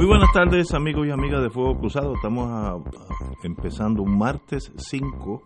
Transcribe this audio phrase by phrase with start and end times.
[0.00, 2.14] Muy buenas tardes amigos y amigas de Fuego Cruzado.
[2.14, 2.78] Estamos a-
[3.42, 5.42] empezando un martes 5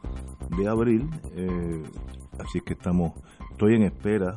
[0.57, 1.83] de abril, eh,
[2.39, 3.15] así que estamos,
[3.51, 4.37] estoy en espera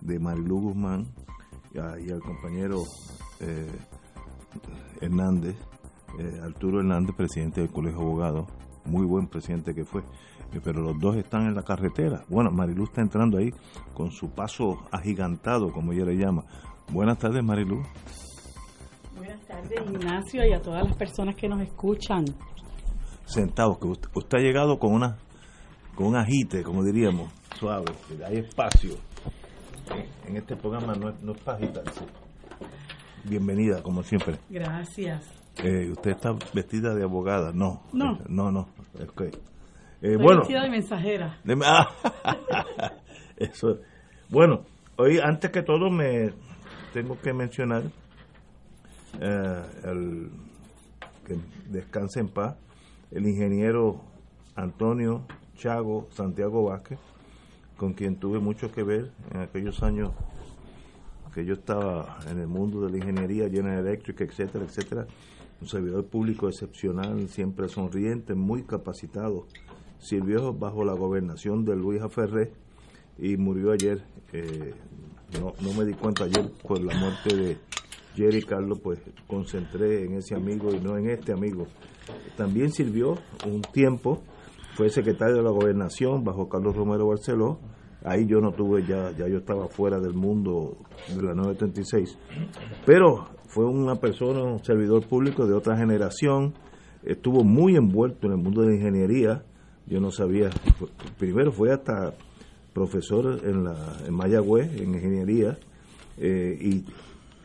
[0.00, 1.06] de Marilu Guzmán
[1.72, 2.82] y, a- y al compañero
[3.38, 3.70] eh,
[5.00, 5.54] Hernández,
[6.18, 8.48] eh, Arturo Hernández, presidente del Colegio de Abogados,
[8.84, 10.00] muy buen presidente que fue,
[10.52, 12.24] eh, pero los dos están en la carretera.
[12.28, 13.52] Bueno, Marilu está entrando ahí
[13.94, 16.42] con su paso agigantado, como ella le llama.
[16.92, 17.82] Buenas tardes Marilu.
[19.46, 22.24] Tardes, Ignacio, y a todas las personas que nos escuchan.
[23.26, 25.16] sentados, que usted, usted ha llegado con una
[25.94, 27.84] con un agite, como diríamos, suave,
[28.26, 28.96] hay espacio.
[29.90, 32.04] En, en este programa no es, no es para agitarse.
[33.24, 34.38] Bienvenida, como siempre.
[34.50, 35.24] Gracias.
[35.62, 37.82] Eh, usted está vestida de abogada, no.
[37.92, 38.18] No.
[38.28, 38.68] No, no.
[39.08, 39.22] ok.
[40.02, 41.38] Eh, bueno, vestida de mensajera.
[41.44, 41.88] de- ah,
[43.36, 43.78] eso.
[44.28, 44.62] Bueno,
[44.96, 46.32] hoy antes que todo me
[46.92, 47.84] tengo que mencionar
[49.20, 50.30] eh, el
[51.26, 51.38] que
[51.70, 52.56] descanse en paz
[53.10, 54.00] el ingeniero
[54.56, 55.22] Antonio
[55.56, 56.98] Chago Santiago Vázquez,
[57.76, 60.10] con quien tuve mucho que ver en aquellos años
[61.32, 65.06] que yo estaba en el mundo de la ingeniería, General Electric, etcétera, etcétera.
[65.60, 69.46] Un servidor público excepcional, siempre sonriente, muy capacitado.
[69.98, 72.52] Sirvió bajo la gobernación de Luis Aferré
[73.18, 74.04] y murió ayer.
[74.32, 74.74] eh,
[75.40, 77.58] no, no me di cuenta ayer por la muerte de
[78.14, 81.66] Jerry Carlos, pues concentré en ese amigo y no en este amigo.
[82.36, 84.22] También sirvió un tiempo,
[84.74, 87.58] fue secretario de la gobernación bajo Carlos Romero Barceló.
[88.04, 90.76] Ahí yo no tuve, ya, ya yo estaba fuera del mundo
[91.08, 92.18] de la 936.
[92.84, 96.54] Pero fue una persona, un servidor público de otra generación,
[97.02, 99.44] estuvo muy envuelto en el mundo de la ingeniería.
[99.86, 100.50] Yo no sabía,
[101.18, 102.14] primero fue hasta
[102.72, 103.76] profesor en, la,
[104.06, 105.56] en Mayagüez, en ingeniería,
[106.18, 106.84] eh, y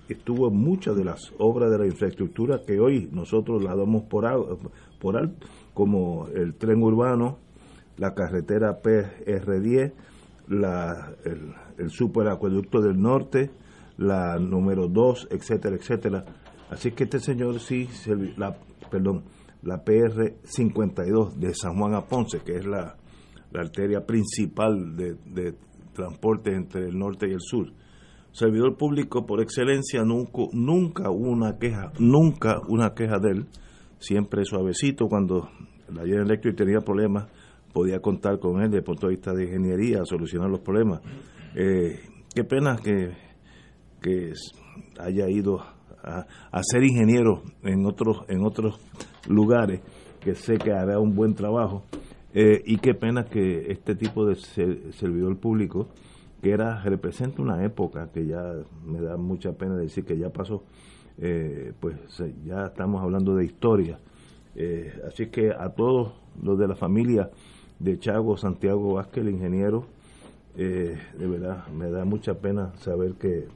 [0.09, 4.25] estuvo en muchas de las obras de la infraestructura que hoy nosotros la damos por,
[4.99, 7.37] por alto, como el tren urbano,
[7.97, 9.93] la carretera PR10,
[10.49, 13.51] la, el, superacueducto del norte,
[13.97, 16.25] la número 2, etcétera, etcétera.
[16.69, 18.55] Así que este señor sí, servi- la,
[18.89, 19.23] perdón,
[19.63, 22.95] la PR52 de San Juan a Ponce, que es la,
[23.51, 25.55] la arteria principal de, de
[25.93, 27.67] transporte entre el norte y el sur.
[28.31, 33.45] Servidor público por excelencia, nunca, nunca hubo una queja, nunca una queja de él,
[33.99, 35.49] siempre suavecito cuando
[35.91, 37.27] la General Electric tenía problemas,
[37.73, 41.01] podía contar con él desde el punto de vista de ingeniería, solucionar los problemas.
[41.55, 41.99] Eh,
[42.33, 43.11] qué pena que,
[44.01, 44.31] que
[44.99, 48.79] haya ido a, a ser ingeniero en otros, en otros
[49.27, 49.81] lugares,
[50.21, 51.83] que sé que hará un buen trabajo.
[52.33, 55.89] Eh, y qué pena que este tipo de ser- servidor público,
[56.41, 58.53] que era representa una época que ya
[58.85, 60.63] me da mucha pena decir que ya pasó,
[61.17, 61.95] eh, pues
[62.45, 63.99] ya estamos hablando de historia.
[64.55, 67.29] Eh, así que a todos los de la familia
[67.79, 69.85] de Chago Santiago Vázquez, el ingeniero,
[70.57, 73.47] eh, de verdad me da mucha pena saber que,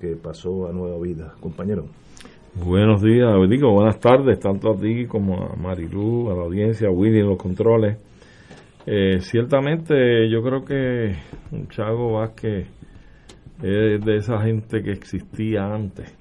[0.00, 1.34] que pasó a nueva vida.
[1.40, 1.86] Compañero.
[2.54, 6.90] Buenos días, digo buenas tardes, tanto a ti como a Marilú, a la audiencia, a
[6.90, 7.96] Willy en los controles.
[8.92, 11.14] Eh, ciertamente yo creo que
[11.68, 12.66] Chago Vázquez
[13.62, 16.12] es de esa gente que existía antes,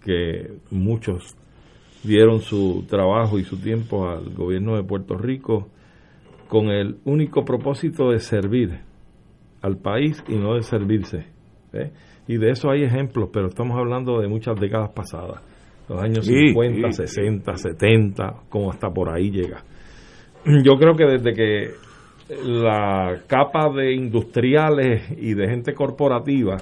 [0.00, 1.34] que muchos
[2.04, 5.66] dieron su trabajo y su tiempo al gobierno de Puerto Rico
[6.46, 8.78] con el único propósito de servir
[9.60, 11.26] al país y no de servirse.
[11.72, 11.90] ¿eh?
[12.28, 15.42] Y de eso hay ejemplos, pero estamos hablando de muchas décadas pasadas,
[15.88, 19.64] los años Sí, 50, sí, 60, 70, como hasta por ahí llega.
[20.62, 21.83] Yo creo que desde que
[22.28, 26.56] la capa de industriales y de gente corporativa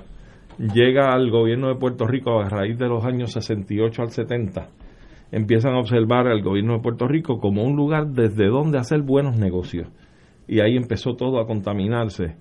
[0.58, 4.68] llega al gobierno de Puerto Rico a raíz de los años 68 al 70
[5.32, 9.38] empiezan a observar al gobierno de Puerto Rico como un lugar desde donde hacer buenos
[9.38, 9.88] negocios.
[10.46, 12.36] Y ahí empezó todo a contaminarse.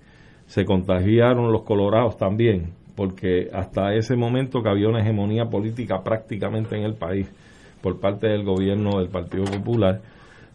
[0.46, 6.76] Se contagiaron los colorados también, porque hasta ese momento que había una hegemonía política prácticamente
[6.76, 7.32] en el país
[7.80, 10.02] por parte del gobierno del Partido Popular,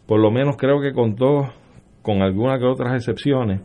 [0.06, 1.50] por lo menos creo que contó
[2.08, 3.60] con algunas que otras excepciones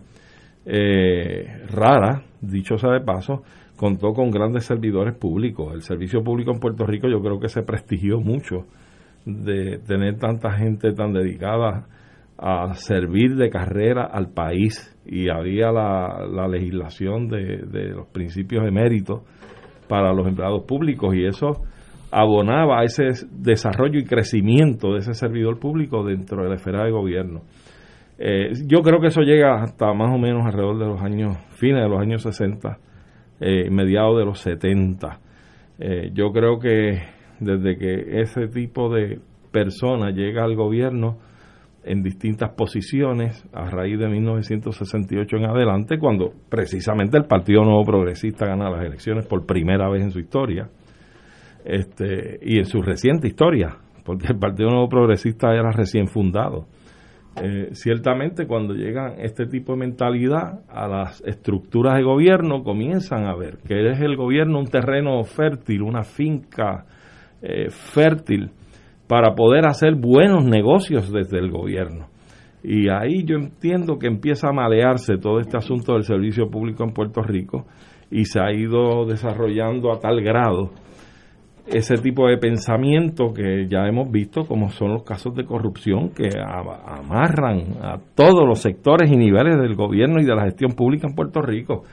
[0.67, 3.45] eh, raras, dicho sea de paso,
[3.77, 5.73] contó con grandes servidores públicos.
[5.73, 8.67] El servicio público en Puerto Rico yo creo que se prestigió mucho
[9.25, 11.87] de tener tanta gente tan dedicada
[12.37, 19.23] a servir de carrera al país y había la, legislación de, los principios de mérito
[19.89, 21.63] para los empleados públicos y eso
[22.11, 27.43] abonaba ese desarrollo y crecimiento de ese servidor público dentro de la esfera de gobierno.
[28.25, 31.83] Eh, yo creo que eso llega hasta más o menos alrededor de los años, fines
[31.83, 32.79] de los años 60,
[33.41, 35.19] eh, mediados de los 70.
[35.81, 37.03] Eh, yo creo que
[37.41, 39.19] desde que ese tipo de
[39.51, 41.19] persona llega al gobierno
[41.83, 48.47] en distintas posiciones a raíz de 1968 en adelante, cuando precisamente el Partido Nuevo Progresista
[48.47, 50.71] gana las elecciones por primera vez en su historia
[51.65, 56.67] este, y en su reciente historia, porque el Partido Nuevo Progresista era recién fundado.
[57.41, 63.35] Eh, ciertamente cuando llegan este tipo de mentalidad a las estructuras de gobierno comienzan a
[63.35, 66.85] ver que es el gobierno un terreno fértil, una finca
[67.41, 68.51] eh, fértil
[69.09, 72.09] para poder hacer buenos negocios desde el gobierno.
[72.63, 76.93] Y ahí yo entiendo que empieza a malearse todo este asunto del servicio público en
[76.93, 77.67] Puerto Rico
[78.11, 80.71] y se ha ido desarrollando a tal grado
[81.67, 86.31] ese tipo de pensamiento que ya hemos visto, como son los casos de corrupción que
[86.39, 91.15] amarran a todos los sectores y niveles del gobierno y de la gestión pública en
[91.15, 91.85] Puerto Rico,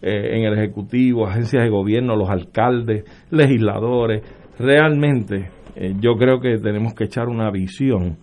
[0.00, 4.22] eh, en el Ejecutivo, agencias de gobierno, los alcaldes, legisladores.
[4.58, 8.16] Realmente eh, yo creo que tenemos que echar una visión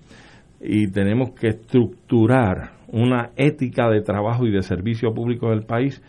[0.61, 6.01] y tenemos que estructurar una ética de trabajo y de servicio público del país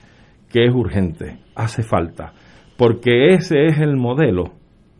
[0.50, 2.32] que es urgente, hace falta,
[2.78, 4.52] porque ese es el modelo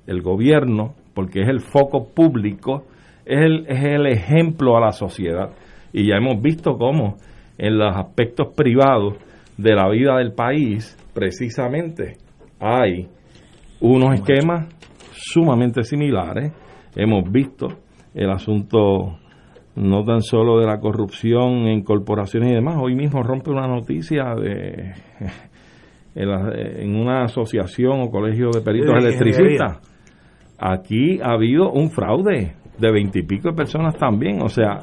[0.07, 2.85] el gobierno, porque es el foco público,
[3.25, 5.51] es el, es el ejemplo a la sociedad.
[5.93, 7.17] Y ya hemos visto cómo
[7.59, 9.15] en los aspectos privados
[9.57, 12.19] de la vida del país, precisamente,
[12.61, 13.09] hay
[13.81, 14.69] unos esquemas
[15.13, 16.53] sumamente similares.
[16.95, 17.69] Hemos visto
[18.15, 19.19] el asunto
[19.75, 22.77] no tan solo de la corrupción en corporaciones y demás.
[22.81, 24.93] Hoy mismo rompe una noticia de
[26.15, 29.96] en una asociación o colegio de peritos electricistas
[30.59, 34.43] aquí ha habido un fraude de veintipico de personas también.
[34.43, 34.81] O sea,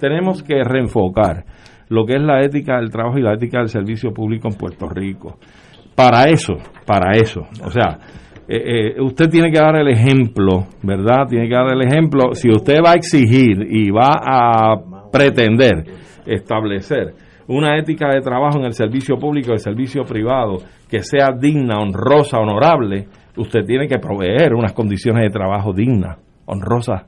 [0.00, 1.44] tenemos que reenfocar
[1.88, 4.88] lo que es la ética del trabajo y la ética del servicio público en Puerto
[4.88, 5.38] Rico.
[5.94, 6.56] Para eso,
[6.86, 7.40] para eso.
[7.64, 7.98] O sea,
[8.46, 11.26] eh, eh, usted tiene que dar el ejemplo, ¿verdad?
[11.28, 12.32] Tiene que dar el ejemplo.
[12.34, 14.76] Si usted va a exigir y va a
[15.10, 15.84] pretender
[16.26, 17.14] establecer
[17.48, 20.58] una ética de trabajo en el servicio público el servicio privado
[20.88, 23.06] que sea digna, honrosa, honorable,
[23.38, 27.06] usted tiene que proveer unas condiciones de trabajo dignas, honrosas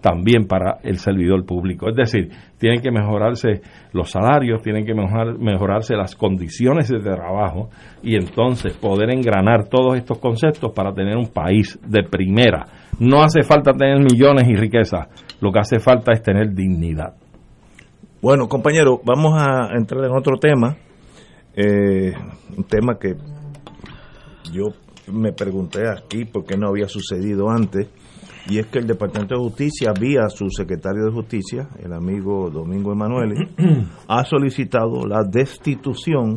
[0.00, 1.88] también para el servidor público.
[1.88, 3.60] Es decir, tienen que mejorarse
[3.92, 7.68] los salarios, tienen que mejorar, mejorarse las condiciones de trabajo
[8.02, 12.66] y entonces poder engranar todos estos conceptos para tener un país de primera.
[12.98, 15.08] No hace falta tener millones y riquezas,
[15.40, 17.14] lo que hace falta es tener dignidad.
[18.22, 20.76] Bueno, compañero, vamos a entrar en otro tema,
[21.54, 22.12] eh,
[22.56, 23.14] un tema que
[24.52, 24.72] yo
[25.08, 27.88] me pregunté aquí por qué no había sucedido antes,
[28.48, 32.92] y es que el Departamento de Justicia, vía su secretario de Justicia, el amigo Domingo
[32.92, 33.48] Emanuele,
[34.08, 36.36] ha solicitado la destitución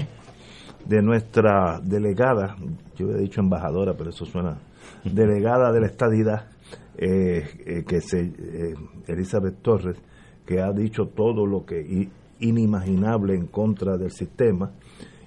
[0.85, 2.55] de nuestra delegada,
[2.95, 4.59] yo he dicho embajadora, pero eso suena,
[5.03, 6.49] delegada de la estadidad,
[6.97, 8.73] eh, eh, que se, eh,
[9.07, 9.97] Elizabeth Torres,
[10.45, 14.71] que ha dicho todo lo que inimaginable en contra del sistema,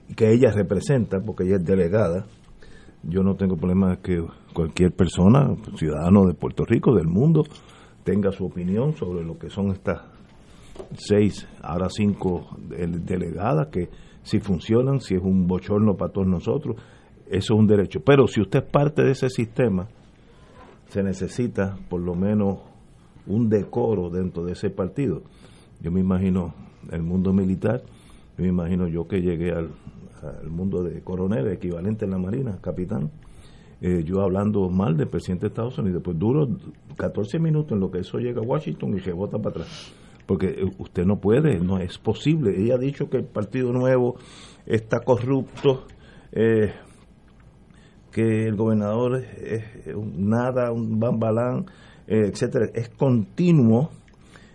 [0.08, 2.26] y que ella representa, porque ella es delegada,
[3.02, 7.44] yo no tengo problema que cualquier persona, ciudadano de Puerto Rico, del mundo,
[8.04, 10.02] tenga su opinión sobre lo que son estas
[10.96, 13.88] seis, ahora cinco delegadas, que
[14.22, 16.76] si funcionan, si es un bochorno para todos nosotros,
[17.28, 18.00] eso es un derecho.
[18.00, 19.86] Pero si usted es parte de ese sistema,
[20.88, 22.58] se necesita por lo menos
[23.26, 25.22] un decoro dentro de ese partido.
[25.80, 26.54] Yo me imagino
[26.90, 27.82] el mundo militar,
[28.36, 29.70] me imagino yo que llegué al,
[30.42, 33.10] el mundo de coronel, equivalente en la Marina, capitán,
[33.80, 36.48] eh, yo hablando mal del presidente de Estados Unidos, pues duro
[36.96, 39.94] 14 minutos en lo que eso llega a Washington y se vota para atrás.
[40.26, 42.54] Porque eh, usted no puede, no es posible.
[42.58, 44.16] Ella ha dicho que el Partido Nuevo
[44.64, 45.84] está corrupto,
[46.32, 46.72] eh,
[48.12, 51.66] que el gobernador es, nada, un bambalán,
[52.06, 53.90] eh, etcétera, es continuo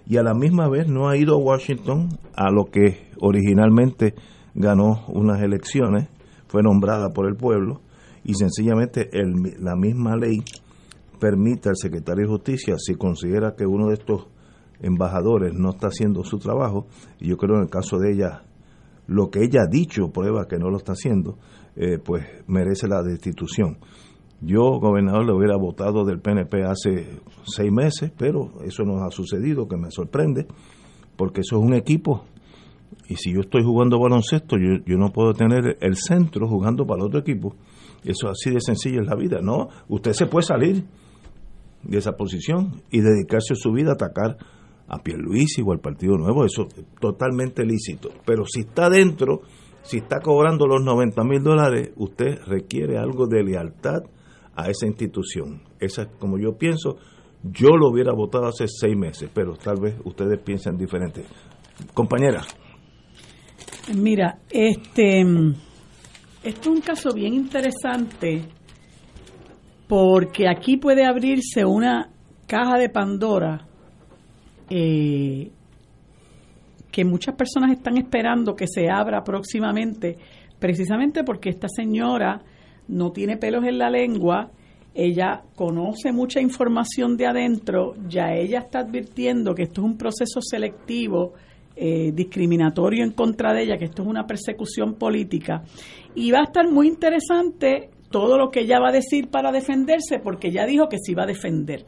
[0.08, 4.16] y a la misma vez no ha ido a Washington a lo que originalmente
[4.54, 6.08] ganó unas elecciones,
[6.48, 7.82] fue nombrada por el pueblo
[8.24, 9.10] y sencillamente
[9.60, 10.44] la misma ley
[11.20, 14.28] permite al secretario de Justicia, si considera que uno de estos
[14.82, 16.88] embajadores no está haciendo su trabajo,
[17.20, 18.44] y yo creo en el caso de ella,
[19.08, 21.38] lo que ella ha dicho prueba que no lo está haciendo,
[21.76, 23.78] eh, pues merece la destitución.
[24.42, 29.68] Yo, gobernador, le hubiera votado del PNP hace seis meses, pero eso no ha sucedido,
[29.68, 30.48] que me sorprende,
[31.16, 32.26] porque eso es un equipo.
[33.08, 37.08] Y si yo estoy jugando baloncesto, yo, no puedo tener el centro jugando para el
[37.08, 37.56] otro equipo.
[38.04, 39.40] Eso así de sencillo es la vida.
[39.42, 40.84] No, usted se puede salir
[41.84, 44.38] de esa posición y dedicarse su vida a atacar
[44.88, 46.46] a Pierluisi o al Partido Nuevo.
[46.46, 48.10] Eso es totalmente lícito.
[48.26, 49.42] Pero si está dentro,
[49.84, 54.04] si está cobrando los 90 mil dólares, usted requiere algo de lealtad
[54.56, 55.64] a esa institución.
[55.80, 56.98] Esa, como yo pienso,
[57.44, 61.24] yo lo hubiera votado hace seis meses, pero tal vez ustedes piensan diferente.
[61.94, 62.44] Compañera.
[63.96, 68.44] Mira, este, esto es un caso bien interesante
[69.88, 72.10] porque aquí puede abrirse una
[72.48, 73.68] caja de Pandora
[74.70, 75.52] eh,
[76.92, 80.18] que muchas personas están esperando que se abra próximamente,
[80.60, 82.42] precisamente porque esta señora
[82.88, 84.52] no tiene pelos en la lengua,
[84.94, 90.42] ella conoce mucha información de adentro, ya ella está advirtiendo que esto es un proceso
[90.42, 91.34] selectivo,
[91.76, 95.64] eh, discriminatorio en contra de ella, que esto es una persecución política.
[96.16, 100.20] Y va a estar muy interesante todo lo que ella va a decir para defenderse,
[100.20, 101.86] porque ella dijo que se iba a defender.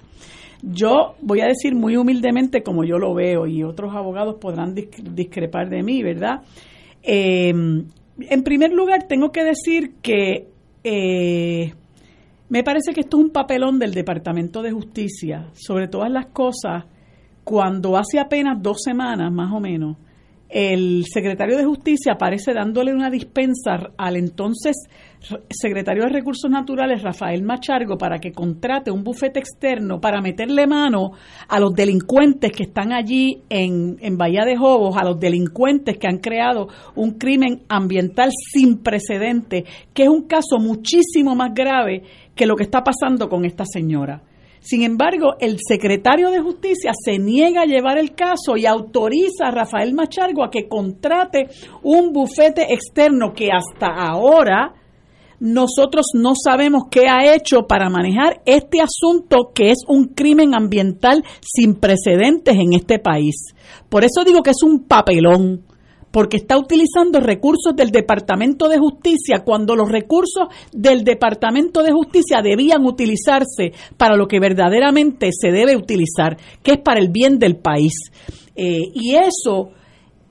[0.61, 5.69] Yo voy a decir muy humildemente como yo lo veo y otros abogados podrán discrepar
[5.69, 6.41] de mí, ¿verdad?
[7.01, 10.47] Eh, en primer lugar, tengo que decir que
[10.83, 11.73] eh,
[12.49, 16.85] me parece que esto es un papelón del Departamento de Justicia, sobre todas las cosas,
[17.43, 19.97] cuando hace apenas dos semanas más o menos,
[20.53, 24.75] el secretario de Justicia aparece dándole una dispensa al entonces
[25.50, 31.13] secretario de Recursos Naturales, Rafael Machargo, para que contrate un bufete externo para meterle mano
[31.47, 36.19] a los delincuentes que están allí en, Bahía de Jobos, a los delincuentes que han
[36.19, 42.03] creado un crimen ambiental sin precedente, que es un caso muchísimo más grave
[42.35, 44.21] que lo que está pasando con esta señora.
[44.63, 49.51] Sin embargo, el secretario de Justicia se niega a llevar el caso y autoriza a
[49.51, 51.50] Rafael Machargo a que contrate
[51.84, 54.74] un bufete externo que hasta ahora
[55.41, 61.25] nosotros no sabemos qué ha hecho para manejar este asunto que es un crimen ambiental
[61.41, 63.53] sin precedentes en este país.
[63.89, 65.65] Por eso digo que es un papelón
[66.13, 72.43] porque está utilizando recursos del Departamento de Justicia cuando los recursos del Departamento de Justicia
[72.43, 77.55] debían utilizarse para lo que verdaderamente se debe utilizar, que es para el bien del
[77.55, 78.12] país.
[78.55, 79.72] Eh, y eso,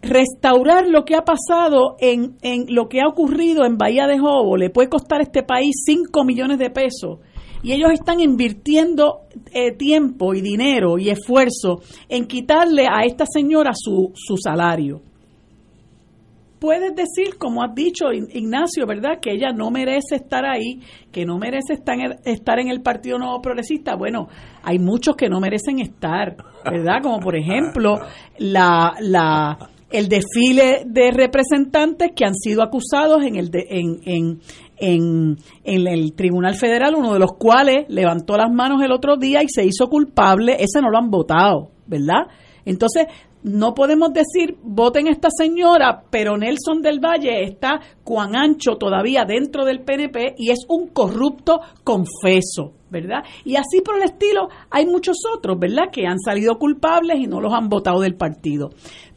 [0.03, 4.57] restaurar lo que ha pasado en, en lo que ha ocurrido en Bahía de Jobo,
[4.57, 7.19] le puede costar a este país 5 millones de pesos
[7.65, 9.23] y ellos están invirtiendo
[9.53, 15.03] eh, tiempo y dinero y esfuerzo en quitarle a esta señora su, su salario
[16.63, 19.19] puedes decir, como has dicho Ignacio, ¿verdad?
[19.21, 20.79] Que ella no merece estar ahí,
[21.11, 23.97] que no merece estar en, el, Partido Nuevo Progresista.
[23.97, 24.29] Bueno,
[24.63, 27.03] hay muchos que no merecen estar, ¿verdad?
[27.03, 27.97] Como por ejemplo
[28.39, 29.59] la, la,
[29.91, 34.41] el desfile de representantes que han sido acusados en el, en, en,
[34.77, 39.43] en, en, el Tribunal Federal, uno de los cuales levantó las manos el otro día
[39.43, 42.29] y se hizo culpable, ese no lo han votado, ¿verdad?
[42.65, 43.07] Entonces,
[43.43, 49.65] no podemos decir voten esta señora, pero Nelson del Valle está cuan ancho todavía dentro
[49.65, 53.25] del PNP y es un corrupto confeso, ¿verdad?
[53.45, 55.91] Y así por el estilo hay muchos otros, ¿verdad?
[55.93, 58.71] Que han salido culpables y no los han votado del partido.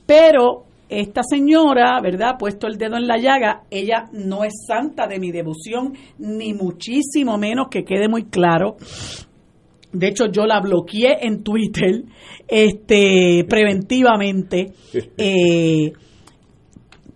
[0.05, 2.37] Pero esta señora, ¿verdad?
[2.37, 7.37] Puesto el dedo en la llaga, ella no es santa de mi devoción, ni muchísimo
[7.37, 8.77] menos que quede muy claro
[9.95, 12.03] de hecho, yo la bloqueé en Twitter
[12.47, 14.73] este, preventivamente.
[15.17, 15.91] Eh,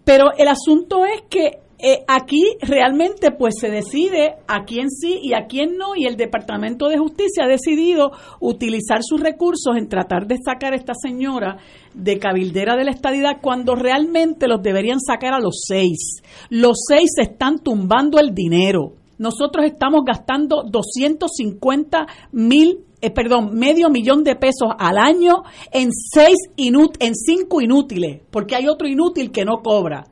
[0.04, 5.34] pero el asunto es que eh, aquí realmente pues se decide a quién sí y
[5.34, 10.28] a quién no y el Departamento de Justicia ha decidido utilizar sus recursos en tratar
[10.28, 11.56] de sacar a esta señora
[11.94, 16.22] de cabildera de la estadidad cuando realmente los deberían sacar a los seis.
[16.50, 23.90] Los seis se están tumbando el dinero nosotros estamos gastando 250 mil, eh, perdón, medio
[23.90, 29.32] millón de pesos al año en seis inút en cinco inútiles, porque hay otro inútil
[29.32, 30.06] que no cobra.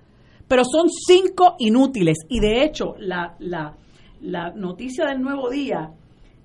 [0.47, 3.75] Pero son cinco inútiles y de hecho la, la,
[4.21, 5.91] la noticia del nuevo día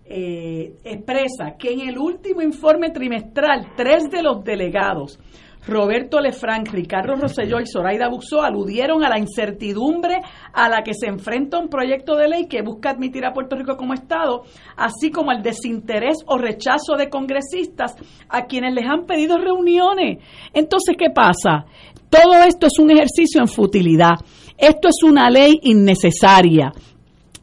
[0.05, 5.19] eh, expresa que en el último informe trimestral, tres de los delegados,
[5.67, 10.21] Roberto Lefranc, Ricardo Rosselló y Zoraida Buxó aludieron a la incertidumbre
[10.53, 13.77] a la que se enfrenta un proyecto de ley que busca admitir a Puerto Rico
[13.77, 14.43] como Estado,
[14.77, 17.95] así como el desinterés o rechazo de congresistas
[18.29, 20.19] a quienes les han pedido reuniones.
[20.53, 21.65] Entonces, ¿qué pasa?
[22.11, 24.17] Todo esto es un ejercicio en futilidad.
[24.59, 26.73] Esto es una ley innecesaria.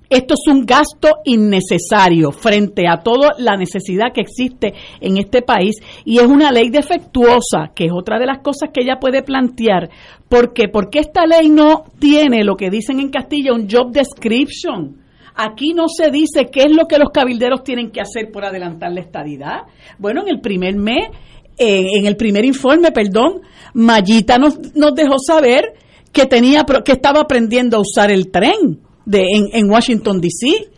[0.10, 5.76] Esto es un gasto innecesario frente a toda la necesidad que existe en este país
[6.04, 9.92] y es una ley defectuosa, que es otra de las cosas que ella puede plantear.
[10.28, 10.68] ¿Por qué?
[10.68, 14.98] Porque esta ley no tiene lo que dicen en Castilla un job description.
[15.36, 18.92] Aquí no se dice qué es lo que los cabilderos tienen que hacer por adelantar
[18.92, 19.60] la estadidad.
[20.00, 21.10] Bueno, en el primer mes,
[21.56, 23.42] en el primer informe, perdón,
[23.76, 25.74] Mayita nos, nos dejó saber
[26.12, 30.70] que tenía que estaba aprendiendo a usar el tren de, en, Washington, D.C.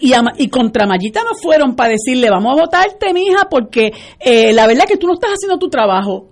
[0.00, 4.84] Y, contra Mayita no fueron para decirle, vamos a votarte, mija, porque eh, la verdad
[4.86, 6.28] que tú no estás haciendo tu trabajo.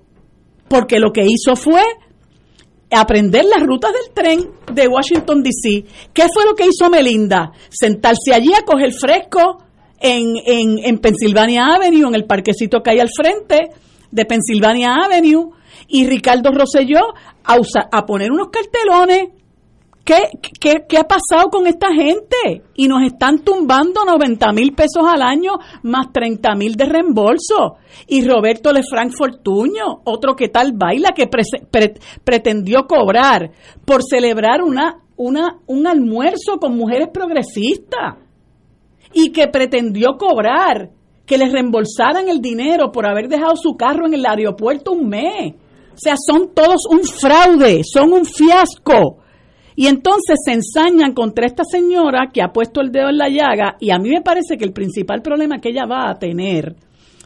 [0.69, 1.83] Porque lo que hizo fue
[2.93, 5.85] aprender las rutas del tren de Washington, D.C.
[6.13, 7.51] ¿Qué fue lo que hizo Melinda?
[7.71, 9.65] Sentarse allí a coger fresco
[9.99, 13.71] en, en, en Pennsylvania Avenue, en el parquecito que hay al frente
[14.13, 15.51] de Pennsylvania Avenue,
[15.89, 17.01] y Ricardo Rosselló
[17.43, 17.57] a,
[17.91, 19.38] a poner unos cartelones
[20.09, 22.63] ¿Qué, ha pasado con esta gente?
[22.75, 27.77] Y nos están tumbando 90 mil pesos al año más 30 mil de reembolso.
[28.07, 31.29] Y Roberto Lefranc Fortuño, otro que tal baila, que
[32.25, 33.51] pretendió cobrar
[33.85, 38.17] por celebrar una, una, un almuerzo con mujeres progresistas.
[39.13, 40.89] Y que pretendió cobrar
[41.27, 45.55] que les reembolsaran el dinero por haber dejado su carro en el aeropuerto un mes.
[45.93, 49.19] O sea, son todos un fraude, son un fiasco.
[49.79, 53.77] Y entonces se ensañan contra esta señora que ha puesto el dedo en la llaga
[53.79, 56.75] y a mí me parece que el principal problema que ella va a tener,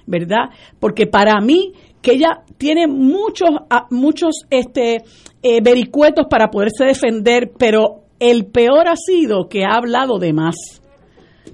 [0.06, 0.50] ¿verdad?
[0.78, 3.48] Porque para mí que ella tiene muchos
[3.88, 4.98] muchos este
[5.42, 10.56] eh, vericuetos para poderse defender, pero el peor ha sido que ha hablado de más.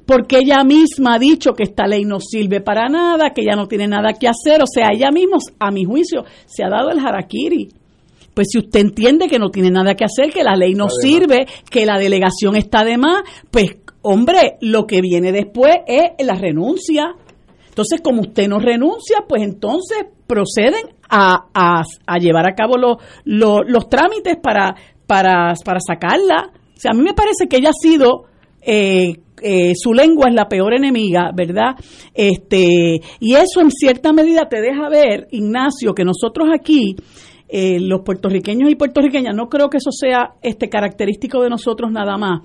[0.04, 3.68] Porque ella misma ha dicho que esta ley no sirve para nada, que ella no
[3.68, 4.60] tiene nada que hacer.
[4.62, 7.68] O sea, ella misma, a mi juicio, se ha dado el harakiri
[8.38, 11.44] pues si usted entiende que no tiene nada que hacer, que la ley no sirve,
[11.68, 17.16] que la delegación está de más, pues hombre, lo que viene después es la renuncia.
[17.68, 21.82] Entonces, como usted no renuncia, pues entonces proceden a,
[22.20, 24.76] llevar a cabo los, los, trámites para,
[25.08, 26.52] para, para sacarla.
[26.76, 28.26] O sea, a mí me parece que ella ha sido
[28.62, 31.74] eh, eh, su lengua es la peor enemiga, ¿verdad?
[32.14, 36.94] Este, y eso en cierta medida te deja ver, Ignacio, que nosotros aquí
[37.48, 42.16] eh, los puertorriqueños y puertorriqueñas, no creo que eso sea este característico de nosotros nada
[42.16, 42.40] más.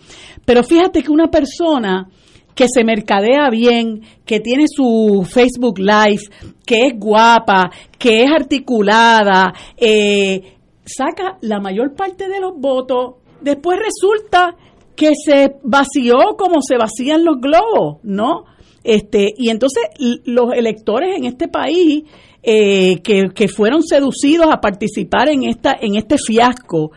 [0.46, 2.08] Pero fíjate que una persona
[2.56, 6.22] que se mercadea bien, que tiene su Facebook Live,
[6.66, 10.54] que es guapa, que es articulada, eh,
[10.86, 14.56] saca la mayor parte de los votos, después resulta
[14.96, 18.46] que se vació como se vacían los globos, ¿no?
[18.84, 19.84] Este, y entonces
[20.26, 22.04] los electores en este país
[22.44, 26.92] eh, que, fueron seducidos a participar en esta en este fiasco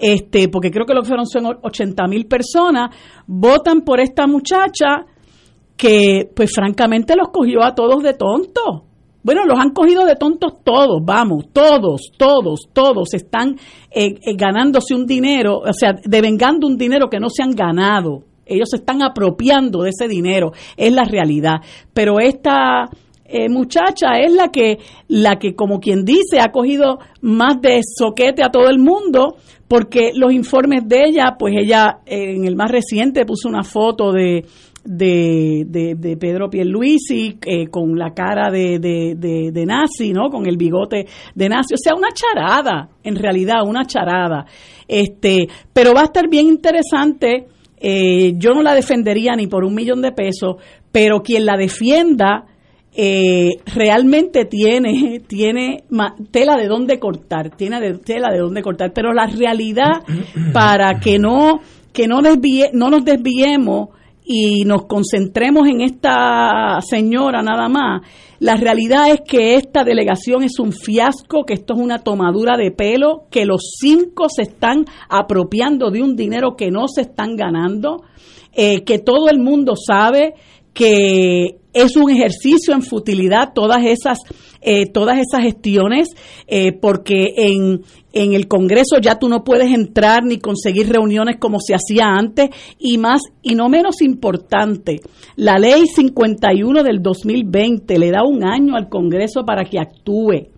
[0.00, 2.90] este porque creo que lo que fueron son 80 mil personas
[3.26, 5.06] votan por esta muchacha
[5.76, 8.88] que pues francamente los cogió a todos de tontos
[9.22, 13.56] bueno, los han cogido de tontos todos, vamos, todos, todos, todos están
[13.90, 18.22] eh, eh, ganándose un dinero, o sea, devengando un dinero que no se han ganado.
[18.46, 21.56] Ellos se están apropiando de ese dinero, es la realidad.
[21.92, 22.88] Pero esta
[23.28, 28.42] eh, muchacha es la que, la que, como quien dice, ha cogido más de soquete
[28.42, 29.36] a todo el mundo,
[29.68, 34.44] porque los informes de ella, pues ella en el más reciente puso una foto de,
[34.88, 40.30] de, de, Pedro Pierluisi eh, con la cara de, de, de, nazi, ¿no?
[40.30, 41.74] Con el bigote de nazi.
[41.74, 44.46] O sea, una charada, en realidad, una charada.
[44.86, 47.46] Este, pero va a estar bien interesante.
[47.76, 50.56] Eh, yo no la defendería ni por un millón de pesos,
[50.90, 52.46] pero quien la defienda
[52.94, 55.84] eh, realmente tiene, tiene
[56.30, 60.02] tela de dónde cortar, tiene de, tela de dónde cortar, pero la realidad
[60.52, 61.60] para que no,
[61.92, 63.90] que no, desvíe, no nos desviemos
[64.24, 68.02] y nos concentremos en esta señora nada más,
[68.40, 72.70] la realidad es que esta delegación es un fiasco, que esto es una tomadura de
[72.70, 78.04] pelo, que los cinco se están apropiando de un dinero que no se están ganando,
[78.52, 80.34] eh, que todo el mundo sabe
[80.72, 84.18] que es un ejercicio en futilidad todas esas,
[84.60, 86.08] eh, todas esas gestiones,
[86.46, 91.58] eh, porque en, en el Congreso ya tú no puedes entrar ni conseguir reuniones como
[91.60, 95.00] se hacía antes y más y no menos importante,
[95.36, 100.48] la ley 51 del 2020 le da un año al Congreso para que actúe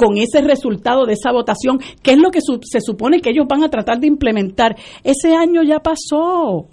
[0.00, 3.62] con ese resultado de esa votación, que es lo que se supone que ellos van
[3.62, 4.74] a tratar de implementar.
[5.04, 6.68] Ese año ya pasó.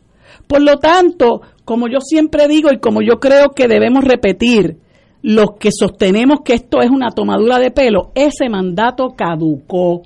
[0.47, 4.77] Por lo tanto, como yo siempre digo y como yo creo que debemos repetir,
[5.21, 10.03] los que sostenemos que esto es una tomadura de pelo, ese mandato caducó.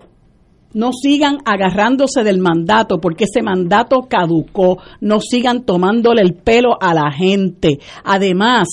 [0.74, 4.80] No sigan agarrándose del mandato porque ese mandato caducó.
[5.02, 7.78] No sigan tomándole el pelo a la gente.
[8.04, 8.68] Además,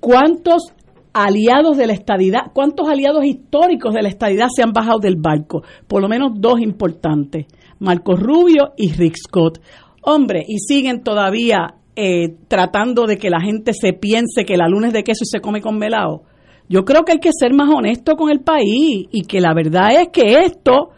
[0.00, 0.72] ¿cuántos
[1.12, 5.62] aliados de la estadidad, cuántos aliados históricos de la estadidad se han bajado del barco?
[5.86, 7.46] Por lo menos dos importantes,
[7.78, 9.60] Marcos Rubio y Rick Scott.
[10.02, 14.92] Hombre, y siguen todavía eh, tratando de que la gente se piense que la lunes
[14.92, 16.22] de queso se come con melado.
[16.68, 20.00] Yo creo que hay que ser más honesto con el país y que la verdad
[20.00, 20.90] es que esto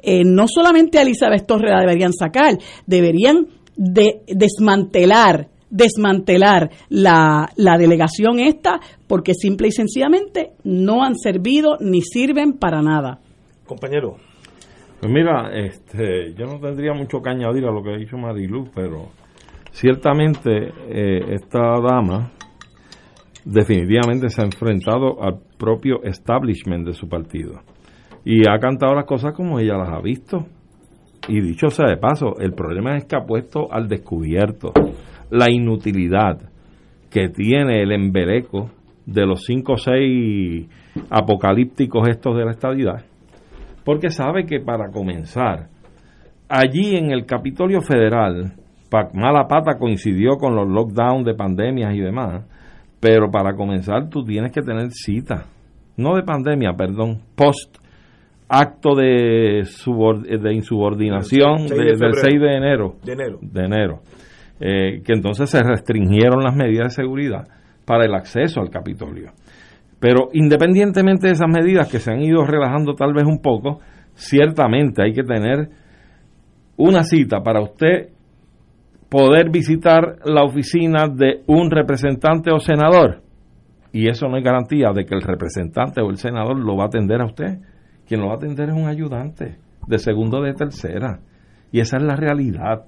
[0.00, 7.76] eh, no solamente a Elizabeth Torres la deberían sacar, deberían de desmantelar desmantelar la, la
[7.76, 13.20] delegación esta porque simple y sencillamente no han servido ni sirven para nada.
[13.66, 14.16] Compañero.
[15.00, 18.68] Pues mira, este, yo no tendría mucho que añadir a lo que ha dicho Marilu,
[18.74, 19.10] pero
[19.70, 22.32] ciertamente eh, esta dama
[23.44, 27.60] definitivamente se ha enfrentado al propio establishment de su partido
[28.24, 30.46] y ha cantado las cosas como ella las ha visto.
[31.28, 34.72] Y dicho sea de paso, el problema es que ha puesto al descubierto
[35.30, 36.40] la inutilidad
[37.10, 38.70] que tiene el embeleco
[39.06, 40.68] de los cinco o seis
[41.08, 43.04] apocalípticos estos de la estadidad,
[43.88, 45.68] porque sabe que para comenzar,
[46.46, 48.52] allí en el Capitolio Federal,
[49.14, 52.44] mala pata coincidió con los lockdowns de pandemias y demás,
[53.00, 55.46] pero para comenzar tú tienes que tener cita,
[55.96, 57.78] no de pandemia, perdón, post
[58.46, 62.96] acto de, de insubordinación del 6 de enero.
[63.02, 63.38] De enero.
[63.40, 64.00] De enero
[64.60, 67.48] eh, que entonces se restringieron las medidas de seguridad
[67.86, 69.30] para el acceso al Capitolio.
[70.00, 73.80] Pero independientemente de esas medidas que se han ido relajando tal vez un poco,
[74.14, 75.70] ciertamente hay que tener
[76.76, 78.10] una cita para usted
[79.08, 83.22] poder visitar la oficina de un representante o senador.
[83.92, 86.88] Y eso no hay garantía de que el representante o el senador lo va a
[86.88, 87.58] atender a usted.
[88.06, 91.20] Quien lo va a atender es un ayudante de segundo de tercera.
[91.72, 92.84] Y esa es la realidad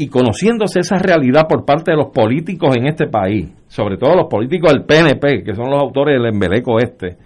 [0.00, 4.28] y conociéndose esa realidad por parte de los políticos en este país, sobre todo los
[4.30, 7.18] políticos del PNP, que son los autores del embeleco este,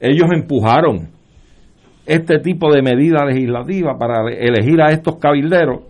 [0.00, 1.10] ellos empujaron
[2.04, 5.82] este tipo de medida legislativa para elegir a estos cabilderos,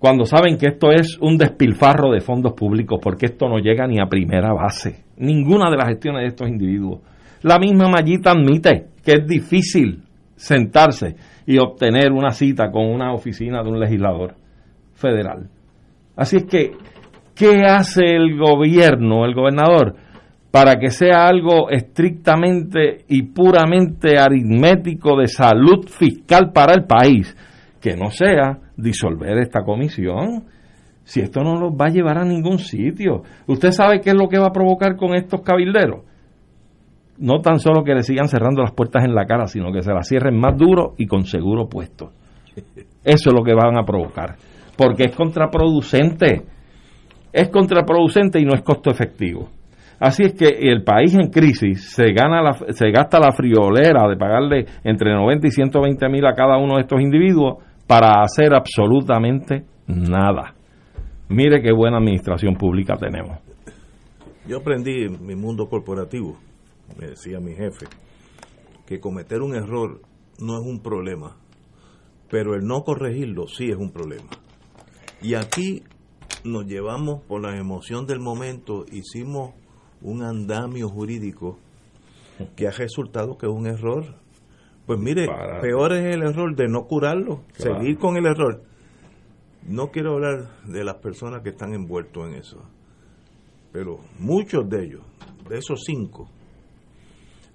[0.00, 4.00] cuando saben que esto es un despilfarro de fondos públicos, porque esto no llega ni
[4.00, 6.98] a primera base, ninguna de las gestiones de estos individuos.
[7.42, 10.02] La misma Mallita admite que es difícil
[10.34, 11.14] sentarse
[11.46, 14.39] y obtener una cita con una oficina de un legislador
[15.00, 15.48] federal.
[16.16, 16.72] Así es que,
[17.34, 19.96] ¿qué hace el gobierno, el gobernador,
[20.50, 27.36] para que sea algo estrictamente y puramente aritmético de salud fiscal para el país?
[27.80, 30.44] Que no sea disolver esta comisión.
[31.04, 33.22] Si esto no los va a llevar a ningún sitio.
[33.46, 36.04] ¿Usted sabe qué es lo que va a provocar con estos cabilderos?
[37.20, 39.92] no tan solo que le sigan cerrando las puertas en la cara, sino que se
[39.92, 42.12] las cierren más duro y con seguro puesto.
[43.04, 44.36] Eso es lo que van a provocar,
[44.76, 46.42] porque es contraproducente.
[47.32, 49.48] Es contraproducente y no es costo efectivo.
[49.98, 52.14] Así es que el país en crisis se,
[52.70, 56.82] se gasta la friolera de pagarle entre 90 y 120 mil a cada uno de
[56.82, 60.54] estos individuos para hacer absolutamente nada.
[61.28, 63.38] Mire qué buena administración pública tenemos.
[64.48, 66.36] Yo aprendí en mi mundo corporativo
[66.98, 67.86] me decía mi jefe,
[68.86, 70.00] que cometer un error
[70.38, 71.36] no es un problema,
[72.30, 74.28] pero el no corregirlo sí es un problema.
[75.22, 75.82] Y aquí
[76.44, 79.52] nos llevamos por la emoción del momento, hicimos
[80.00, 81.58] un andamio jurídico
[82.56, 84.14] que ha resultado que es un error.
[84.86, 85.26] Pues mire,
[85.60, 88.62] peor es el error de no curarlo, seguir con el error.
[89.66, 92.62] No quiero hablar de las personas que están envueltos en eso,
[93.72, 95.02] pero muchos de ellos,
[95.48, 96.28] de esos cinco,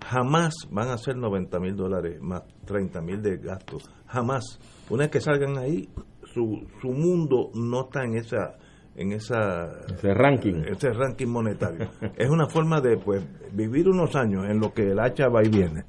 [0.06, 3.89] jamás van a ser 90 mil dólares más 30 mil de gastos.
[4.08, 4.60] Jamás.
[4.89, 5.89] Una vez que salgan ahí,
[6.36, 8.58] su, su mundo no está en esa
[8.98, 10.63] en esa ese ranking.
[10.69, 11.89] ese ranking monetario.
[12.17, 15.50] Es una forma de pues vivir unos años en lo que el hacha va y
[15.50, 15.86] viene.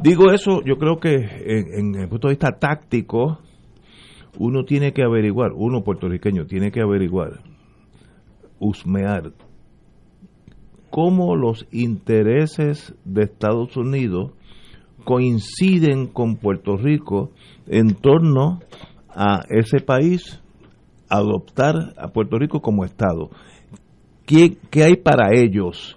[0.00, 3.40] Digo eso yo creo que en, en el punto de vista táctico
[4.38, 7.40] uno tiene que averiguar uno puertorriqueño tiene que averiguar
[8.58, 9.32] husmear
[10.90, 14.32] cómo los intereses de Estados Unidos
[15.04, 17.30] coinciden con Puerto Rico
[17.66, 18.60] en torno
[19.14, 20.40] a ese país
[21.08, 23.30] adoptar a Puerto Rico como Estado.
[24.26, 25.96] ¿Qué, qué hay para ellos?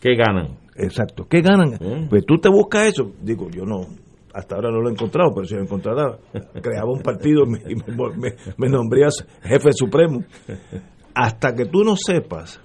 [0.00, 0.58] ¿Qué ganan?
[0.76, 2.08] Exacto, ¿qué ganan?
[2.08, 3.12] Pues tú te buscas eso.
[3.20, 3.86] Digo, yo no,
[4.32, 6.18] hasta ahora no lo he encontrado, pero si lo encontrara,
[6.62, 10.22] creaba un partido y me, me, nombrías jefe supremo.
[11.14, 12.60] Hasta que tú no sepas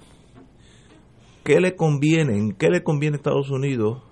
[1.42, 4.02] qué le conviene, en qué le conviene a Estados Unidos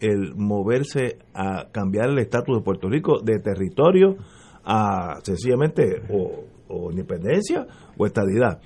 [0.00, 4.16] el moverse a cambiar el estatus de Puerto Rico de territorio
[4.64, 8.60] a sencillamente o, independencia o estadidad.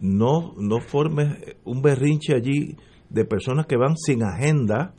[0.00, 2.76] No, no formes un berrinche allí
[3.10, 4.94] de personas que van sin agenda,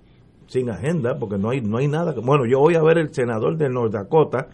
[0.47, 2.13] sin agenda, porque no hay, no hay nada.
[2.21, 4.49] Bueno, yo voy a ver el senador de North Dakota,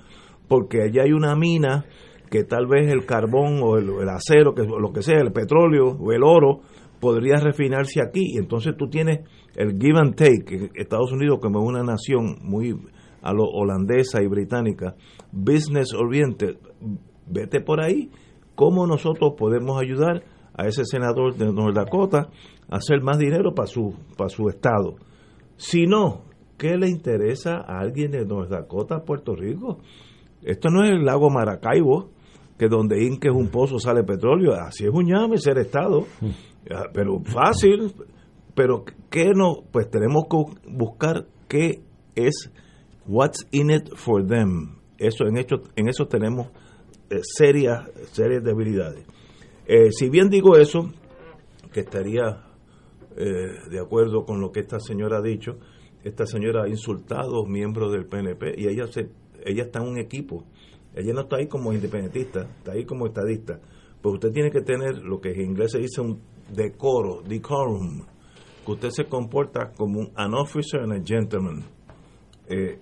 [0.47, 1.85] porque allá hay una mina
[2.29, 6.11] que tal vez el carbón o el, acero, que lo que sea, el petróleo o
[6.11, 6.61] el oro,
[6.99, 8.33] podría refinarse aquí.
[8.33, 9.21] Y entonces tú tienes
[9.55, 10.71] el give and take.
[10.75, 12.75] Estados Unidos, como una nación muy
[13.25, 14.95] a lo holandesa y británica,
[15.31, 16.57] business oriented,
[17.25, 18.11] vete por ahí.
[18.53, 22.29] ¿Cómo nosotros podemos ayudar a ese senador de North Dakota
[22.69, 24.95] a hacer más dinero para su, para su estado?
[25.57, 26.21] Si no,
[26.57, 29.79] ¿qué le interesa a alguien de North Dakota, Puerto Rico?
[30.43, 32.11] Esto no es el lago Maracaibo,
[32.59, 34.53] que donde Inque es un pozo sale petróleo.
[34.53, 36.05] Así es un llame ser estado.
[36.93, 37.91] Pero fácil.
[38.53, 39.63] Pero ¿qué no?
[39.71, 40.37] Pues tenemos que
[40.71, 41.81] buscar qué
[42.15, 42.51] es
[43.07, 44.79] what's in it for them.
[44.97, 46.47] Eso en, hecho, en eso tenemos
[47.09, 49.05] eh, serias, serias debilidades.
[49.67, 50.89] Eh, si bien digo eso,
[51.71, 52.43] que estaría
[53.17, 55.57] eh, de acuerdo con lo que esta señora ha dicho,
[56.03, 59.09] esta señora ha insultado miembros del PNP y ella, se,
[59.43, 60.45] ella está en un equipo.
[60.93, 63.59] Ella no está ahí como independentista, está ahí como estadista.
[64.01, 66.21] Pues usted tiene que tener lo que en inglés se dice un
[66.53, 68.05] decoro, decorum,
[68.65, 71.74] que usted se comporta como un an officer and a gentleman.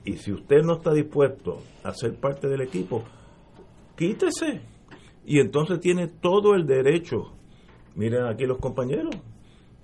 [0.04, 3.04] Y si usted no está dispuesto a ser parte del equipo,
[3.96, 4.62] quítese.
[5.26, 7.32] Y entonces tiene todo el derecho,
[7.96, 9.16] miren aquí los compañeros,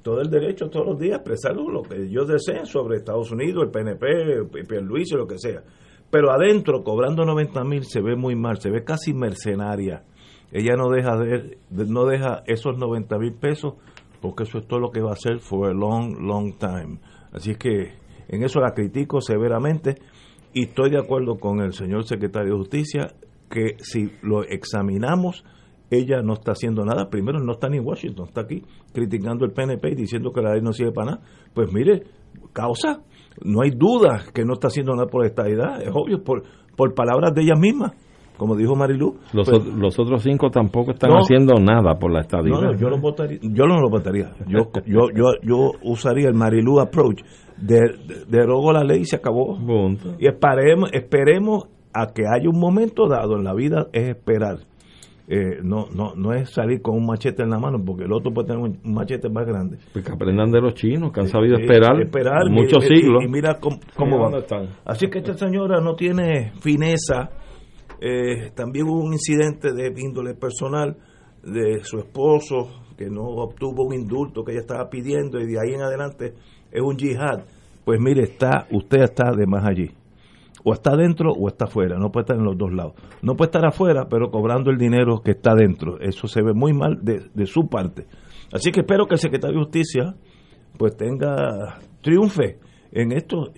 [0.01, 3.63] todo el derecho todos los días a expresar lo que ellos deseen sobre Estados Unidos,
[3.63, 5.63] el PNP, Luis y lo que sea.
[6.09, 10.03] Pero adentro, cobrando 90 mil, se ve muy mal, se ve casi mercenaria.
[10.51, 13.75] Ella no deja, de, no deja esos 90 mil pesos
[14.19, 16.99] porque eso es todo lo que va a hacer for a long, long time.
[17.31, 17.93] Así es que
[18.29, 19.95] en eso la critico severamente
[20.53, 23.07] y estoy de acuerdo con el señor secretario de Justicia
[23.49, 25.43] que si lo examinamos,
[25.89, 27.09] ella no está haciendo nada.
[27.09, 28.63] Primero, no está ni en Washington, está aquí
[28.93, 31.23] criticando el PNP y diciendo que la ley no sirve para nada.
[31.53, 32.03] Pues mire,
[32.53, 33.01] causa,
[33.43, 36.43] no hay duda que no está haciendo nada por esta edad, es obvio, por,
[36.75, 37.95] por palabras de ella misma
[38.39, 39.17] como dijo Marilu.
[39.33, 42.53] Los, pues, los otros cinco tampoco están haciendo nada por la estadía.
[42.53, 44.31] No, yo, lo votaría, yo no lo votaría.
[44.47, 47.21] Yo, yo, yo, yo usaría el Marilu approach.
[47.57, 47.81] De,
[48.29, 49.57] derogo la ley y se acabó.
[50.17, 54.59] Y esperemos, esperemos a que haya un momento dado en la vida es esperar.
[55.31, 58.33] Eh, no, no, no es salir con un machete en la mano, porque el otro
[58.33, 59.77] puede tener un machete más grande.
[59.93, 63.23] Pues que aprendan de los chinos, que han sabido esperar, esperar muchos siglos.
[63.23, 64.35] Y, mira cómo, van.
[64.39, 64.69] Están.
[64.85, 67.29] Así que esta señora no tiene fineza.
[68.01, 70.97] Eh, también hubo un incidente de índole personal
[71.43, 75.73] de su esposo, que no obtuvo un indulto que ella estaba pidiendo, y de ahí
[75.73, 76.33] en adelante
[76.71, 77.45] es un yihad.
[77.85, 79.91] Pues mire, está, usted está de más allí
[80.63, 82.93] o está dentro o está afuera, no puede estar en los dos lados.
[83.21, 85.99] No puede estar afuera, pero cobrando el dinero que está dentro.
[85.99, 88.05] Eso se ve muy mal de, de su parte.
[88.51, 90.15] Así que espero que el secretario de Justicia
[90.77, 92.59] pues tenga triunfe
[92.91, 93.51] en esto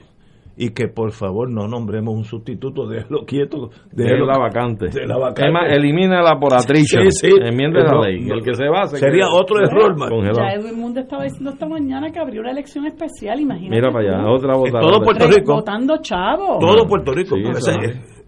[0.58, 3.70] y que por favor no nombremos un sustituto, déjelo quieto.
[3.92, 4.88] de la vacante.
[4.90, 5.76] De la vacante.
[5.76, 7.30] elimina la por sí, sí.
[7.42, 8.28] enmienda la ley.
[8.30, 10.10] el que se va Sería otro error, más.
[10.36, 13.76] Ya Edwin Mundo estaba diciendo esta mañana que abrió una elección especial, imagínate.
[13.76, 14.82] Mira para allá, otra votación.
[14.82, 15.54] Todo Puerto Rico.
[15.56, 16.60] Votando chavo.
[16.60, 17.36] Todo Puerto Rico.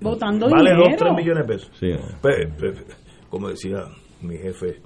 [0.01, 0.83] votando vale dinero.
[0.83, 1.71] Vale 2, 3 millones de pesos.
[3.29, 3.83] como decía
[4.21, 4.77] mi jefe,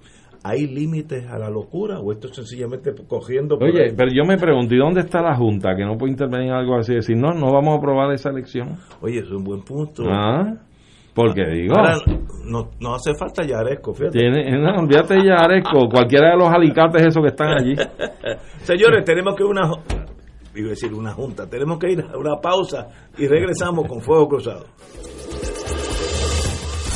[0.48, 3.58] ¿Hay límites a la locura o esto es sencillamente cogiendo...
[3.58, 6.54] Oye, pero yo me pregunto, ¿y dónde está la Junta que no puede intervenir en
[6.54, 6.94] algo así?
[6.94, 8.78] Decir, no, no vamos a aprobar esa elección.
[9.02, 10.04] Oye, es un buen punto.
[10.08, 10.54] Ah,
[11.14, 11.76] porque digo...
[12.46, 14.20] no, no hace falta Yaresco, fíjate.
[14.20, 17.76] Tiene, no, olvídate Yaresco, cualquiera de los alicates esos que están allí.
[18.62, 19.70] Señores, tenemos que una...
[20.56, 24.30] Iba a decir una junta, tenemos que ir a una pausa y regresamos con Fuego
[24.30, 24.66] Cruzado.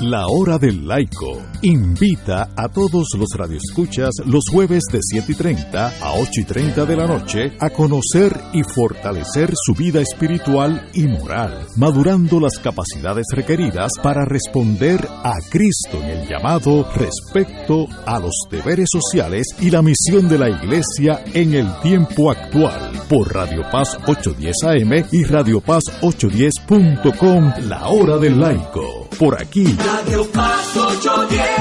[0.00, 5.86] La hora del laico invita a todos los radioescuchas los jueves de 7 y 30
[6.00, 11.06] a 8 y 30 de la noche a conocer y fortalecer su vida espiritual y
[11.06, 18.46] moral, madurando las capacidades requeridas para responder a Cristo en el llamado respecto a los
[18.50, 22.92] deberes sociales y la misión de la Iglesia en el tiempo actual.
[23.10, 29.01] Por Radio Paz 810 AM y Radio Paz 810.com, la hora del laico.
[29.18, 31.51] Por aquí Radio Paz 810.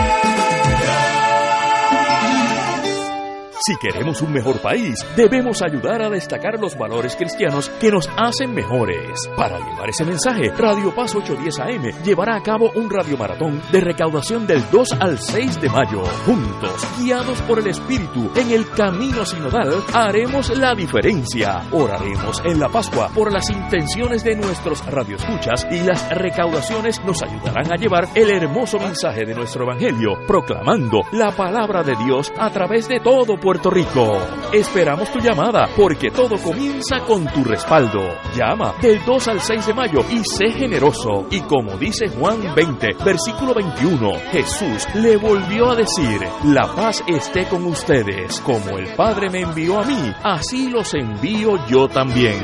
[3.64, 8.56] Si queremos un mejor país, debemos ayudar a destacar los valores cristianos que nos hacen
[8.56, 9.30] mejores.
[9.38, 14.48] Para llevar ese mensaje, Radio Paz 810 AM llevará a cabo un radiomaratón de recaudación
[14.48, 16.02] del 2 al 6 de mayo.
[16.26, 21.62] Juntos, guiados por el Espíritu en el camino sinodal, haremos la diferencia.
[21.72, 27.72] Oraremos en la Pascua por las intenciones de nuestros radioescuchas y las recaudaciones nos ayudarán
[27.72, 32.88] a llevar el hermoso mensaje de nuestro Evangelio, proclamando la palabra de Dios a través
[32.88, 34.18] de todo Puerto Rico.
[34.54, 38.00] Esperamos tu llamada porque todo comienza con tu respaldo.
[38.34, 41.28] Llama del 2 al 6 de mayo y sé generoso.
[41.30, 47.46] Y como dice Juan 20, versículo 21, Jesús le volvió a decir, la paz esté
[47.50, 48.40] con ustedes.
[48.40, 52.42] Como el Padre me envió a mí, así los envío yo también.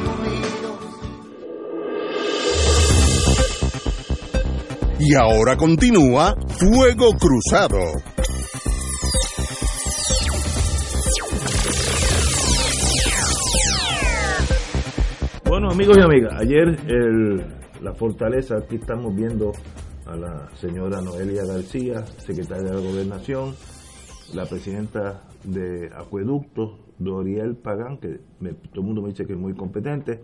[5.00, 8.17] Y ahora continúa Fuego Cruzado.
[15.60, 16.78] Bueno, amigos y amigas, ayer
[17.82, 19.54] la fortaleza, aquí estamos viendo
[20.06, 23.56] a la señora Noelia García, secretaria de Gobernación,
[24.36, 29.56] la presidenta de Acueducto, Doriel Pagán, que todo el mundo me dice que es muy
[29.56, 30.22] competente,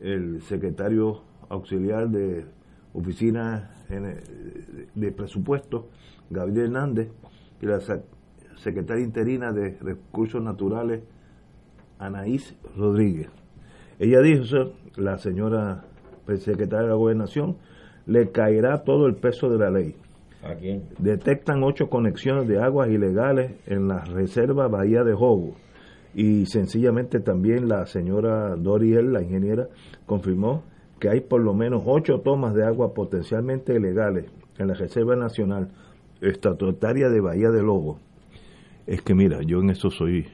[0.00, 2.46] el secretario auxiliar de
[2.94, 4.22] Oficina Gene-
[4.94, 5.90] de Presupuesto,
[6.30, 7.10] Gabriel Hernández,
[7.60, 7.78] y la
[8.56, 11.02] secretaria interina de Recursos Naturales,
[11.98, 13.28] Anaís Rodríguez.
[13.98, 15.84] Ella dijo, la señora
[16.38, 17.56] secretaria de la Gobernación,
[18.06, 19.94] le caerá todo el peso de la ley.
[20.42, 20.84] ¿A quién?
[20.98, 25.56] Detectan ocho conexiones de aguas ilegales en la reserva Bahía de Jobo.
[26.14, 29.68] Y sencillamente también la señora Doriel, la ingeniera,
[30.06, 30.62] confirmó
[30.98, 34.26] que hay por lo menos ocho tomas de agua potencialmente ilegales
[34.58, 35.68] en la Reserva Nacional
[36.20, 37.98] Estatutaria de Bahía de Lobo.
[38.86, 40.26] Es que mira, yo en eso soy,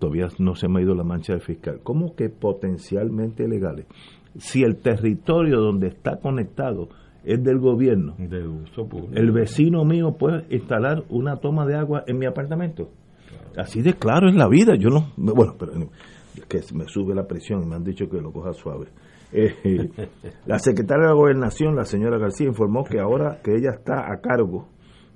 [0.00, 1.80] todavía no se me ha ido la mancha del fiscal.
[1.84, 3.86] ¿Cómo que potencialmente ilegales?
[4.38, 6.88] Si el territorio donde está conectado
[7.22, 12.18] es del gobierno, De uso el vecino mío puede instalar una toma de agua en
[12.18, 12.90] mi apartamento.
[13.56, 14.74] Así de claro es la vida.
[14.76, 15.72] Yo no, bueno, pero
[16.34, 18.86] es que me sube la presión y me han dicho que lo coja suave.
[19.32, 19.90] Eh,
[20.46, 24.20] la secretaria de la Gobernación, la señora García, informó que ahora que ella está a
[24.20, 24.68] cargo,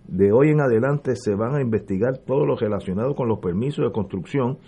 [0.07, 3.93] de hoy en adelante se van a investigar todo lo relacionado con los permisos de
[3.93, 4.59] construcción,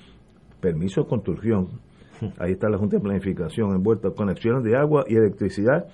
[0.60, 1.80] permisos de construcción,
[2.38, 5.86] ahí está la Junta de Planificación envuelta, conexiones de agua y electricidad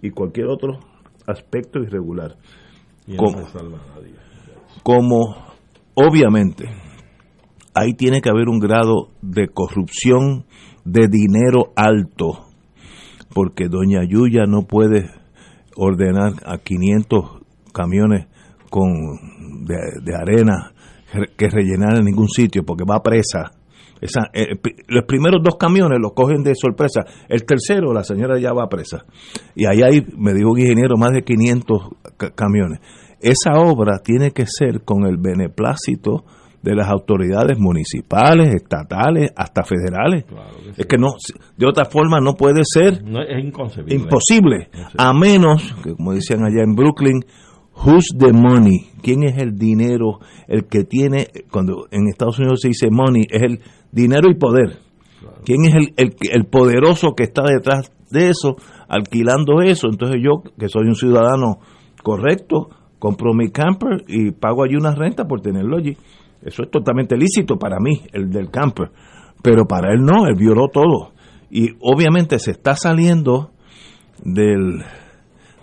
[0.00, 0.78] y cualquier otro
[1.26, 2.36] aspecto irregular.
[3.06, 4.14] Y como, se salva nadie.
[4.82, 5.34] como
[5.94, 6.64] obviamente
[7.74, 10.46] ahí tiene que haber un grado de corrupción
[10.84, 12.46] de dinero alto,
[13.34, 15.10] porque doña Yuya no puede
[15.76, 17.42] ordenar a 500
[17.72, 18.26] camiones
[18.74, 20.72] con de, de arena
[21.36, 23.52] que rellenar en ningún sitio, porque va presa.
[24.00, 24.56] Esa, eh,
[24.88, 27.04] los primeros dos camiones los cogen de sorpresa.
[27.28, 29.04] El tercero, la señora ya va presa.
[29.54, 31.78] Y ahí hay, me dijo un ingeniero, más de 500
[32.16, 32.80] ca- camiones.
[33.20, 36.24] Esa obra tiene que ser con el beneplácito
[36.62, 40.24] de las autoridades municipales, estatales, hasta federales.
[40.76, 41.14] Es que no,
[41.56, 43.94] de otra forma no puede ser No, es inconcebible.
[43.94, 44.68] imposible,
[44.98, 47.20] a menos que, como decían allá en Brooklyn,
[47.76, 48.90] who's the money?
[49.02, 50.20] ¿Quién es el dinero?
[50.48, 53.60] El que tiene, cuando en Estados Unidos se dice money, es el
[53.92, 54.78] dinero y poder.
[55.44, 58.56] ¿Quién es el, el, el poderoso que está detrás de eso,
[58.88, 59.88] alquilando eso?
[59.90, 61.58] Entonces yo, que soy un ciudadano
[62.02, 62.68] correcto,
[62.98, 65.96] compro mi camper y pago allí una renta por tenerlo allí.
[66.42, 68.90] Eso es totalmente lícito para mí, el del camper.
[69.42, 71.12] Pero para él no, él violó todo.
[71.50, 73.50] Y obviamente se está saliendo
[74.22, 74.82] del,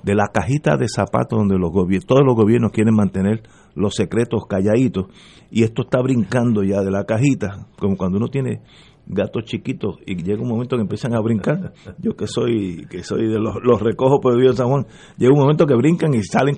[0.03, 3.43] de la cajita de zapatos donde los gobiernos, todos los gobiernos quieren mantener
[3.75, 5.05] los secretos calladitos
[5.51, 8.61] y esto está brincando ya de la cajita, como cuando uno tiene
[9.07, 11.73] gatos chiquitos y llega un momento que empiezan a brincar.
[11.99, 14.85] Yo que soy que soy de los, los recojos por el San Juan,
[15.17, 16.55] llega un momento que brincan y salen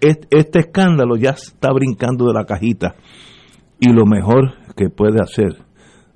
[0.00, 2.94] es- Este escándalo ya está brincando de la cajita
[3.80, 5.56] y lo mejor que puede hacer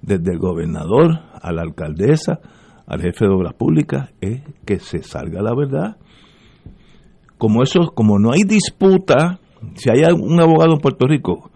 [0.02, 2.38] desde el gobernador a la alcaldesa,
[2.86, 5.96] al jefe de obras públicas, es que se salga la verdad.
[7.38, 9.40] Como eso, como no hay disputa,
[9.74, 11.50] si hay un abogado en Puerto Rico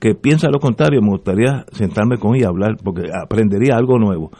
[0.00, 4.30] que piensa lo contrario, me gustaría sentarme con él y hablar, porque aprendería algo nuevo.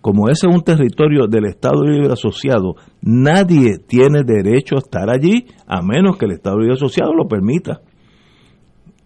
[0.00, 5.46] Como ese es un territorio del Estado Libre Asociado, nadie tiene derecho a estar allí
[5.66, 7.80] a menos que el Estado Libre Asociado lo permita.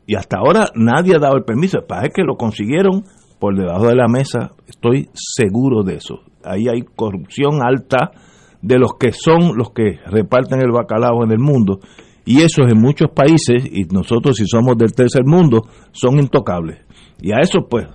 [0.07, 1.79] Y hasta ahora nadie ha dado el permiso.
[1.87, 3.05] Parece que lo consiguieron
[3.39, 4.51] por debajo de la mesa.
[4.67, 6.21] Estoy seguro de eso.
[6.45, 8.11] Ahí hay corrupción alta
[8.63, 11.81] de los que son los que reparten el bacalao en el mundo.
[12.25, 16.79] Y eso en muchos países, y nosotros si somos del tercer mundo, son intocables.
[17.21, 17.87] Y a eso pues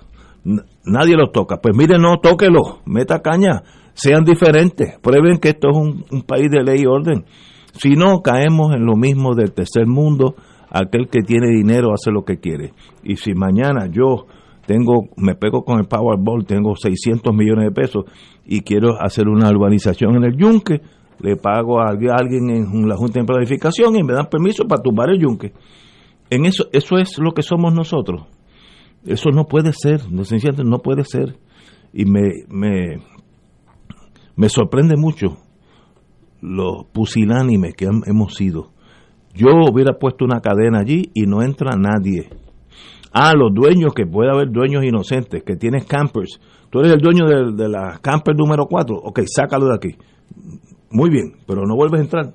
[0.84, 1.58] nadie los toca.
[1.60, 3.62] Pues mire, no, tóquelo, meta caña,
[3.94, 7.24] sean diferentes, prueben que esto es un, un país de ley y orden.
[7.72, 10.34] Si no, caemos en lo mismo del tercer mundo,
[10.70, 12.72] aquel que tiene dinero hace lo que quiere.
[13.02, 14.26] Y si mañana yo
[14.66, 18.04] tengo, me pego con el Powerball, tengo 600 millones de pesos
[18.44, 20.80] y quiero hacer una urbanización en el Yunque,
[21.20, 25.10] le pago a alguien- en la Junta de Planificación y me dan permiso para tumbar
[25.10, 25.52] el Yunque.
[26.28, 28.26] En eso, eso es lo que somos nosotros.
[29.04, 31.36] Eso no puede ser, no, puede ser.
[31.92, 32.98] Y me, me,
[34.34, 35.36] me sorprende mucho
[36.40, 38.72] lo pusilánimes que hemos sido.
[39.34, 42.28] Yo hubiera puesto una cadena allí y no entra nadie.
[43.12, 46.38] Ah, los dueños, que puede haber dueños inocentes, que tienes campers.
[46.70, 48.96] Tú eres el dueño de, de la camper número 4.
[48.96, 49.96] Ok, sácalo de aquí.
[50.90, 52.32] Muy bien, pero no vuelves a entrar.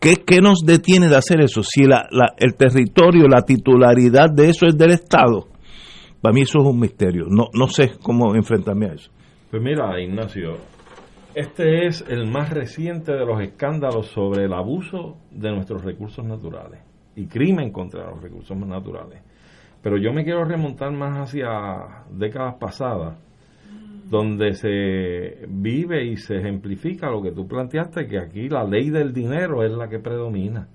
[0.00, 1.62] ¿Qué, qué nos detiene de hacer eso?
[1.62, 5.48] Si la, la- el territorio, la titularidad de eso es del Estado.
[6.20, 7.26] Para mí eso es un misterio.
[7.28, 9.10] No, no sé cómo enfrentarme a eso.
[9.50, 10.56] Pues mira, Ignacio,
[11.34, 16.80] este es el más reciente de los escándalos sobre el abuso de nuestros recursos naturales
[17.16, 19.22] y crimen contra los recursos naturales.
[19.82, 23.16] Pero yo me quiero remontar más hacia décadas pasadas,
[24.10, 29.12] donde se vive y se ejemplifica lo que tú planteaste, que aquí la ley del
[29.12, 30.66] dinero es la que predomina.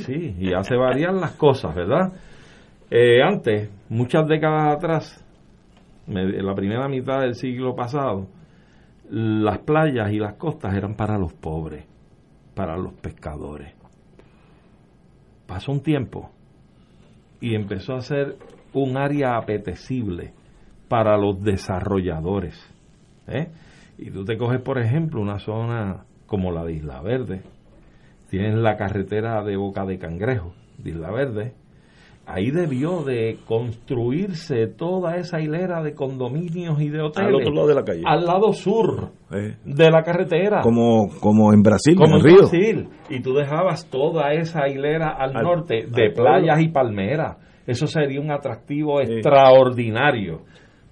[0.00, 2.12] Sí, y hace variar las cosas, ¿verdad?
[2.90, 5.24] Eh, antes, muchas décadas atrás,
[6.08, 8.26] en la primera mitad del siglo pasado,
[9.10, 11.84] las playas y las costas eran para los pobres,
[12.54, 13.72] para los pescadores.
[15.46, 16.30] Pasó un tiempo
[17.40, 18.36] y empezó a ser
[18.72, 20.32] un área apetecible
[20.88, 22.54] para los desarrolladores.
[23.26, 23.48] ¿eh?
[23.98, 27.42] Y tú te coges, por ejemplo, una zona como la de Isla Verde,
[28.28, 31.54] tienes la carretera de Boca de Cangrejo, de Isla Verde,
[32.26, 37.28] ahí debió de construirse toda esa hilera de condominios y de hoteles.
[37.28, 38.02] Al otro lado de la calle.
[38.06, 40.60] Al lado sur Eh, de la carretera.
[40.62, 42.38] como, como en Brasil, Como en en el río.
[42.38, 42.88] Brasil.
[43.08, 46.24] Y tú dejabas toda esa hilera al, Al- norte al de pueblo.
[46.24, 47.36] playas y palmeras.
[47.66, 50.42] Eso sería un atractivo extraordinario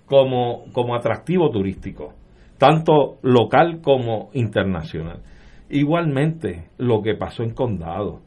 [0.06, 2.14] como, como atractivo turístico,
[2.58, 5.22] tanto local como internacional.
[5.70, 8.20] Igualmente, lo que pasó en Condado.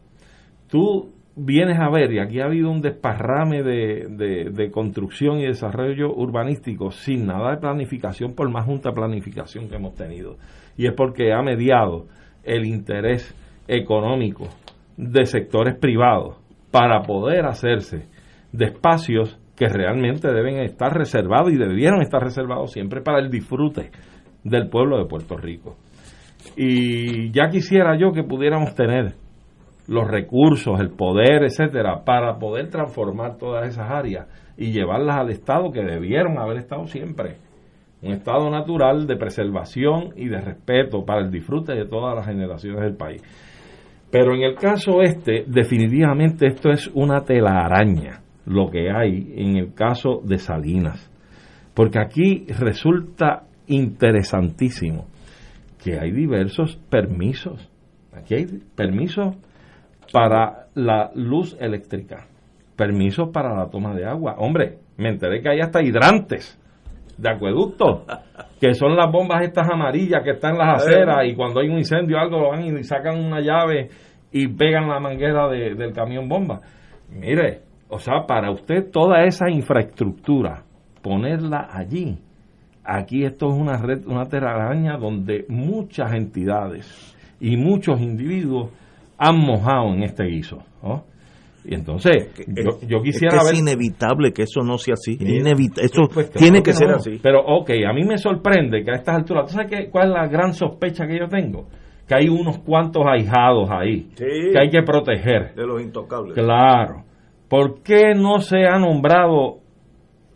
[0.70, 6.14] Tú vienes a ver, y aquí ha habido un desparrame de, de- construcción y desarrollo
[6.14, 10.38] urbanístico sin nada de planificación, por más junta planificación que hemos tenido.
[10.78, 12.08] Y es porque ha mediado
[12.44, 13.36] el interés
[13.68, 14.48] económico
[14.98, 16.38] de sectores privados
[16.72, 18.08] para poder hacerse
[18.52, 23.92] de espacios que realmente deben estar reservados y debieron estar reservados siempre para el disfrute
[24.44, 25.78] del pueblo de Puerto Rico.
[26.58, 29.14] Y ya quisiera yo que pudiéramos tener
[29.88, 34.28] los recursos, el poder, etcétera, para poder transformar todas esas áreas
[34.58, 37.38] y llevarlas al estado que debieron haber estado siempre.
[38.02, 42.82] Un estado natural de preservación y de respeto para el disfrute de todas las generaciones
[42.82, 43.22] del país.
[44.12, 49.74] Pero en el caso este, definitivamente esto es una telaraña, lo que hay en el
[49.74, 51.10] caso de Salinas.
[51.74, 55.06] Porque aquí resulta interesantísimo
[55.82, 57.70] que hay diversos permisos.
[58.14, 59.38] Aquí hay permisos
[60.12, 62.28] para la luz eléctrica,
[62.76, 64.36] permisos para la toma de agua.
[64.38, 66.58] Hombre, me enteré que hay hasta hidrantes
[67.18, 68.06] de acueducto,
[68.60, 71.78] que son las bombas estas amarillas que están en las aceras y cuando hay un
[71.78, 73.90] incendio o algo van y sacan una llave
[74.32, 76.60] y pegan la manguera del camión bomba.
[77.10, 80.64] Mire, o sea, para usted toda esa infraestructura,
[81.02, 82.18] ponerla allí,
[82.84, 88.72] aquí esto es una red, una telaraña donde muchas entidades y muchos individuos
[89.22, 90.58] han mojado en este guiso.
[91.64, 92.34] Y entonces,
[92.88, 93.56] yo, quisiera es ver.
[93.56, 95.16] inevitable que eso no sea así.
[95.22, 97.20] Eso pues, tiene que, ser así.
[97.22, 99.46] Pero, ok, a mí me sorprende que a estas alturas.
[99.46, 101.68] ¿Tú sabes qué, cuál es la gran sospecha que yo tengo?
[102.08, 105.54] Que hay unos cuantos ahijados ahí que hay que proteger.
[105.54, 106.34] De los intocables.
[106.34, 107.04] Claro.
[107.48, 109.60] ¿Por qué no se ha nombrado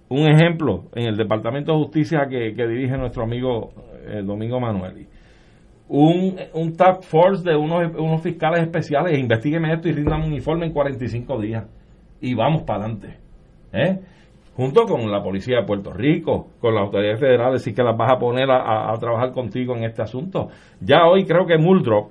[0.10, 3.72] un ejemplo en el Departamento de Justicia que, dirige nuestro amigo
[4.06, 5.08] eh, Domingo Manueli?
[5.88, 10.34] Un, un task force de unos, unos fiscales especiales, e investiguen esto y rindan un
[10.34, 11.66] informe en 45 días.
[12.22, 13.18] Y vamos para adelante.
[13.74, 14.00] ¿eh?
[14.56, 18.14] Junto con la policía de Puerto Rico, con las autoridades federales, sí que las vas
[18.14, 20.48] a poner a, trabajar contigo en este asunto.
[20.80, 22.10] Ya hoy creo que Muldrop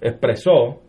[0.00, 0.80] expresó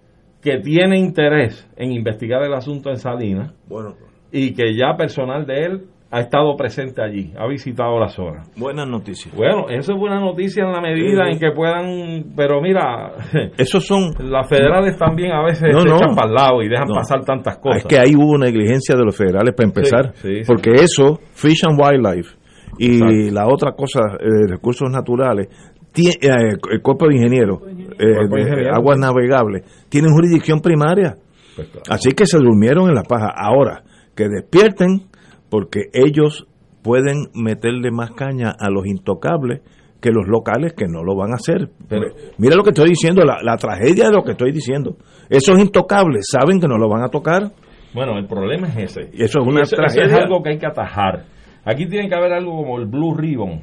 [0.42, 3.96] que tiene interés en investigar el asunto en Salinas bueno.
[4.32, 5.82] y que ya personal de él
[6.12, 8.44] ha estado presente allí, ha visitado la zona.
[8.58, 9.34] Buenas noticias.
[9.34, 13.14] Bueno, eso es buena noticia en la medida en que puedan, pero mira,
[13.58, 17.24] esos son las federales también a veces se echan para el lado y dejan pasar
[17.24, 17.84] tantas cosas.
[17.84, 20.14] Es que ahí hubo negligencia de los federales para empezar,
[20.46, 22.36] porque eso, Fish and Wildlife
[22.78, 25.48] y la otra cosa, eh, recursos naturales,
[25.94, 27.60] tiene, eh, el cuerpo de ingenieros,
[28.00, 31.16] eh, aguas navegables, tienen jurisdicción primaria.
[31.56, 33.34] Pues Así que se durmieron en la paja.
[33.36, 33.84] Ahora,
[34.16, 35.11] que despierten
[35.52, 36.48] porque ellos
[36.82, 39.62] pueden meterle más caña a los intocables
[40.02, 41.70] que los locales que no lo van a hacer.
[41.88, 42.08] Pero,
[42.40, 44.96] mira lo que estoy diciendo, la, tragedia de lo que estoy diciendo.
[45.30, 47.52] Esos intocables saben que no lo van a tocar.
[47.94, 49.10] Bueno, el problema es ese.
[49.14, 50.06] eso es una tragedia.
[50.06, 51.26] es algo que hay que atajar.
[51.66, 53.62] Aquí tiene que haber algo como el Blue Ribbon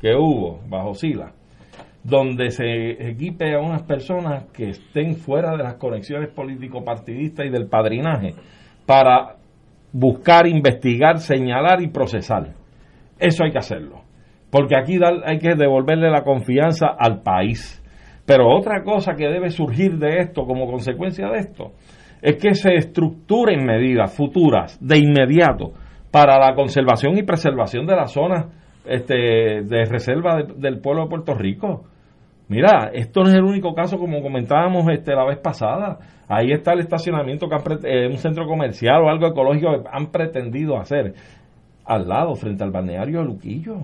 [0.00, 1.32] que hubo bajo Sila,
[2.02, 7.68] donde se equipe a unas personas que estén fuera de las conexiones político-partidistas y del
[7.68, 8.34] padrinaje
[8.84, 9.36] para
[9.92, 12.54] buscar, investigar, señalar y procesar.
[13.18, 14.02] Eso hay que hacerlo.
[14.50, 17.82] Porque aquí hay que devolverle la confianza al país.
[18.26, 21.72] Pero otra cosa que debe surgir de esto como consecuencia de esto
[22.22, 25.72] es que se estructuren medidas futuras de inmediato
[26.10, 28.46] para la conservación y preservación de las zonas
[28.84, 31.84] este, de reserva del pueblo de Puerto Rico.
[32.50, 36.00] Mira, esto no es el único caso como comentábamos este, la vez pasada.
[36.28, 40.10] Ahí está el estacionamiento que han eh, un centro comercial o algo ecológico que han
[40.10, 41.14] pretendido hacer
[41.84, 43.76] al lado, frente al balneario de Luquillo,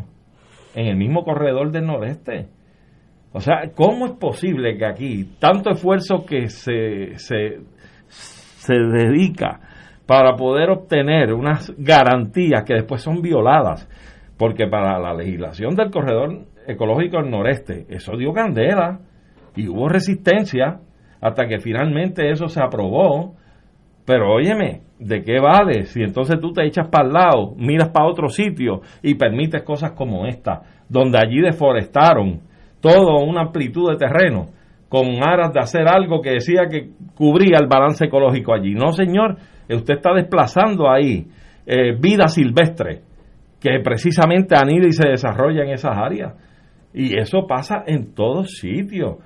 [0.75, 2.49] en el mismo corredor del noreste.
[3.33, 7.61] O sea, ¿cómo es posible que aquí tanto esfuerzo que se, se,
[8.09, 9.61] se dedica
[10.07, 13.89] para poder obtener unas garantías que después son violadas?
[14.37, 17.87] Porque para la legislación del corredor ecológico del noreste.
[17.89, 19.01] Eso dio candela
[19.55, 20.81] y hubo resistencia
[21.21, 23.35] hasta que finalmente eso se aprobó.
[24.05, 28.07] Pero óyeme, ¿de qué vale si entonces tú te echas para el lado, miras para
[28.07, 32.41] otro sitio y permites cosas como esta, donde allí deforestaron
[32.81, 34.51] toda una amplitud de terreno
[34.89, 38.75] con aras de hacer algo que decía que cubría el balance ecológico allí?
[38.75, 39.39] No, señor,
[39.69, 41.27] usted está desplazando ahí
[41.67, 43.01] eh, vida silvestre
[43.61, 46.35] que precisamente anida y se desarrolla en esas áreas.
[46.97, 49.19] Y eso pasa en todos sitios.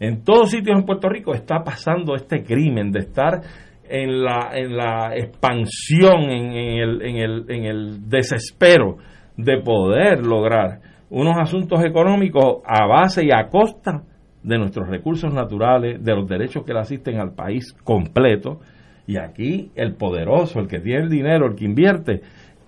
[0.00, 3.42] En todos sitios en Puerto Rico está pasando este crimen de estar
[3.86, 8.96] en la, en la expansión, en, el, en, el, en el desespero
[9.36, 14.04] de poder lograr unos asuntos económicos a base y a costa
[14.42, 18.60] de nuestros recursos naturales, de los derechos que le asisten al país completo.
[19.06, 22.22] Y aquí el poderoso, el que tiene el dinero, el que invierte,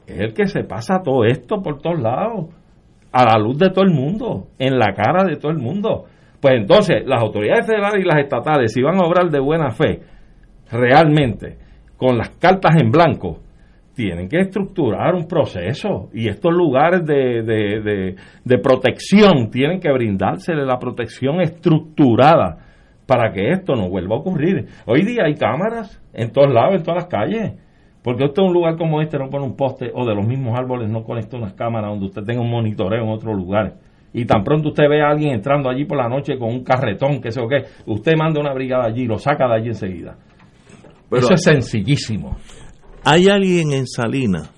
[0.07, 2.49] es el que se pasa todo esto por todos lados
[3.15, 6.07] a la luz de todo el mundo, en la cara de todo el mundo.
[6.41, 10.01] Pues entonces, las autoridades federales y las estatales, si van a obrar de buena fe,
[10.71, 11.57] realmente
[11.97, 13.39] con las cartas en blanco,
[13.95, 20.67] tienen que estructurar un proceso y estos lugares de, de, de, protección tienen que brindársele
[20.67, 22.59] la protección estructurada
[23.07, 24.67] para que esto no vuelva a ocurrir.
[24.87, 27.53] Hoy día hay cámaras en todos lados, en todas las calles.
[28.05, 30.91] Porque usted un lugar como este no pone un poste o de los mismos árboles
[30.91, 33.77] no conecta unas cámaras donde usted tenga un monitoreo en otro lugar.
[34.13, 37.23] Y tan pronto usted ve a alguien entrando allí por la noche con un carretón,
[37.23, 40.19] que sé o qué, usted manda una brigada allí y lo saca de allí enseguida.
[41.11, 42.37] Eso es sencillísimo.
[43.05, 44.53] ¿Hay alguien en Salinas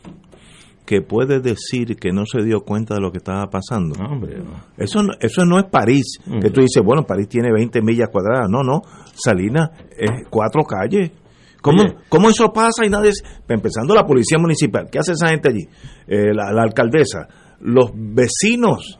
[0.85, 3.95] que puede decir que no se dio cuenta de lo que estaba pasando?
[4.77, 8.49] Eso, eso no es París, que tú dices, bueno, París tiene 20 millas cuadradas.
[8.51, 8.81] No, no,
[9.15, 11.13] Salinas es cuatro calles.
[11.67, 13.11] ¿Cómo, ¿Cómo, eso pasa y nadie...
[13.49, 15.69] Empezando la policía municipal, ¿qué hace esa gente allí?
[16.07, 17.29] Eh, la, alcaldesa,
[17.61, 18.99] los vecinos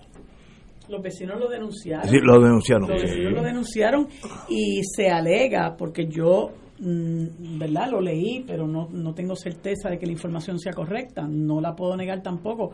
[0.89, 2.09] los vecinos lo denunciaron.
[2.09, 2.89] Sí, lo denunciaron.
[2.89, 4.09] Los vecinos lo denunciaron
[4.49, 7.91] y se alega, porque yo ¿verdad?
[7.91, 11.75] Lo leí, pero no, no tengo certeza de que la información sea correcta, no la
[11.75, 12.73] puedo negar tampoco.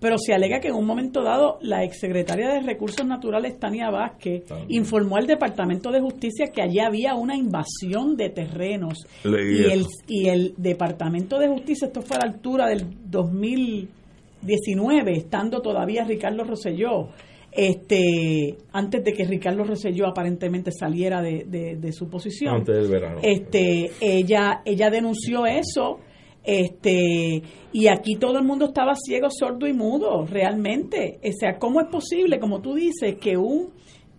[0.00, 4.44] Pero se alega que en un momento dado la exsecretaria de Recursos Naturales, Tania Vázquez,
[4.68, 9.06] informó al Departamento de Justicia que allí había una invasión de terrenos.
[9.24, 15.62] y el, y el Departamento de Justicia, esto fue a la altura del 2019, estando
[15.62, 17.08] todavía Ricardo Rosselló,
[17.54, 23.20] este antes de que Ricardo Rosselló aparentemente saliera de, su posición antes del verano.
[23.22, 26.00] este ella ella denunció eso
[26.42, 27.42] este
[27.72, 31.20] y aquí todo el mundo estaba ciego sordo y mudo realmente.
[31.22, 33.70] O sea cómo es posible como tú dices que un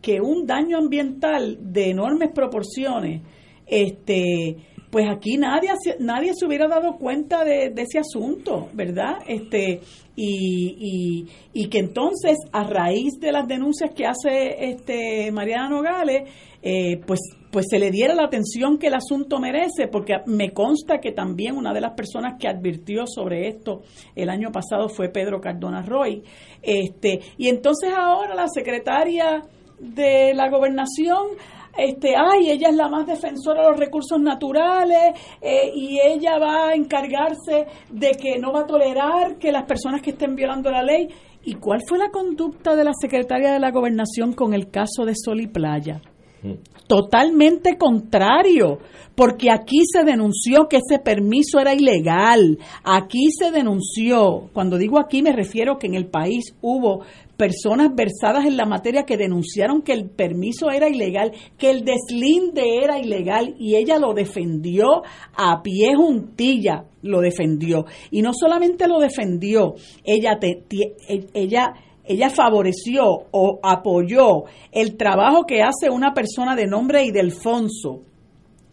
[0.01, 3.21] que un daño ambiental de enormes proporciones
[3.67, 4.57] este
[4.95, 9.17] pues aquí nadie nadie se hubiera dado cuenta de, ese asunto, ¿verdad?
[9.27, 9.81] Este
[10.15, 16.29] y, y, que entonces a raíz de las denuncias que hace este Mariana Nogales,
[16.61, 17.19] eh, pues
[17.51, 21.57] pues se le diera la atención que el asunto merece, porque me consta que también
[21.57, 23.81] una de las personas que advirtió sobre esto
[24.15, 26.23] el año pasado fue Pedro Cardona Roy.
[26.61, 29.41] Este, y entonces ahora la secretaria
[29.77, 31.31] de la gobernación
[31.77, 36.69] este, ay, ella es la más defensora de los recursos naturales eh, y ella va
[36.69, 40.83] a encargarse de que no va a tolerar que las personas que estén violando la
[40.83, 41.07] ley.
[41.43, 45.13] ¿Y cuál fue la conducta de la secretaria de la gobernación con el caso de
[45.15, 46.01] Sol y Playa?
[46.87, 48.77] Totalmente contrario,
[49.15, 52.59] porque aquí se denunció que ese permiso era ilegal.
[52.83, 57.03] Aquí se denunció, cuando digo aquí me refiero que en el país hubo
[57.37, 62.79] personas versadas en la materia que denunciaron que el permiso era ilegal, que el deslinde
[62.83, 65.03] era ilegal y ella lo defendió
[65.35, 67.85] a pie juntilla, lo defendió.
[68.11, 70.63] Y no solamente lo defendió, ella, te,
[71.33, 71.73] ella
[72.07, 78.01] ella favoreció o apoyó el trabajo que hace una persona de nombre Idelfonso,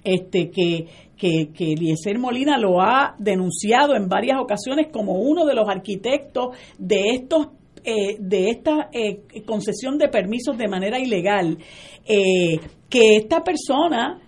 [0.04, 0.86] este, que,
[1.16, 7.10] que, que Molina lo ha denunciado en varias ocasiones como uno de los arquitectos de
[7.10, 7.48] estos
[7.84, 11.58] eh, de esta eh, concesión de permisos de manera ilegal,
[12.06, 12.58] eh,
[12.88, 14.20] que esta persona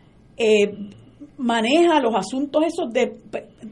[1.37, 3.21] maneja los asuntos esos de,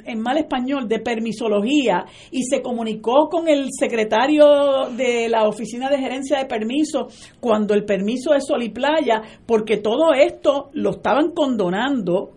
[0.05, 5.99] en mal español, de permisología y se comunicó con el secretario de la Oficina de
[5.99, 11.33] Gerencia de Permisos cuando el permiso es Sol y Playa, porque todo esto lo estaban
[11.33, 12.31] condonando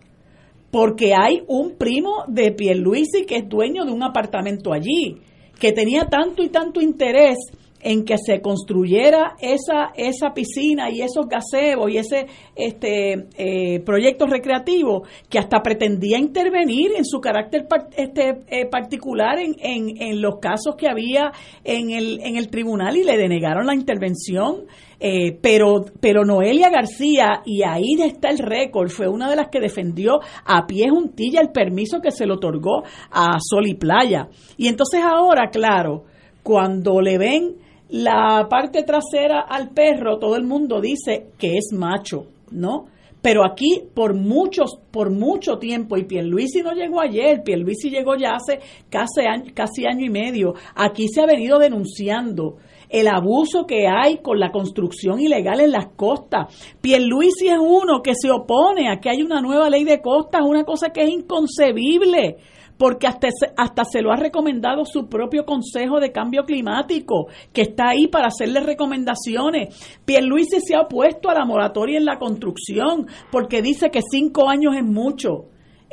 [0.72, 5.22] porque hay un primo de Pierluisi que es dueño de un apartamento allí,
[5.60, 7.38] que tenía tanto y tanto interés
[7.86, 12.26] en que se construyera esa, esa piscina y esos gazebos y ese
[12.56, 19.54] este, eh, proyecto recreativo que hasta pretendía intervenir en su carácter este, eh, particular en,
[19.62, 21.32] en, los casos que había
[21.64, 24.64] en el, en el tribunal y le denegaron la intervención.
[25.00, 29.60] Eh, pero, pero Noelia García, y ahí está el récord, fue una de las que
[29.60, 34.30] defendió a pie juntilla el permiso que se le otorgó a Sol y Playa.
[34.58, 36.06] Y entonces ahora, claro,
[36.42, 42.26] cuando le ven la parte trasera al perro, todo el mundo dice que es macho,
[42.52, 42.86] ¿no?
[43.22, 48.36] Pero aquí por muchos, por mucho tiempo, y Pierluisi no llegó ayer, Pierluisi llegó ya
[48.36, 48.60] hace
[48.90, 52.58] casi año, casi año y medio, aquí se ha venido denunciando
[52.90, 56.54] el abuso que hay con la construcción ilegal en las costas.
[56.82, 60.64] Pierluisi es uno que se opone a que haya una nueva ley de costas, una
[60.64, 62.38] cosa que es inconcebible
[62.78, 67.90] porque hasta, hasta se lo ha recomendado su propio Consejo de Cambio Climático, que está
[67.90, 70.00] ahí para hacerle recomendaciones.
[70.06, 74.76] Pierluisi se ha opuesto a la moratoria en la construcción, porque dice que cinco años
[74.76, 75.46] es mucho.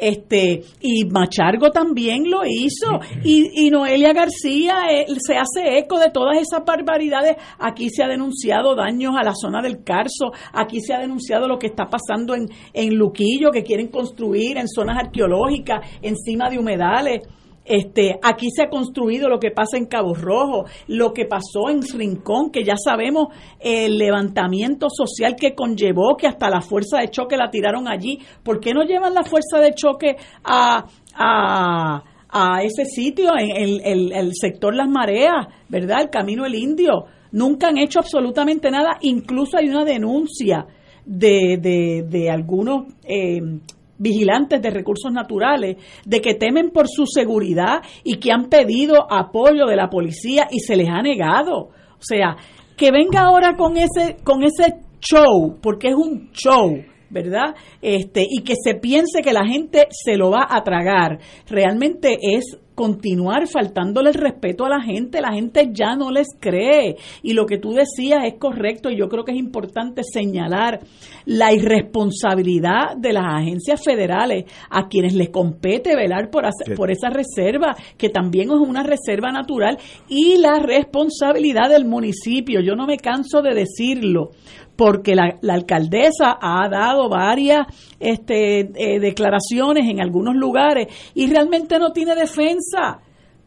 [0.02, 3.00] Este y Machargo también lo hizo.
[3.24, 7.36] Y, y Noelia García eh, se hace eco de todas esas barbaridades.
[7.58, 10.32] Aquí se ha denunciado daños a la zona del Carso.
[10.52, 14.68] Aquí se ha denunciado lo que está pasando en, en Luquillo que quieren construir en
[14.68, 17.20] zonas arqueológicas encima de humedales
[17.64, 21.82] este, aquí se ha construido lo que pasa en Cabo Rojo, lo que pasó en
[21.82, 23.28] Rincón, que ya sabemos
[23.60, 28.18] el levantamiento social que conllevó, que hasta la fuerza de choque la tiraron allí.
[28.42, 30.84] ¿Por qué no llevan la fuerza de choque a,
[31.14, 36.02] a, a ese sitio, en el, el, sector Las Mareas, ¿verdad?
[36.02, 37.04] El Camino El Indio.
[37.30, 40.66] Nunca han hecho absolutamente nada, incluso hay una denuncia
[41.06, 43.40] de, de, de algunos eh,
[44.02, 49.66] vigilantes de recursos naturales de que temen por su seguridad y que han pedido apoyo
[49.66, 51.56] de la policía y se les ha negado.
[51.62, 52.36] O sea,
[52.76, 57.54] que venga ahora con ese con ese show, porque es un show, ¿verdad?
[57.80, 62.58] Este y que se piense que la gente se lo va a tragar, realmente es
[62.74, 66.96] continuar faltándole el respeto a la gente, la gente ya no les cree.
[67.22, 70.80] Y lo que tú decías es correcto y yo creo que es importante señalar
[71.24, 76.44] la irresponsabilidad de las agencias federales a quienes les compete velar por,
[76.76, 82.60] por esa reserva, que también es una reserva natural, y la responsabilidad del municipio.
[82.60, 84.30] Yo no me canso de decirlo
[84.76, 87.66] porque la, alcaldesa ha dado varias
[88.00, 93.00] este, eh, declaraciones en algunos lugares y realmente no tiene defensa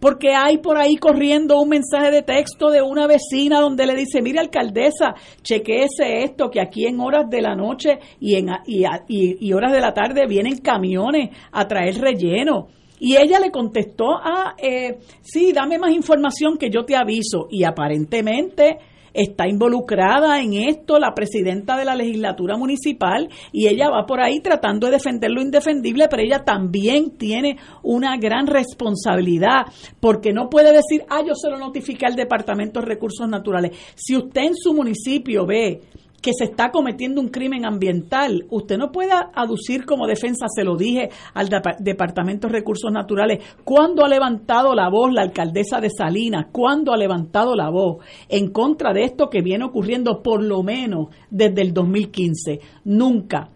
[0.06, 4.22] porque hay por ahí corriendo un mensaje de texto de una vecina donde le dice,
[4.22, 9.54] mire alcaldesa, chequeese esto, que aquí en horas de la noche y, en, y, y,
[9.54, 12.68] horas de la tarde vienen camiones a traer relleno.
[13.00, 17.48] Y ella le contestó, ah, eh, sí, dame más información que yo te aviso.
[17.50, 18.78] Y aparentemente
[19.16, 24.42] está involucrada en esto la presidenta de la legislatura municipal y ella va por ahí
[24.42, 29.66] tratando de defender lo indefendible, pero ella también tiene una gran responsabilidad
[30.00, 33.72] porque no puede decir, ah, yo se lo notifique al Departamento de Recursos Naturales.
[33.96, 35.82] Si usted en su municipio ve
[36.26, 38.48] que se está cometiendo un crimen ambiental.
[38.50, 44.04] Usted no puede aducir como defensa, se lo dije al Departamento de Recursos Naturales, cuando
[44.04, 48.92] ha levantado la voz la alcaldesa de Salinas, cuando ha levantado la voz en contra
[48.92, 52.60] de esto que viene ocurriendo por lo menos desde el 2015.
[52.86, 53.50] Nunca.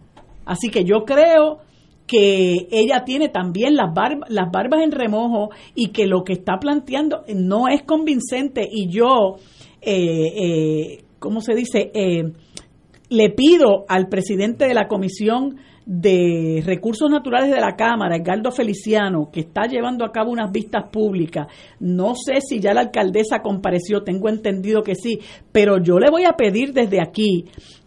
[0.44, 1.58] Así que yo creo
[2.06, 7.66] que ella tiene también las, barbas en remojo y que lo que está planteando no
[7.66, 9.38] es convincente y yo,
[9.82, 11.90] eh, eh, ¿cómo se dice?
[11.92, 12.30] Eh,
[13.10, 19.28] le pido al presidente de la Comisión de Recursos Naturales de la Cámara, Edgardo Feliciano,
[19.32, 21.48] que está llevando a cabo unas vistas públicas.
[21.80, 25.18] No sé si ya la alcaldesa compareció, tengo entendido que sí,
[25.50, 27.46] pero yo le voy a pedir desde aquí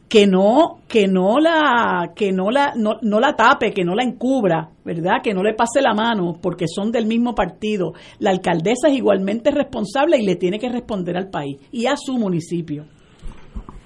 [0.10, 4.04] que no que no la que no la no, no, la tape, que no la
[4.04, 5.22] encubra, ¿verdad?
[5.24, 7.94] Que no le pase la mano porque son del mismo partido.
[8.20, 12.18] La alcaldesa es igualmente responsable y le tiene que responder al país y a su
[12.18, 12.86] municipio.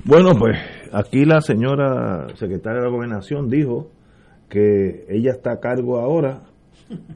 [0.04, 0.58] Bueno, pues
[0.92, 3.92] aquí la señora secretaria de la gobernación dijo
[4.50, 6.44] que ella está a cargo ahora,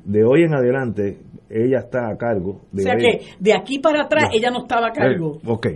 [0.04, 1.20] de hoy en adelante,
[1.50, 2.62] ella está a cargo.
[2.72, 5.38] De o sea que de aquí para atrás ella no estaba a cargo.
[5.38, 5.68] Eh, ok,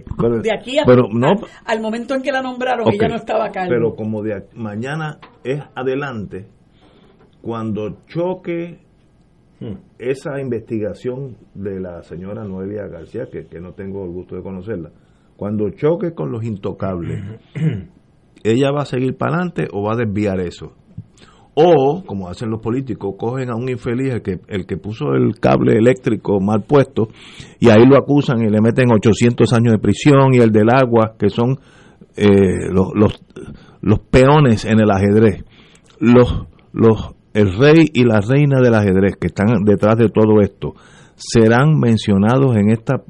[0.41, 3.69] de aquí al momento en que la nombraron ella no estaba a cargo.
[3.69, 6.47] Pero como de mañana es adelante,
[7.41, 8.79] cuando choque
[9.59, 9.73] hmm.
[9.99, 14.91] esa investigación de la señora Noelia García, que, que no tengo el gusto de conocerla,
[15.35, 17.23] cuando choque con los intocables,
[18.43, 20.73] ella va a seguir para adelante o va a desviar eso.
[21.57, 25.39] O, como hacen los políticos, cogen a un infeliz, el que, el que puso el
[25.39, 27.07] cable eléctrico mal puesto,
[27.59, 31.15] y ahí lo acusan y le meten 800 años de prisión, y el del agua,
[31.17, 31.57] que son
[32.17, 33.21] eh, los, los,
[33.81, 35.45] los, peones en el ajedrez.
[35.99, 40.73] Los, los, el rey y la reina del ajedrez, que están detrás de todo esto,
[41.15, 43.01] serán mencionados en esta,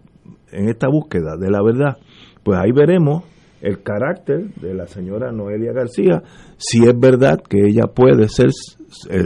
[0.51, 1.97] en esta búsqueda de la verdad
[2.45, 3.23] pues ahí veremos
[3.59, 6.21] el carácter de la señora Noelia García,
[6.57, 8.51] si es verdad que ella puede ser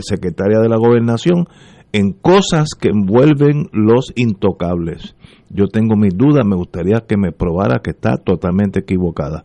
[0.00, 1.44] secretaria de la gobernación
[1.92, 5.14] en cosas que envuelven los intocables.
[5.50, 9.44] Yo tengo mis dudas, me gustaría que me probara que está totalmente equivocada.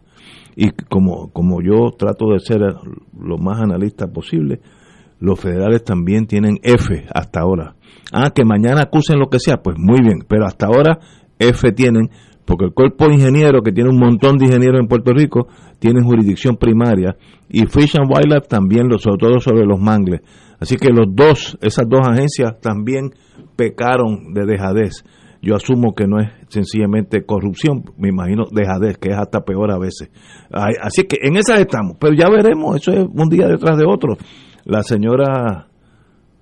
[0.56, 2.62] Y como, como yo trato de ser
[3.20, 4.62] lo más analista posible,
[5.20, 7.76] los federales también tienen F hasta ahora.
[8.14, 11.00] Ah, que mañana acusen lo que sea, pues muy bien, pero hasta ahora
[11.40, 12.10] F tienen
[12.46, 15.48] porque el cuerpo de ingenieros, que tiene un montón de ingenieros en Puerto Rico,
[15.80, 17.16] tiene jurisdicción primaria,
[17.50, 20.22] y Fish and Wildlife también, sobre todo sobre los mangles.
[20.60, 23.12] Así que los dos, esas dos agencias también
[23.56, 25.04] pecaron de dejadez.
[25.42, 29.78] Yo asumo que no es sencillamente corrupción, me imagino dejadez, que es hasta peor a
[29.78, 30.10] veces.
[30.50, 34.18] Así que en esas estamos, pero ya veremos, eso es un día detrás de otro.
[34.64, 35.68] La señora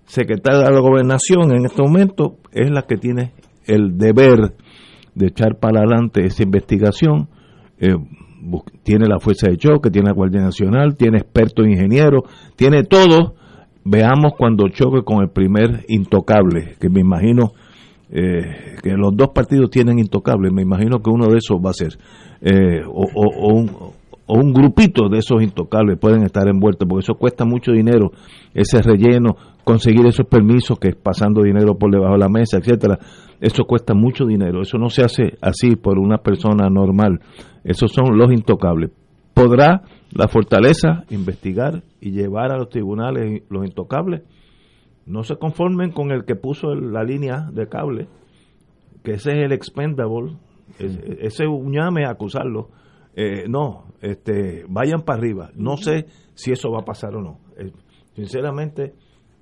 [0.05, 3.33] secretaria de la gobernación en este momento es la que tiene
[3.65, 4.55] el deber
[5.15, 7.27] de echar para adelante esa investigación.
[7.79, 7.95] Eh,
[8.83, 12.23] tiene la fuerza de choque, tiene la Guardia Nacional, tiene expertos ingenieros,
[12.55, 13.35] tiene todo.
[13.85, 17.53] Veamos cuando choque con el primer intocable, que me imagino
[18.09, 21.73] eh, que los dos partidos tienen intocables, me imagino que uno de esos va a
[21.73, 21.97] ser,
[22.41, 23.69] eh, o un,
[24.25, 28.11] o un grupito de esos intocables pueden estar envueltos, porque eso cuesta mucho dinero,
[28.53, 32.99] ese relleno, conseguir esos permisos que es pasando dinero por debajo de la mesa, etcétera,
[33.41, 37.19] eso cuesta mucho dinero, eso no se hace así por una persona normal,
[37.63, 38.91] esos son los intocables.
[39.33, 44.21] ¿Podrá la fortaleza investigar y llevar a los tribunales los intocables?
[45.05, 48.07] No se conformen con el que puso la línea de cable,
[49.03, 50.33] que ese es el expendable,
[50.79, 52.69] es- ese uñame acusarlo.
[53.15, 55.51] Eh, no, este, vayan para arriba.
[55.55, 57.39] No sé si eso va a pasar o no.
[57.57, 57.71] Eh,
[58.15, 58.93] sinceramente,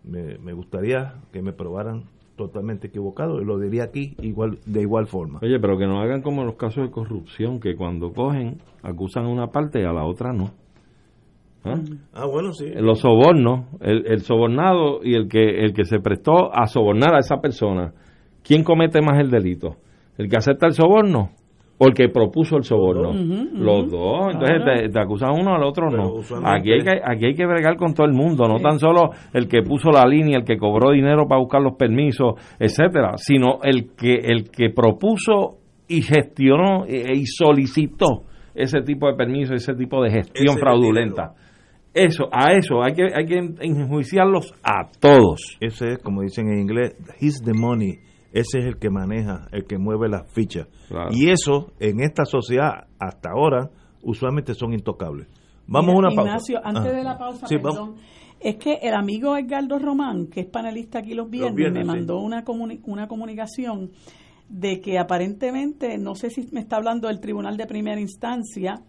[0.04, 5.08] me, me gustaría que me probaran totalmente equivocado y lo diría aquí igual de igual
[5.08, 5.40] forma.
[5.42, 9.30] Oye, pero que no hagan como los casos de corrupción, que cuando cogen, acusan a
[9.30, 10.52] una parte y a la otra no.
[11.64, 11.80] ¿Ah?
[12.14, 12.66] Ah, bueno, sí.
[12.74, 17.20] Los sobornos, el, el sobornado y el que, el que se prestó a sobornar a
[17.20, 17.94] esa persona,
[18.44, 19.76] ¿quién comete más el delito?
[20.18, 21.30] ¿El que acepta el soborno
[21.84, 23.12] o el que propuso el soborno?
[23.54, 24.34] Los dos.
[24.34, 26.04] Entonces te, te acusan uno al otro no.
[26.46, 29.48] Aquí hay, que, aquí hay que bregar con todo el mundo, no tan solo el
[29.48, 33.96] que puso la línea, el que cobró dinero para buscar los permisos, etcétera, sino el
[33.96, 35.58] que, el que propuso
[35.88, 41.34] y gestionó e- y solicitó ese tipo de permiso, ese tipo de gestión Ese fraudulenta.
[41.94, 45.58] Eso, a eso hay que, hay que enjuiciarlos a todos.
[45.60, 47.98] Ese es, como dicen en inglés, he's the money.
[48.32, 50.68] Ese es el que maneja, el que mueve las fichas.
[50.88, 51.10] Claro.
[51.12, 53.70] Y eso, en esta sociedad, hasta ahora,
[54.04, 55.28] usualmente son intocables.
[55.68, 56.32] Vamos a una pausa.
[56.32, 56.96] Ignacio, antes Ah.
[56.96, 58.02] de la pausa, Sí, perdón, vamos.
[58.40, 61.98] es que el amigo Edgardo Román, que es panelista aquí los viernes, viernes, me sí.
[62.00, 63.92] mandó una, comuni- una comunicación
[64.50, 68.82] de que aparentemente, no sé si me está hablando del Tribunal de Primera Instancia,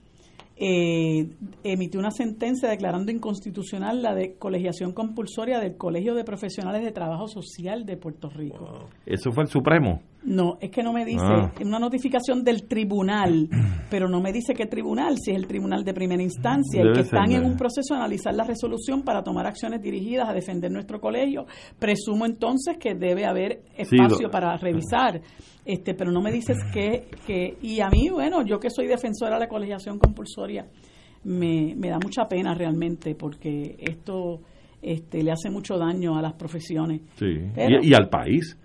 [0.64, 1.26] eh,
[1.64, 7.26] emitió una sentencia declarando inconstitucional la de colegiación compulsoria del Colegio de Profesionales de Trabajo
[7.26, 8.88] Social de Puerto Rico.
[9.04, 10.00] Eso fue el Supremo.
[10.24, 11.52] No, es que no me dice, Ah.
[11.58, 13.48] es una notificación del tribunal,
[13.90, 16.94] pero no me dice qué tribunal, si es el tribunal de primera instancia, y Debe
[16.98, 20.32] que ser están en un proceso de analizar la resolución para tomar acciones dirigidas a
[20.32, 21.46] defender nuestro colegio.
[21.78, 25.20] Presumo entonces que debe haber Sí, espacio lo- para revisar,
[25.64, 29.34] este, pero no me dices que, que, y a mí, bueno, yo que soy defensora
[29.34, 30.66] de la colegiación compulsoria,
[31.24, 34.40] me, me da mucha pena realmente, porque esto
[34.80, 37.00] este, le hace mucho daño a las profesiones.
[37.16, 37.26] Sí.
[37.54, 38.56] Pero- Y, y al país,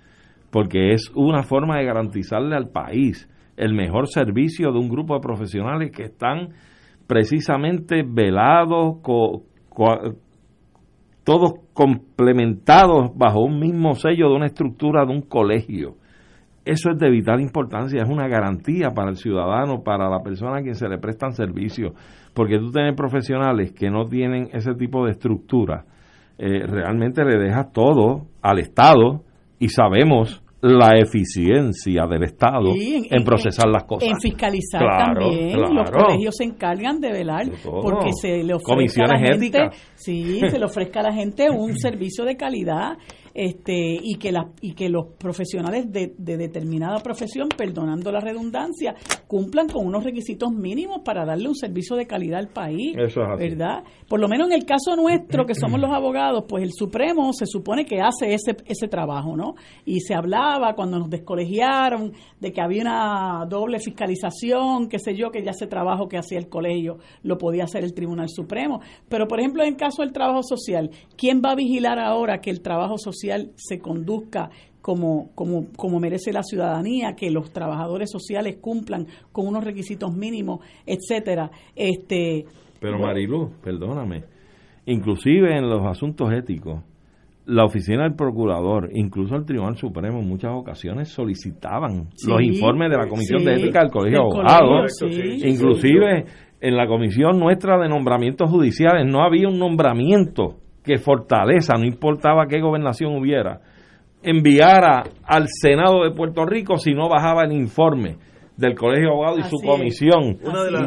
[0.58, 5.20] porque es una forma de garantizarle al país el mejor servicio de un grupo de
[5.20, 6.50] profesionales que están
[7.06, 9.44] precisamente velados, co-
[11.24, 15.98] todos complementados bajo un mismo sello de una estructura de un colegio.
[16.66, 20.62] Eso es de vital importancia, es una garantía para el ciudadano, para la persona a
[20.64, 21.94] quien se le prestan servicios,
[22.34, 25.86] porque tú tienes profesionales que no tienen ese tipo de estructura,
[26.40, 29.22] eh, realmente le dejas todo al Estado
[29.60, 34.10] y sabemos la eficiencia del Estado en, procesar las cosas.
[34.10, 35.60] En fiscalizar Claro, también.
[35.60, 39.46] Los colegios se encargan de velar De porque se le ofrezca Comisiones a la gente,
[39.46, 39.92] éticas.
[39.96, 42.98] sí, se le ofrezca a la gente un servicio de calidad
[43.38, 48.96] este y que la, y que los profesionales de, de determinada profesión, perdonando la redundancia,
[49.28, 53.30] cumplan con unos requisitos mínimos para darle un servicio de calidad al país, Eso es
[53.30, 53.50] así.
[53.50, 53.84] ¿verdad?
[54.10, 57.46] Por lo menos en el caso nuestro, que somos los abogados, pues el Supremo se
[57.46, 59.54] supone que hace ese, ese trabajo, ¿no?
[59.86, 65.30] Y se hablaba cuando nos descolegiaron de que había una doble fiscalización, qué sé yo,
[65.30, 68.82] que ya ese trabajo que hacía el colegio lo podía hacer el Tribunal Supremo.
[69.08, 72.50] Pero, por ejemplo, en el caso del trabajo social, ¿quién va a vigilar ahora que
[72.50, 74.50] el trabajo social se conduzca
[74.82, 80.60] como, como, como merece la ciudadanía, que los trabajadores sociales cumplan con unos requisitos mínimos,
[80.86, 81.52] etcétera?
[81.76, 82.46] Este,
[82.80, 84.24] Pero Marilu, perdóname,
[84.86, 86.84] inclusive en los asuntos éticos,
[87.46, 92.90] la oficina del procurador, incluso el Tribunal Supremo en muchas ocasiones solicitaban Sí, los informes
[92.90, 94.92] de la Comisión de Ética del Colegio de Abogados.
[95.00, 95.42] sí.
[95.48, 96.26] inclusive
[96.60, 100.58] en la comisión nuestra de nombramientos judiciales no había un nombramiento
[100.88, 103.60] que Fortaleza, no importaba qué gobernación hubiera,
[104.24, 108.16] enviara al Senado de Puerto Rico si no bajaba el informe
[108.56, 110.38] del Colegio de Abogados y su comisión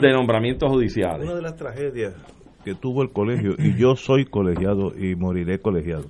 [0.00, 1.26] de nombramientos judiciales.
[1.26, 2.14] Una de las tragedias
[2.64, 6.06] que tuvo el colegio, y yo soy colegiado y moriré colegiado,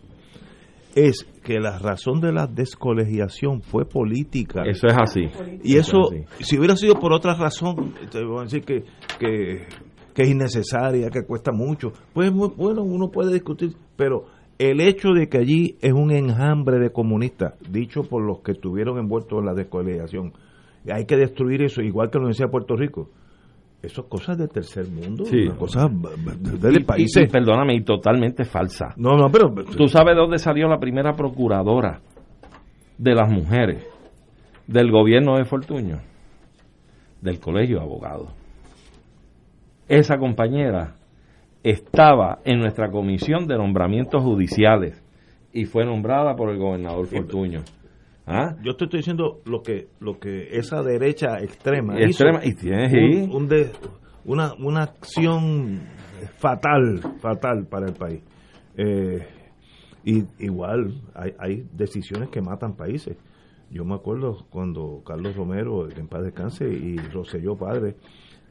[0.94, 4.62] es que la razón de la descolegiación fue política.
[4.64, 5.22] Eso es así.
[5.62, 6.44] y eso, es así.
[6.44, 8.82] si hubiera sido por otra razón, te voy a decir que,
[9.18, 9.66] que,
[10.14, 14.24] que es innecesaria, que cuesta mucho, pues bueno, uno puede discutir, pero
[14.58, 18.98] el hecho de que allí es un enjambre de comunistas, dicho por los que estuvieron
[18.98, 20.32] envueltos en la descoalización,
[20.92, 23.08] hay que destruir eso, igual que lo decía Puerto Rico.
[23.82, 25.48] Eso es cosas del tercer mundo, Sí.
[25.58, 27.24] cosas de, Y- y- países.
[27.24, 28.92] y perdóname, y totalmente falsa.
[28.98, 32.00] no, no, pero ¿Tú sabes dónde salió la primera procuradora
[32.98, 33.82] de las mujeres
[34.66, 35.98] del gobierno de Fortuño?
[37.22, 38.28] Del colegio de abogados.
[39.90, 40.94] Esa compañera
[41.64, 45.02] estaba en nuestra comisión de nombramientos judiciales
[45.52, 47.60] y fue nombrada por el gobernador Fortuño.
[48.26, 48.54] ¿Ah?
[48.62, 52.48] yo te estoy diciendo lo que lo que esa derecha extrema, Extrema, hizo.
[52.50, 52.96] y tiene, sí.
[53.24, 53.72] un- un de-
[54.24, 55.80] una, una acción
[56.38, 58.22] fatal, fatal para el país.
[58.76, 59.26] Eh,
[60.04, 63.16] y igual hay, hay decisiones que matan países.
[63.70, 67.96] Yo me acuerdo cuando Carlos Romero, que en paz descanse, y Roselló Padre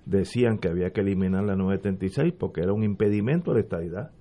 [0.05, 4.11] decían que había que eliminar la 976 porque era un impedimento a la estadidad.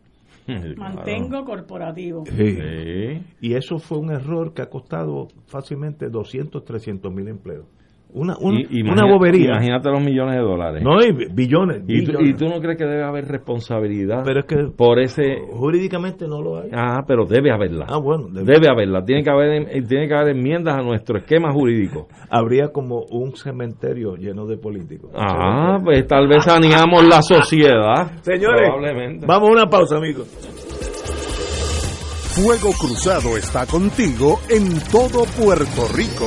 [0.76, 2.24] Mantengo corporativo.
[2.24, 3.22] Sí.
[3.40, 7.66] Y eso fue un error que ha costado fácilmente 200, 300 mil empleos.
[8.10, 9.50] Una, una imagina- bobería.
[9.50, 10.82] Imagínate los millones de dólares.
[10.82, 11.82] No, y billones.
[11.86, 12.30] ¿Y, tú, billones.
[12.30, 15.36] y tú no crees que debe haber responsabilidad Pero es que por ese...
[15.52, 16.70] jurídicamente no lo hay.
[16.72, 17.84] Ah, pero debe haberla.
[17.88, 19.04] Ah, bueno, debe- Debe haberla.
[19.04, 22.08] Tiene que haber, eh, tiene que haber enmiendas a nuestro esquema jurídico.
[22.30, 25.10] Habría como un cementerio lleno de políticos.
[25.14, 28.10] Ah, pues tal vez saneamos la sociedad.
[28.22, 29.26] Señores, Probablemente.
[29.26, 30.26] vamos a una pausa, amigos.
[32.34, 36.26] Fuego Cruzado está contigo en todo Puerto Rico.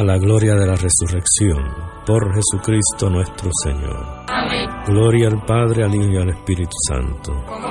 [0.00, 1.62] a la gloria de la resurrección,
[2.06, 4.24] por Jesucristo nuestro Señor.
[4.28, 4.66] Amén.
[4.86, 7.44] Gloria al Padre, al Hijo y al Espíritu Santo.
[7.46, 7.70] Como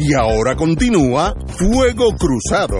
[0.00, 2.78] Y ahora continúa Fuego Cruzado.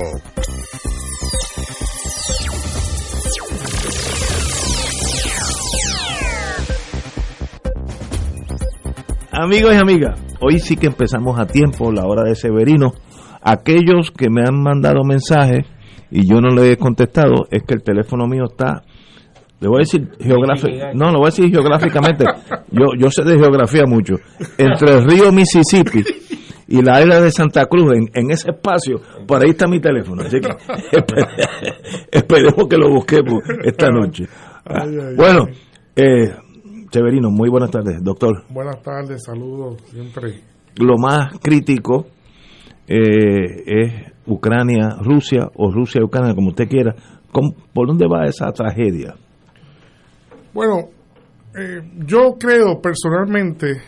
[9.33, 12.93] Amigos y amigas, hoy sí que empezamos a tiempo, la hora de Severino.
[13.43, 15.67] Aquellos que me han mandado mensajes
[16.13, 18.83] y yo no le he contestado, es que el teléfono mío está,
[19.61, 22.25] le voy a decir geográficamente, no, lo voy a decir geográficamente,
[22.71, 24.15] yo, yo sé de geografía mucho,
[24.57, 26.05] entre el río Mississippi
[26.69, 30.23] y la área de Santa Cruz, en, en ese espacio, por ahí está mi teléfono.
[30.23, 30.49] Así que
[32.13, 34.27] esperemos que lo busquemos esta noche.
[35.17, 35.47] bueno,
[35.97, 36.31] eh,
[36.91, 38.45] Severino, muy buenas tardes, doctor.
[38.51, 40.43] Buenas tardes, saludos siempre.
[40.77, 42.07] Lo más crítico
[42.87, 43.93] eh, es
[44.27, 46.95] Ucrania, Rusia o Rusia, Ucrania, como usted quiera.
[47.73, 49.15] ¿Por dónde va esa tragedia?
[50.53, 50.89] Bueno,
[51.59, 53.81] eh, yo creo personalmente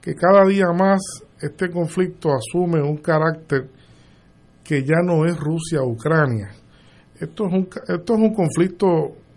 [0.00, 1.00] que cada día más
[1.42, 3.68] este conflicto asume un carácter
[4.64, 6.50] que ya no es Rusia-Ucrania.
[7.18, 8.86] Esto es un, esto es un conflicto,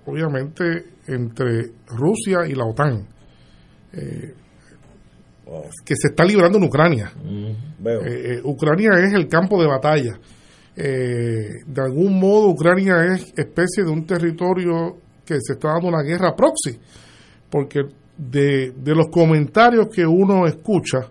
[0.06, 0.64] obviamente,
[1.08, 3.08] entre Rusia y la OTAN,
[3.94, 4.34] eh,
[5.84, 7.12] que se está librando en Ucrania.
[7.24, 10.20] Mm, eh, Ucrania es el campo de batalla.
[10.76, 16.36] de algún modo, Ucrania es especie de un territorio que se está dando una guerra
[16.36, 16.80] proxy
[17.50, 17.84] porque
[18.18, 21.10] de, los comentarios que uno escucha,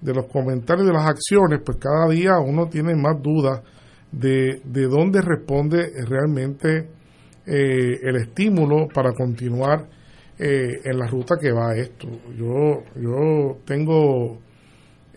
[0.00, 3.60] de los comentarios de las acciones, pues cada día uno tiene más dudas
[4.10, 6.88] de, de dónde responde realmente
[7.46, 9.88] eh, el estímulo para continuar
[10.38, 12.08] eh, en la ruta que va esto.
[12.36, 14.38] Yo, yo tengo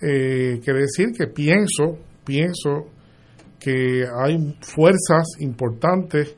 [0.01, 2.89] eh, que decir que pienso, pienso
[3.59, 6.35] que hay fuerzas importantes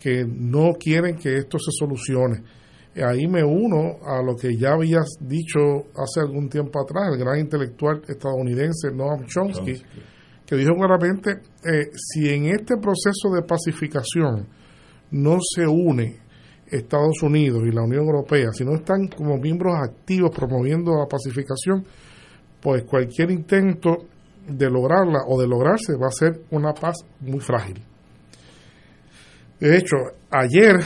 [0.00, 2.42] que no quieren que esto se solucione
[3.02, 5.60] ahí me uno a lo que ya habías dicho
[5.94, 9.82] hace algún tiempo atrás, el gran intelectual estadounidense Noam Chomsky,
[10.46, 11.30] que dijo claramente,
[11.64, 14.46] eh, si en este proceso de pacificación
[15.10, 16.20] no se une
[16.66, 21.84] Estados Unidos y la Unión Europea, si no están como miembros activos promoviendo la pacificación,
[22.60, 24.06] pues cualquier intento
[24.48, 27.82] de lograrla o de lograrse va a ser una paz muy frágil.
[29.60, 29.96] De hecho,
[30.30, 30.76] ayer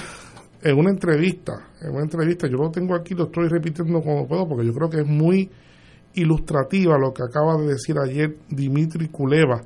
[0.63, 4.47] en una entrevista, en una entrevista, yo lo tengo aquí, lo estoy repitiendo como puedo,
[4.49, 5.51] porque yo creo que es muy
[6.15, 9.63] ilustrativa lo que acaba de decir ayer Dimitri Kuleva,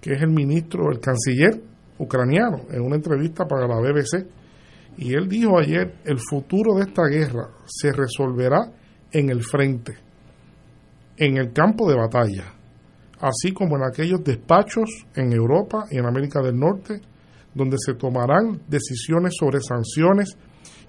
[0.00, 1.60] que es el ministro, el canciller
[1.98, 4.26] ucraniano, en una entrevista para la BBC.
[4.98, 8.72] Y él dijo ayer, el futuro de esta guerra se resolverá
[9.12, 9.94] en el frente,
[11.16, 12.54] en el campo de batalla,
[13.20, 17.00] así como en aquellos despachos en Europa y en América del Norte
[17.54, 20.36] donde se tomarán decisiones sobre sanciones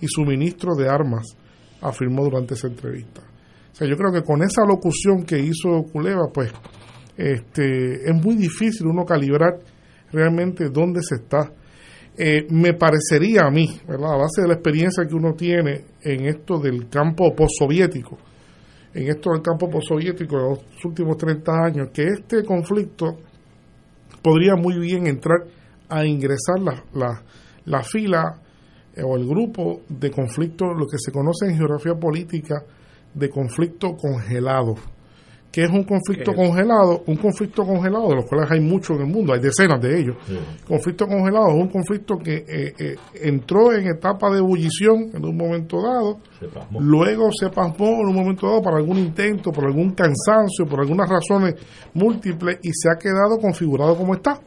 [0.01, 1.35] y suministro de armas,
[1.81, 3.21] afirmó durante esa entrevista.
[3.71, 6.51] O sea, yo creo que con esa locución que hizo Culeva, pues
[7.15, 9.59] este, es muy difícil uno calibrar
[10.11, 11.51] realmente dónde se está.
[12.17, 14.13] Eh, me parecería a mí, ¿verdad?
[14.13, 18.17] a base de la experiencia que uno tiene en esto del campo postsoviético,
[18.93, 23.17] en esto del campo postsoviético de los últimos 30 años, que este conflicto
[24.21, 25.39] podría muy bien entrar
[25.87, 27.23] a ingresar la, la,
[27.65, 28.41] la fila
[29.03, 32.63] o el grupo de conflictos, lo que se conoce en geografía política
[33.13, 34.75] de conflicto congelado.
[35.51, 37.03] ¿Qué es un conflicto congelado?
[37.07, 40.15] Un conflicto congelado, de los cuales hay muchos en el mundo, hay decenas de ellos.
[40.65, 45.35] Conflicto congelado es un conflicto que eh, eh, entró en etapa de ebullición en un
[45.35, 46.19] momento dado,
[46.79, 51.09] luego se pasmó en un momento dado para algún intento, por algún cansancio, por algunas
[51.09, 51.55] razones
[51.93, 54.39] múltiples y se ha quedado configurado como está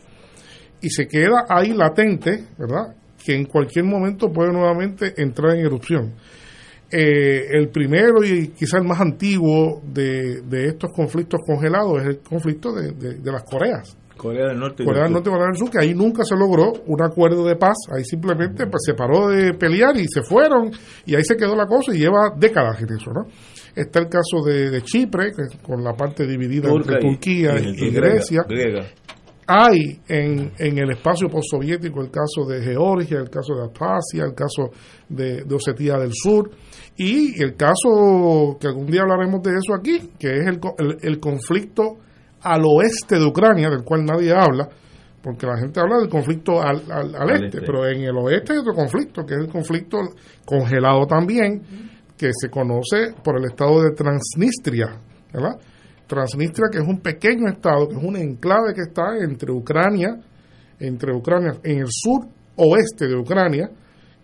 [0.80, 2.95] y se queda ahí latente, ¿verdad?
[3.24, 6.14] Que en cualquier momento puede nuevamente entrar en erupción.
[6.96, 12.72] Eh, el primero y quizás el más antiguo de, estos conflictos congelados es el conflicto
[12.72, 13.96] de, las Coreas.
[14.16, 14.84] Corea del Norte.
[14.84, 17.56] Corea del Norte y Corea del Sur, que ahí nunca se logró un acuerdo de
[17.56, 20.70] paz, ahí simplemente pues, se paró de pelear y se fueron,
[21.04, 23.26] y ahí se quedó la cosa y lleva décadas en eso, ¿no?
[23.74, 28.44] Está el caso de, Chipre, con la parte dividida entre Turquía y, Grecia
[29.47, 34.34] hay en, en el espacio postsoviético el caso de Georgia, el caso de Abjasia, el
[34.34, 34.70] caso
[35.09, 36.51] de, de, Osetía del Sur
[36.97, 40.61] y el caso que algún día hablaremos de eso aquí, que es el,
[41.03, 41.99] el, conflicto
[42.42, 44.68] al oeste de Ucrania, del cual nadie habla,
[45.22, 48.59] porque la gente habla del conflicto al, al, este, este, pero en el oeste hay
[48.59, 49.99] otro conflicto, que es el conflicto
[50.45, 51.62] congelado también,
[52.16, 55.01] que se conoce por el estado de Transnistria,
[55.32, 55.59] ¿verdad?
[56.06, 60.20] Transnistria, que es un pequeño estado, que es un enclave que está entre Ucrania,
[60.78, 62.26] entre Ucrania, en el sur
[62.56, 63.70] oeste de Ucrania,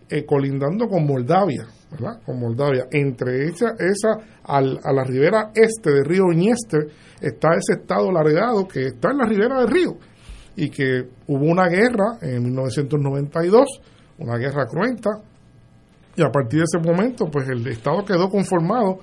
[0.09, 2.21] eh, colindando con Moldavia, ¿verdad?
[2.25, 2.85] Con Moldavia.
[2.91, 6.87] Entre esa, esa a la ribera este del río Dniester
[7.21, 9.97] está ese estado largado que está en la ribera del río
[10.55, 13.65] y que hubo una guerra en 1992,
[14.19, 15.09] una guerra cruenta,
[16.15, 18.99] y a partir de ese momento, pues el estado quedó conformado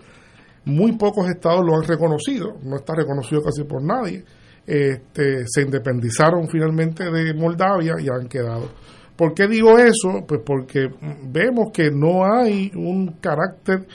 [0.64, 4.24] muy pocos estados lo han reconocido, no está reconocido casi por nadie.
[4.66, 8.68] Este, se independizaron finalmente de Moldavia y han quedado.
[9.16, 10.24] ¿Por qué digo eso?
[10.26, 10.88] Pues porque
[11.26, 13.86] vemos que no hay un carácter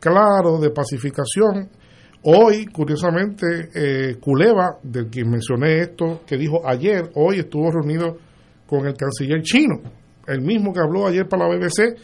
[0.00, 1.68] claro de pacificación
[2.26, 8.16] Hoy, curiosamente, eh, Culeva, del que mencioné esto, que dijo ayer, hoy estuvo reunido
[8.66, 9.82] con el canciller chino,
[10.26, 11.94] el mismo que habló ayer para la BBC,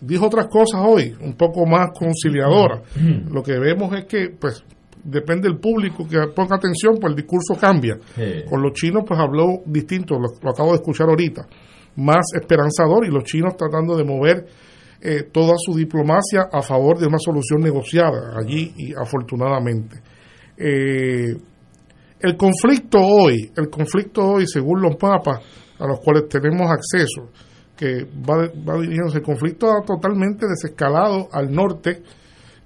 [0.00, 2.82] dijo otras cosas hoy, un poco más conciliadoras.
[3.30, 4.64] Lo que vemos es que, pues,
[5.02, 7.98] depende del público que ponga atención, pues el discurso cambia.
[8.48, 11.46] Con los chinos, pues habló distinto, lo, acabo de escuchar ahorita,
[11.96, 14.46] más esperanzador y los chinos tratando de mover
[15.02, 19.96] eh, toda su diplomacia a favor de una solución negociada allí y afortunadamente.
[20.56, 21.34] Eh,
[22.20, 25.40] el conflicto hoy, el conflicto hoy, según los mapas
[25.78, 27.30] a los cuales tenemos acceso,
[27.80, 32.02] que va, va dirigiéndose, el conflicto ha totalmente desescalado al norte,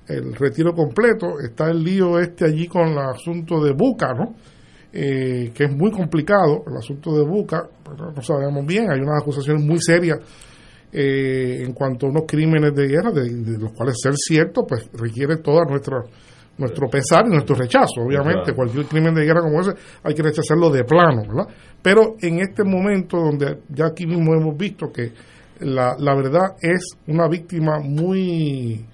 [0.08, 4.34] el retiro completo, está el lío este allí con el asunto de Buca, ¿no?
[4.92, 7.62] Eh, que es muy complicado, el asunto de Buca,
[7.96, 10.18] no sabemos bien, hay unas acusaciones muy serias
[10.92, 15.36] eh, en cuanto a unos crímenes de guerra, de, los cuales ser cierto, pues requiere
[15.36, 15.98] toda nuestra
[16.58, 18.02] nuestro pesar y nuestro rechazo.
[18.06, 19.72] Obviamente, cualquier crimen de guerra como ese
[20.02, 21.54] hay que rechazarlo de plano, ¿verdad?
[21.82, 25.12] Pero en este momento donde ya aquí mismo hemos visto que
[25.60, 28.84] la, la verdad es una víctima muy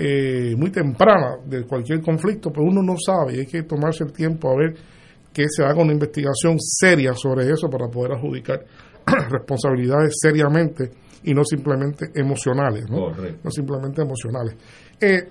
[0.00, 4.12] eh, muy temprana de cualquier conflicto, pero uno no sabe y hay que tomarse el
[4.12, 4.74] tiempo a ver
[5.32, 8.64] que se haga una investigación seria sobre eso para poder adjudicar
[9.30, 10.90] responsabilidades seriamente
[11.24, 13.10] y no simplemente emocionales, ¿no?
[13.10, 14.56] No simplemente emocionales.
[15.00, 15.22] Eh,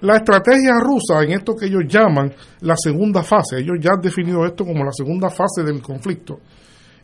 [0.00, 4.44] la estrategia rusa en esto que ellos llaman la segunda fase, ellos ya han definido
[4.44, 6.40] esto como la segunda fase del conflicto,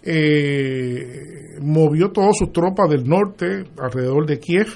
[0.03, 4.67] eh, movió todas sus tropas del norte alrededor de Kiev,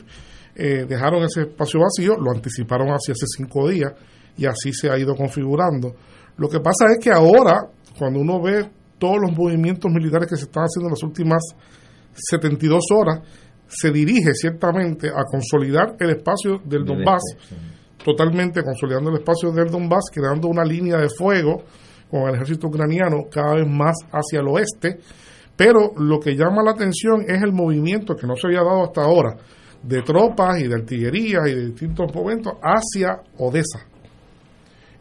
[0.55, 3.93] eh, dejaron ese espacio vacío, lo anticiparon hace hace cinco días
[4.39, 5.95] y así se ha ido configurando.
[6.39, 7.69] Lo que pasa es que ahora,
[7.99, 8.69] cuando uno ve
[8.99, 11.43] todos los movimientos militares que se están haciendo en las últimas
[12.15, 13.21] 72 horas,
[13.69, 17.23] se dirige ciertamente a consolidar el espacio del Donbass
[18.03, 21.63] totalmente consolidando el espacio del Donbass, creando una línea de fuego
[22.11, 24.99] con el ejército ucraniano cada vez más hacia el oeste.
[25.57, 29.03] Pero lo que llama la atención es el movimiento que no se había dado hasta
[29.03, 29.37] ahora
[29.83, 33.87] de tropas y de artillería y de distintos momentos hacia Odessa.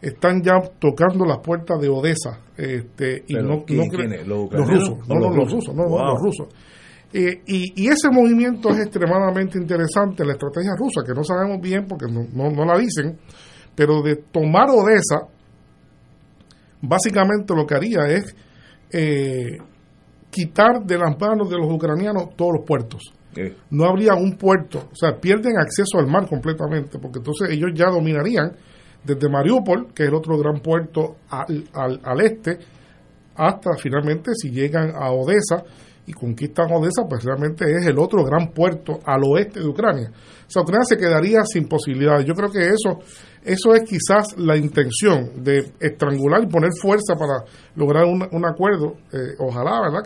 [0.00, 2.40] Están ya tocando las puertas de Odessa.
[2.56, 3.64] Este, y no,
[4.24, 6.48] ¿Los, rusos, no, no, los rusos, no, no, los rusos.
[7.12, 12.06] Eh, y, ese movimiento es extremadamente interesante, la estrategia rusa, que no sabemos bien porque
[12.12, 13.18] no, no, la dicen,
[13.74, 15.28] pero de tomar Odessa,
[16.82, 18.36] básicamente lo que haría es
[18.92, 19.56] eh,
[20.30, 23.02] quitar de las manos de los ucranianos todos los puertos.
[23.70, 27.90] No habría un puerto, o sea, pierden acceso al mar completamente, porque entonces ellos ya
[27.90, 28.52] dominarían
[29.04, 32.58] desde Mariupol, que es el otro gran puerto al, al, al este,
[33.36, 35.62] hasta finalmente si llegan a Odessa,
[36.06, 40.10] y conquistan Odessa, pues realmente es el otro gran puerto al oeste de Ucrania.
[40.10, 42.24] O sea, Ucrania se quedaría sin posibilidades.
[42.24, 43.00] Yo creo que eso,
[43.44, 48.94] eso es quizás la intención de estrangular y poner fuerza para lograr un, acuerdo.
[49.12, 50.02] Eh, ojalá, ¿verdad?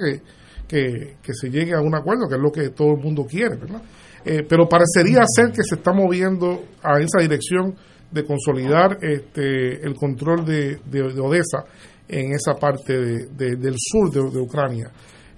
[0.67, 3.57] Que, que, se llegue a un acuerdo, que es lo que todo el mundo quiere,
[3.57, 3.83] ¿verdad?
[4.25, 7.75] Eh, pero parecería ser que se está moviendo a esa dirección
[8.11, 11.65] de consolidar este, el control de, de, Odessa
[12.09, 14.91] en esa parte del sur de Ucrania.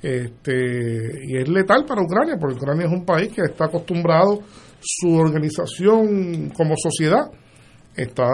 [0.02, 4.40] Este, y es letal para Ucrania, porque Ucrania es un país que está acostumbrado,
[4.80, 7.30] su organización como sociedad
[7.94, 8.26] está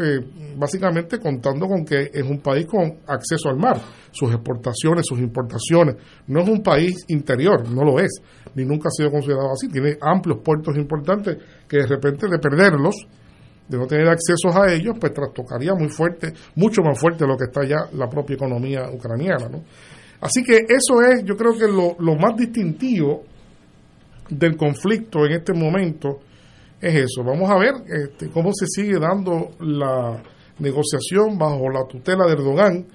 [0.00, 0.20] eh,
[0.56, 3.80] básicamente contando con que es un país con acceso al mar,
[4.12, 5.96] sus exportaciones, sus importaciones.
[6.26, 8.20] No es un país interior, no lo es,
[8.54, 9.68] ni nunca ha sido considerado así.
[9.68, 12.94] Tiene amplios puertos importantes que de repente de perderlos,
[13.68, 17.44] de no tener acceso a ellos, pues trastocaría muy fuerte, mucho más fuerte lo que
[17.44, 19.48] está ya la propia economía ucraniana.
[19.48, 19.64] ¿no?
[20.20, 23.24] Así que eso es, yo creo que lo, lo más distintivo
[24.28, 26.20] del conflicto en este momento
[26.80, 27.24] es eso.
[27.24, 30.22] Vamos a ver este, cómo se sigue dando la
[30.58, 32.86] negociación bajo la tutela de Erdogan,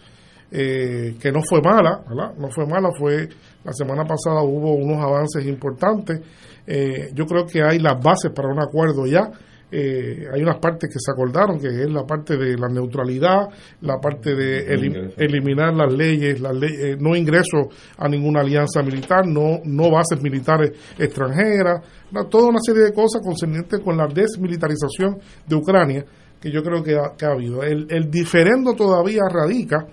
[0.51, 2.35] eh, que no fue mala, ¿verdad?
[2.37, 3.27] No fue mala, fue
[3.63, 6.21] la semana pasada hubo unos avances importantes.
[6.67, 9.31] Eh, yo creo que hay las bases para un acuerdo ya.
[9.75, 13.49] Eh, hay unas partes que se acordaron, que es la parte de la neutralidad,
[13.81, 14.71] la parte de
[15.17, 20.73] eliminar las leyes, las eh, no ingreso a ninguna alianza militar, no, no bases militares
[20.95, 21.81] extranjeras,
[22.29, 25.17] toda una serie de cosas concernientes con la desmilitarización
[25.47, 26.05] de Ucrania,
[26.39, 27.63] que yo creo que ha, habido.
[27.63, 29.87] El, el, diferendo todavía radica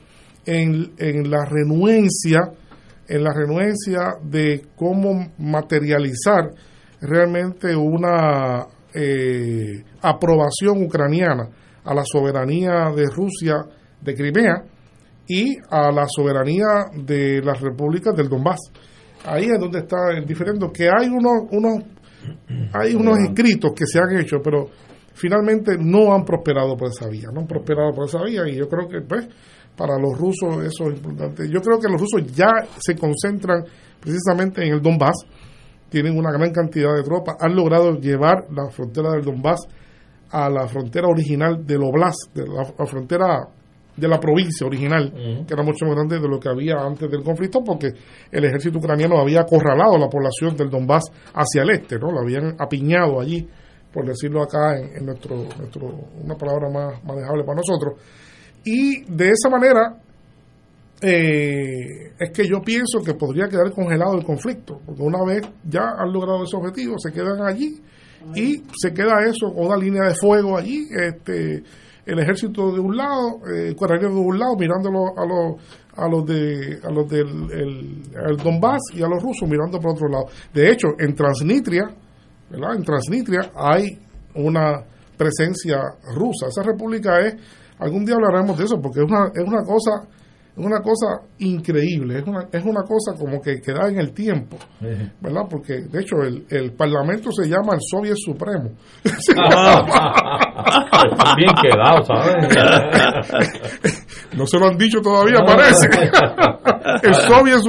[0.45, 2.41] en, en la renuencia,
[3.09, 6.51] en la renuencia de cómo materializar
[7.01, 11.49] realmente una eh, aprobación ucraniana
[11.85, 13.57] a la soberanía de Rusia
[14.01, 14.65] de Crimea
[15.27, 18.61] y a la soberanía de las repúblicas del Donbass.
[19.25, 21.85] Ahí es donde está el diferendo, que hay unos, unos,
[22.73, 24.69] hay unos escritos que se han hecho, pero
[25.13, 28.69] finalmente no han prosperado por esa vía, no han prosperado por esa vía y yo
[28.69, 29.29] creo que pues
[29.77, 31.49] para los rusos eso es importante.
[31.49, 33.65] Yo creo que los rusos ya se concentran
[34.01, 35.17] precisamente en el Donbass,
[35.91, 39.67] tienen una gran cantidad de tropas, han logrado llevar la frontera del Donbass
[40.31, 43.49] a la frontera original del Oblast, de la, frontera
[43.97, 45.13] de la provincia original,
[45.47, 47.89] que era mucho más grande de lo que había antes del conflicto, porque
[48.31, 52.13] el ejército ucraniano había acorralado la población del Donbass hacia el este, ¿no?
[52.13, 53.47] La habían apiñado allí,
[53.93, 55.89] por decirlo acá en, nuestro, nuestro,
[56.23, 58.01] una palabra más manejable para nosotros.
[58.65, 59.97] Y de esa manera
[61.03, 65.95] eh, es que yo pienso que podría quedar congelado el conflicto, porque una vez ya
[65.99, 67.81] han logrado ese objetivo, se quedan allí
[68.35, 71.63] y se queda eso con una línea de fuego allí, este
[72.07, 75.63] el ejército de un lado, eh, de un lado, mirándolo a los
[75.97, 80.09] a los de a los del el, Donbass y a los rusos mirando por otro
[80.09, 80.25] lado.
[80.53, 81.85] De hecho, en Transnistria,
[82.51, 82.77] ¿verdad?
[82.77, 83.99] En Transnistria hay
[84.35, 84.83] una
[85.17, 85.79] presencia
[86.15, 86.49] rusa.
[86.49, 87.37] Esa república es
[87.79, 90.09] algún día hablaremos de eso porque es una es una cosa
[90.57, 94.57] es una cosa increíble, es una, es una cosa como que queda en el tiempo,
[95.21, 95.47] ¿verdad?
[95.49, 98.73] Porque de hecho el, el Parlamento se llama el Soviet Supremo.
[101.37, 102.49] bien quedado, ¿sabes?
[104.37, 105.89] no se lo han dicho todavía, parece.
[107.03, 107.61] el Soviet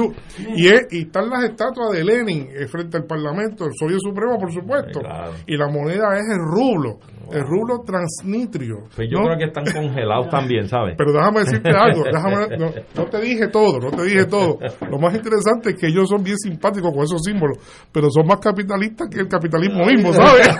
[0.56, 4.52] y, y están las estatuas de Lenin eh, frente al Parlamento, el Soviet Supremo, por
[4.52, 5.00] supuesto.
[5.46, 6.98] Y la moneda es el rublo
[7.32, 8.84] el rublo transnitrio.
[8.94, 10.94] Pues yo creo que están congelados también, ¿sabes?
[10.96, 14.58] Pero déjame decirte algo, déjame, no, te dije todo, no te dije todo.
[14.88, 17.58] Lo más interesante es que ellos son bien simpáticos con esos símbolos,
[17.90, 20.48] pero son más capitalistas que el capitalismo mismo, ¿sabes?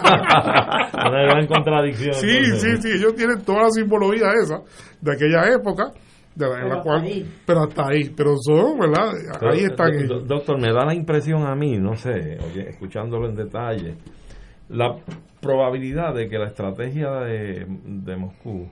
[0.92, 2.14] Una gran contradicción.
[2.14, 4.60] Sí, sí, sí, ellos tienen toda la simbología esa
[5.00, 5.71] de aquella época.
[6.34, 7.04] De la, cual,
[7.44, 9.12] pero hasta ahí, pero son, ¿verdad?
[9.50, 9.90] ahí están.
[10.26, 12.38] doctor, me da la impresión a mí, no sé,
[12.70, 13.96] escuchándolo en detalle,
[14.70, 14.96] la
[15.42, 18.66] probabilidad de que la estrategia de, Moscú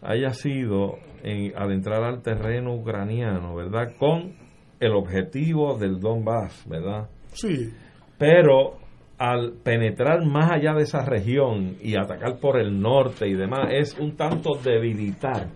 [0.00, 3.92] haya sido en adentrar al terreno ucraniano, ¿verdad?
[3.98, 4.36] Con
[4.80, 7.10] el objetivo del Donbass, ¿verdad?
[7.34, 7.70] Sí.
[8.16, 8.78] Pero
[9.18, 13.98] al penetrar más allá de esa región y atacar por el norte y demás, es
[13.98, 15.48] un tanto debilitar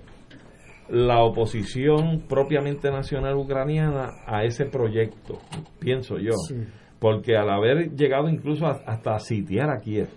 [0.93, 5.39] la oposición propiamente nacional ucraniana a ese proyecto,
[5.81, 6.35] pienso yo.
[6.99, 10.09] Porque al haber llegado incluso hasta a sitiar a Kiev,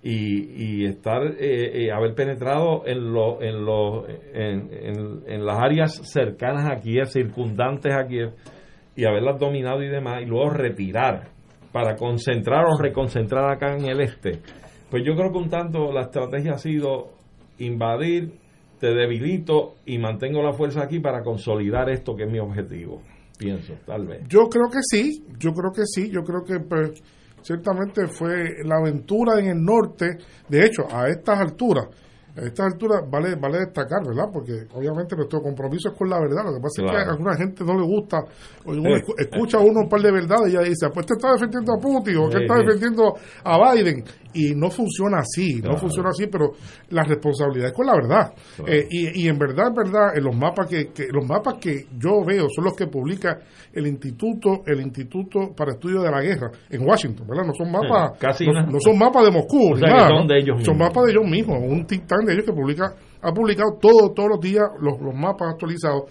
[0.00, 6.00] y, y estar eh, eh, haber penetrado en lo, en, lo, en, en, las áreas
[6.12, 8.32] cercanas a Kiev, circundantes a Kiev,
[8.94, 11.30] y haberlas dominado y demás, y luego retirar
[11.72, 14.40] para concentrar o reconcentrar acá en el este.
[14.88, 17.08] Pues yo creo que un tanto la estrategia ha sido
[17.58, 18.43] invadir,
[18.84, 23.00] te debilito y mantengo la fuerza aquí para consolidar esto que es mi objetivo.
[23.38, 24.28] Pienso, tal vez.
[24.28, 27.02] Yo creo que sí, yo creo que sí, yo creo que pues,
[27.40, 30.18] ciertamente fue la aventura en el norte.
[30.50, 31.86] De hecho, a estas alturas,
[32.36, 34.24] a estas alturas vale, vale destacar, ¿verdad?
[34.32, 36.44] Porque obviamente nuestro compromiso es con la verdad.
[36.44, 38.18] Lo que pasa es que a alguna gente no le gusta,
[38.64, 41.74] o uno escucha uno un par de verdades y ya dice, pues te está defendiendo
[41.74, 44.04] a Putin o que está defendiendo a Biden.
[44.36, 46.54] Y no funciona así, no funciona así, pero
[46.90, 48.32] la responsabilidad es con la verdad.
[48.66, 52.24] Eh, y, y, en verdad, en verdad, en los mapas que, los mapas que yo
[52.26, 53.38] veo son los que publica
[53.72, 57.44] el instituto, el instituto para estudio de la guerra en Washington, ¿verdad?
[57.46, 58.18] No son mapas,
[58.72, 62.04] no, son mapas de Moscú, son, de ellos son mapas de ellos mismos, un think
[62.06, 66.04] tank de ellos que publica, ha publicado todo, todos los días los, los mapas actualizados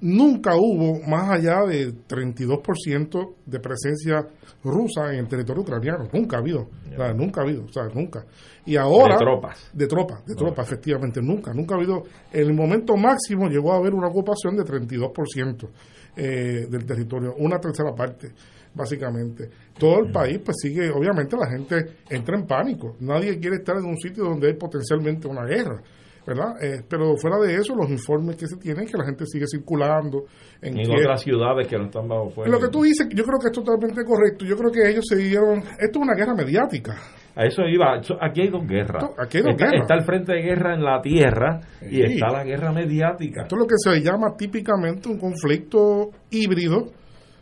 [0.00, 4.26] nunca hubo más allá de 32% de presencia
[4.64, 6.08] rusa en el territorio ucraniano.
[6.12, 6.68] Nunca ha habido.
[7.14, 7.64] nunca ha habido.
[7.64, 8.24] O sea, nunca.
[8.64, 9.14] Y ahora.
[9.14, 9.70] De tropas.
[9.72, 11.20] De tropas, de tropas, efectivamente.
[11.22, 12.04] Nunca, nunca ha habido.
[12.32, 15.68] En el momento máximo llegó a haber una ocupación de 32%
[16.16, 17.34] eh, del territorio.
[17.38, 18.32] Una tercera parte,
[18.74, 19.50] básicamente.
[19.80, 20.90] Todo el país, pues sigue.
[20.90, 22.96] Obviamente la gente entra en pánico.
[23.00, 25.82] Nadie quiere estar en un sitio donde hay potencialmente una guerra.
[26.26, 26.62] ¿verdad?
[26.62, 30.24] Eh, pero fuera de eso, los informes que se tienen, que la gente sigue circulando.
[30.62, 32.50] En, otras ciudades que no están bajo fuego.
[32.50, 34.44] Lo que tú dices, yo creo que es totalmente correcto.
[34.44, 35.58] Yo creo que ellos se dieron.
[35.58, 36.96] Esto es una guerra mediática.
[37.34, 37.96] A eso iba.
[38.20, 39.04] Aquí hay dos guerras.
[39.18, 39.82] aquí hay dos está, guerras.
[39.82, 43.42] está, el frente de guerra en la tierra y está la guerra mediática.
[43.42, 46.99] Esto es lo que se llama típicamente un conflicto híbrido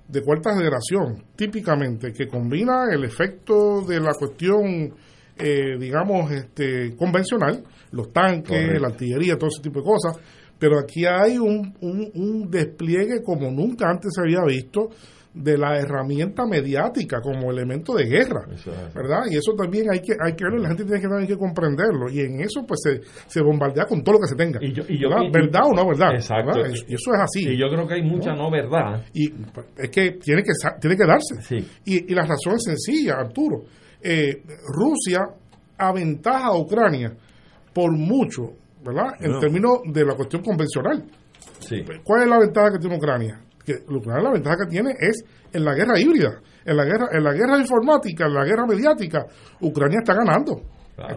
[0.08, 4.94] de cuarta generación, típicamente, que combina el efecto de la cuestión
[5.40, 7.62] eh, digamos, este, convencional,
[7.92, 10.16] los tanques, la artillería, todo ese tipo de cosas,
[10.58, 14.88] pero aquí hay un, un, despliegue como nunca antes se había visto
[15.34, 18.46] de la herramienta mediática como elemento de guerra,
[18.94, 19.24] ¿verdad?
[19.30, 22.10] Y eso también hay que hay que verlo, la gente tiene que también que comprenderlo
[22.10, 24.58] y en eso pues se, se bombardea con todo lo que se tenga.
[24.62, 24.82] Y yo,
[25.30, 26.14] ¿Verdad o no verdad?
[26.14, 26.58] Exacto.
[26.88, 27.48] Y eso es así.
[27.48, 29.04] Y yo creo que hay mucha no, verdad.
[29.12, 31.64] Y pues, es que tiene que tiene que darse.
[31.84, 33.62] Y, y la razón es sencilla, Arturo
[34.02, 34.42] eh,
[34.74, 35.20] Rusia
[35.76, 37.12] aventaja a Ucrania
[37.72, 39.12] por mucho, ¿verdad?
[39.20, 39.38] En No.
[39.40, 41.04] términos de la cuestión convencional.
[42.02, 43.40] ¿Cuál es la ventaja que tiene Ucrania?
[43.68, 45.22] Que Ucrania la ventaja que tiene es
[45.52, 49.26] en la guerra híbrida, en la guerra, en la guerra informática, en la guerra mediática,
[49.60, 50.60] Ucrania está ganando.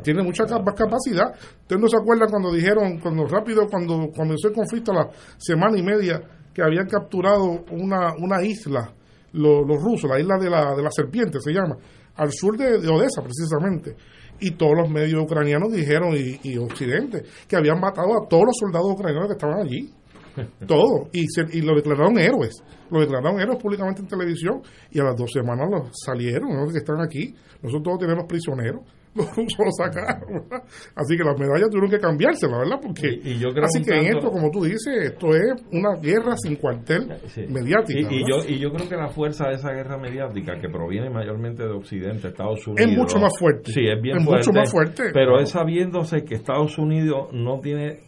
[0.03, 1.31] Tiene mucha más capacidad.
[1.61, 5.77] Ustedes no se acuerdan cuando dijeron, cuando rápido, cuando comenzó el conflicto a la semana
[5.77, 6.21] y media,
[6.53, 8.93] que habían capturado una, una isla,
[9.33, 11.77] lo- los rusos, la isla de la, de la serpiente se llama,
[12.15, 13.95] al sur de, de Odessa precisamente.
[14.39, 18.55] Y todos los medios ucranianos dijeron, y, y Occidente, que habían matado a todos los
[18.59, 19.89] soldados ucranianos que estaban allí.
[20.67, 21.07] Todo.
[21.13, 22.53] Y, se- y lo declararon héroes.
[22.89, 26.67] Lo declararon héroes públicamente en televisión y a las dos semanas los salieron, ¿no?
[26.71, 27.33] que están aquí.
[27.61, 28.81] Nosotros todos tenemos prisioneros.
[29.13, 30.47] Los rusos los sacaron.
[30.49, 30.63] ¿verdad?
[30.95, 32.79] Así que las medallas tuvieron que cambiárselas, ¿verdad?
[32.81, 36.37] Porque, Y- y yo así que en esto, como tú dices, esto es una guerra
[36.37, 37.09] sin cuartel
[37.49, 37.99] mediática.
[37.99, 38.45] Y, y ¿verdad?
[38.47, 41.71] yo, y yo creo que la fuerza de esa guerra mediática, que proviene mayormente de
[41.73, 42.89] Occidente, Estados Unidos.
[42.89, 43.73] Es mucho más fuerte.
[43.73, 44.47] Sí, es bien Es fuerte.
[44.47, 45.03] mucho más fuerte.
[45.13, 47.99] Pero es sabiéndose que Estados Unidos no tiene,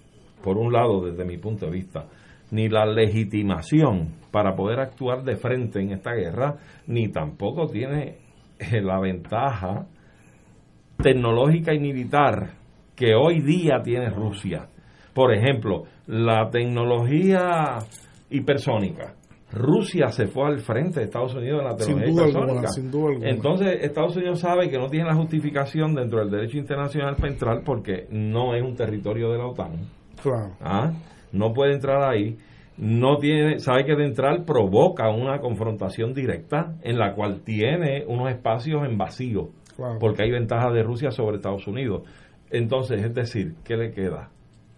[0.44, 2.06] por un lado, desde mi punto de vista,
[2.52, 8.18] ni la legitimación para poder actuar de frente en esta guerra, ni tampoco tiene
[8.60, 9.88] eh, la ventaja
[11.02, 12.52] tecnológica y militar
[12.95, 14.68] que hoy día tiene Rusia.
[15.14, 17.80] Por ejemplo, la tecnología
[18.30, 19.15] hipersónica.
[19.52, 22.52] Rusia se fue al frente de Estados Unidos en la Sin tecnología duda hipersónica.
[22.52, 23.30] alguna, sin duda alguna.
[23.30, 27.61] Entonces, Estados Unidos sabe que no tiene la justificación dentro del derecho internacional para entrar
[27.64, 30.03] porque no es un territorio de la OTAN.
[30.24, 30.54] Claro.
[30.62, 30.91] ¿ah?
[31.32, 32.38] No puede entrar ahí.
[32.78, 38.32] No tiene, sabe que de entrar provoca una confrontación directa en la cual tiene unos
[38.32, 40.00] espacios en vacío, Claro.
[40.00, 42.02] porque hay ventaja de Rusia sobre Estados Unidos.
[42.50, 44.30] Entonces, es decir, ¿qué le queda?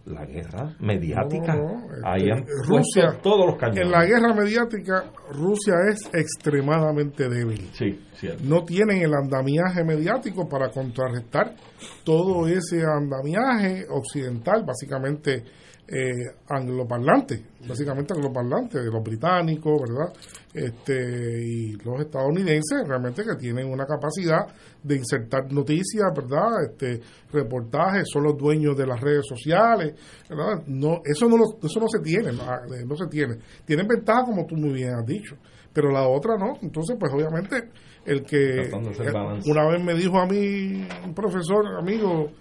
[0.05, 1.55] La guerra mediática.
[1.55, 3.85] No, no, este, Ahí han Rusia, todos los cañones.
[3.85, 7.69] En la guerra mediática, Rusia es extremadamente débil.
[7.73, 8.43] Sí, cierto.
[8.43, 11.55] No tienen el andamiaje mediático para contrarrestar
[12.03, 15.43] todo ese andamiaje occidental, básicamente
[15.87, 16.11] eh,
[16.49, 20.13] angloparlante, básicamente angloparlante, de los británicos, ¿verdad?
[20.53, 24.47] Este, y los estadounidenses realmente que tienen una capacidad
[24.81, 26.63] de insertar noticias, ¿verdad?
[26.71, 27.01] Este,
[27.31, 29.93] reportajes, son los dueños de las redes sociales,
[30.29, 30.63] ¿verdad?
[30.67, 32.43] No, eso no, lo- eso no se tiene, no,
[32.73, 33.35] eh, no se tiene.
[33.65, 35.35] Tienen ventaja como tú muy bien has dicho,
[35.73, 36.53] pero la otra no.
[36.61, 37.69] Entonces, pues obviamente
[38.05, 38.69] el que
[39.03, 39.09] eh,
[39.51, 42.31] una vez me dijo a mí un profesor amigo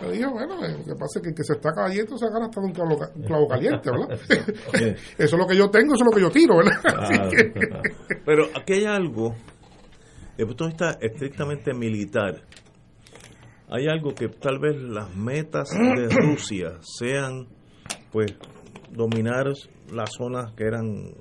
[0.00, 2.60] bueno, eh, lo que pasa es que el que se está cayendo se agarra hasta
[2.60, 4.08] de un clavo, ca- un clavo caliente, ¿verdad?
[4.72, 7.30] eso es lo que yo tengo, eso es lo que yo tiro, ¿verdad?
[7.30, 9.34] Que- Pero aquí hay algo,
[10.36, 12.42] desde el punto de vista estrictamente militar,
[13.68, 17.46] hay algo que tal vez las metas de Rusia sean,
[18.12, 18.34] pues,
[18.90, 19.46] dominar
[19.92, 21.12] las zonas que eran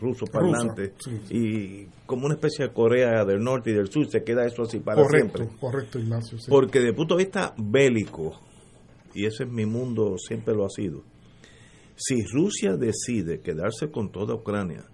[0.00, 4.24] rusos parlantes Rusa, y como una especie de Corea del Norte y del Sur se
[4.24, 5.58] queda eso así para correcto, siempre.
[5.60, 6.38] correcto, Ignacio.
[6.38, 6.50] sí.
[6.50, 8.40] Porque desde el punto de vista bélico,
[9.14, 11.02] y ese es mi mundo, siempre lo ha sido,
[11.96, 14.84] si Rusia decide quedarse con toda Ucrania,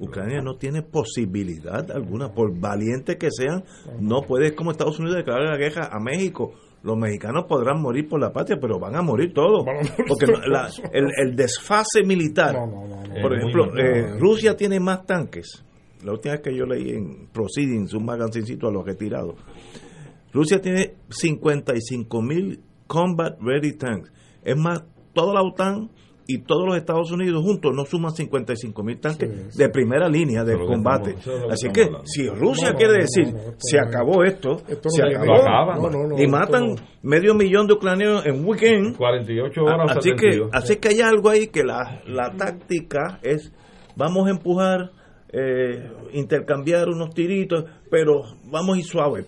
[0.00, 3.64] Ucrania no tiene posibilidad alguna, por valiente que sean,
[4.00, 6.54] no puede como Estados Unidos declarar la guerra a México.
[6.82, 9.64] Los mexicanos podrán morir por la patria, pero van a morir todos.
[10.08, 12.56] Porque no- la- el, el desfase militar,
[13.22, 14.18] por Es ejemplo, muy eh, notable.
[14.18, 15.62] Rusia tiene más tanques.
[16.04, 19.34] La última vez que yo leí en Proceedings, un magazincito a los retirados,
[20.32, 24.10] Rusia tiene 55 mil combat ready tanks.
[24.42, 24.82] Es más,
[25.12, 25.90] toda la OTAN
[26.34, 30.56] y todos los Estados Unidos juntos no suman 55 mil tanques de primera línea de
[30.56, 31.10] que combate.
[31.18, 32.06] estamos- que Así que hablando.
[32.06, 35.02] si Rusia No, no, quiere decir, no, no, esto se acabó esto, esto no se
[35.02, 35.82] acabó, Lo acaban.
[35.82, 36.74] No, no, no, y matan no.
[37.02, 38.96] medio millón de ucranianos en un weekend.
[38.96, 39.96] 48 horas.
[39.96, 40.50] Así que, 72.
[40.52, 43.52] así que hay algo ahí que la, la táctica es,
[43.96, 44.90] vamos a empujar,
[45.32, 49.26] eh, intercambiar unos tiritos, pero vamos a ir suave,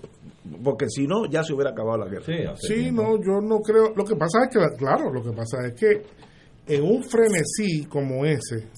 [0.65, 2.57] porque si no, ya se hubiera acabado la guerra.
[2.57, 3.93] Sí, no, yo no creo.
[3.97, 6.03] Lo que pasa es que, claro, lo que pasa es que
[6.67, 8.69] en un frenesí como ese,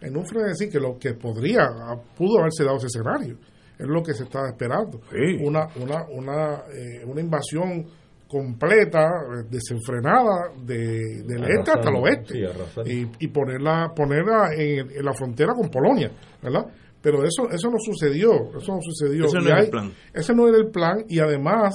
[0.00, 1.68] en un frenesí que lo que podría,
[2.16, 3.36] pudo haberse dado ese escenario,
[3.78, 5.00] es lo que se estaba esperando.
[5.10, 5.44] Sí.
[5.44, 7.86] Una, una, una, eh, una invasión
[8.26, 12.34] completa, eh, desenfrenada, de, del este hasta el oeste.
[12.84, 16.10] sí, y, y ponerla, ponerla en, en la frontera con Polonia,
[16.42, 16.66] ¿verdad?
[17.00, 19.26] Pero eso, eso no sucedió, eso no sucedió.
[19.26, 19.92] Ese no era el plan.
[20.12, 21.72] ese no era el plan y además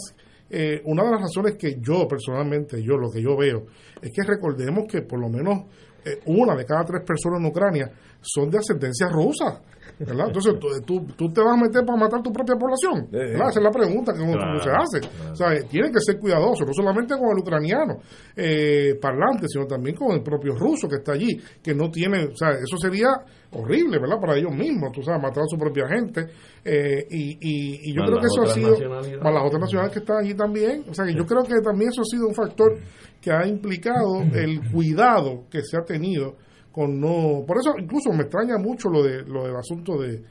[0.51, 3.67] eh, una de las razones que yo personalmente, yo lo que yo veo,
[4.01, 5.63] es que recordemos que por lo menos
[6.03, 9.61] eh, una de cada tres personas en Ucrania son de ascendencia rusa.
[10.05, 10.27] ¿Verdad?
[10.27, 10.53] Entonces,
[10.85, 13.07] tú, tú, te vas a meter para matar tu propia población.
[13.11, 13.49] ¿verdad?
[13.49, 15.29] Esa es la pregunta que uno, se hace.
[15.31, 17.97] O sea, tiene que ser cuidadoso, no solamente con el ucraniano
[18.35, 22.35] eh, parlante, sino también con el propio ruso que está allí, que no tiene, o
[22.35, 23.09] sea, eso sería
[23.51, 24.17] horrible, ¿verdad?
[24.19, 26.27] Para ellos mismos, tú sabes, matar a su propia gente.
[26.63, 28.77] Eh, y, y, yo creo que eso ha sido,
[29.19, 31.89] para las otras nacionales que están allí también, o sea, que yo creo que también
[31.89, 32.77] eso ha sido un factor
[33.21, 36.35] que ha implicado el cuidado que se ha tenido
[36.71, 40.21] con no por eso incluso me extraña mucho lo de lo del asunto de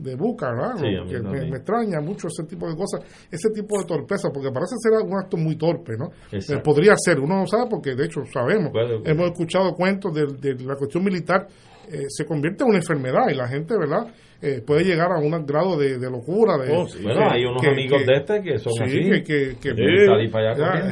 [0.00, 0.80] de Buca, ¿verdad?
[0.80, 5.18] me, extraña mucho ese tipo de cosas, ese tipo de torpeza, porque parece ser un
[5.18, 6.10] acto muy torpe, ¿no?
[6.32, 8.72] Eh, podría ser, uno no sabe porque de hecho sabemos,
[9.04, 11.46] hemos escuchado cuentos de, de la cuestión militar,
[11.92, 14.06] eh, se convierte en una enfermedad y la gente, ¿verdad?
[14.42, 16.56] Eh, puede llegar a un grado de, locura.
[16.56, 18.98] De, oh, bueno, hay unos amigos de este que son así.
[18.98, 19.74] Que, que,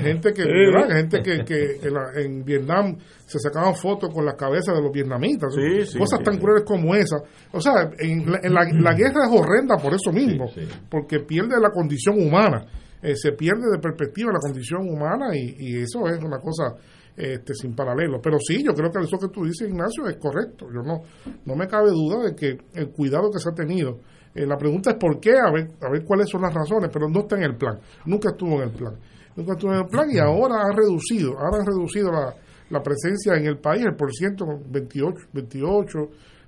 [0.03, 0.91] gente que, ¿verdad?
[0.91, 1.89] gente que, que
[2.23, 5.55] en, Vietnam se sacaban fotos con las cabezas de los vietnamitas.
[5.99, 7.23] cosas tan crueles como esas.
[7.53, 10.45] O sea, en, la, guerra es horrenda por eso mismo,
[10.91, 12.67] porque pierde la condición humana.
[13.01, 16.75] Eh, se pierde de perspectiva la condición humana y, y eso es una cosa
[17.19, 18.21] este, sin paralelo.
[18.23, 20.67] Pero sí, yo creo que eso que tú dices, Ignacio, es correcto.
[20.73, 21.03] Yo no,
[21.45, 23.99] no me cabe duda de que el cuidado que se ha tenido.
[24.35, 27.09] Eh, la pregunta es por qué, a ver, a ver cuáles son las razones, pero
[27.09, 27.81] no está en el plan.
[28.07, 28.95] Nunca estuvo en el plan.
[29.35, 32.35] Nunca estuvo en el plan y ahora ha reducido, ahora ha reducido la,
[32.71, 35.99] la presencia en el país, el por ciento 28, 28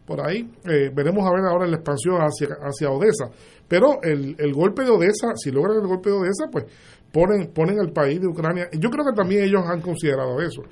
[0.06, 0.48] por ahí.
[0.64, 3.30] Eh, veremos a ver ahora la expansión hacia, hacia Odessa.
[3.68, 6.64] Pero el, el golpe de Odessa, si logran el golpe de Odessa, pues
[7.12, 8.68] ponen, ponen al país de Ucrania.
[8.72, 10.62] Yo creo que también ellos han considerado eso.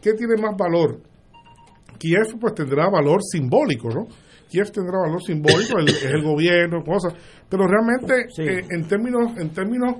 [0.00, 1.00] ¿Qué tiene más valor?
[1.98, 4.06] Kiev pues tendrá valor simbólico, ¿no?
[4.48, 7.14] Kiev tendrá valor simbólico, el, es el gobierno, cosas,
[7.48, 9.96] pero realmente eh, en términos en términos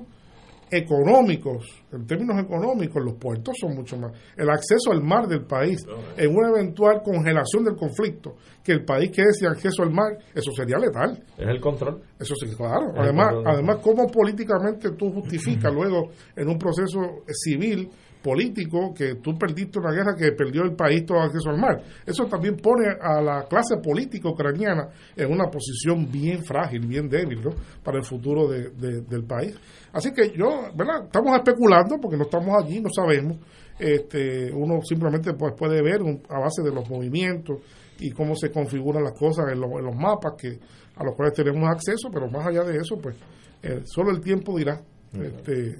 [0.69, 4.11] económicos, en términos económicos, los puertos son mucho más.
[4.35, 5.85] El acceso al mar del país,
[6.17, 10.51] en una eventual congelación del conflicto, que el país quede sin acceso al mar, eso
[10.51, 11.23] sería letal.
[11.37, 12.01] Es el control.
[12.19, 12.91] Eso sí, claro.
[12.97, 17.89] además, además, ¿cómo políticamente tú justificas luego en un proceso civil
[18.27, 21.81] político que tú perdiste una guerra que perdió el país todo acceso al mar.
[22.05, 27.41] Eso también pone a la clase política ucraniana en una posición bien frágil, bien débil
[27.41, 27.51] ¿no?
[27.81, 28.69] para el futuro de,
[29.01, 29.55] del país.
[29.93, 31.05] Así que yo, ¿verdad?
[31.05, 33.37] Estamos especulando porque no estamos allí, no sabemos.
[33.79, 37.59] Este, uno simplemente pues, puede ver a base de los movimientos
[37.99, 40.59] y cómo se configuran las cosas en, en, los mapas que
[40.97, 43.15] a los cuales tenemos acceso, pero más allá de eso, pues
[43.63, 44.81] eh, solo el tiempo dirá.
[45.13, 45.77] Este,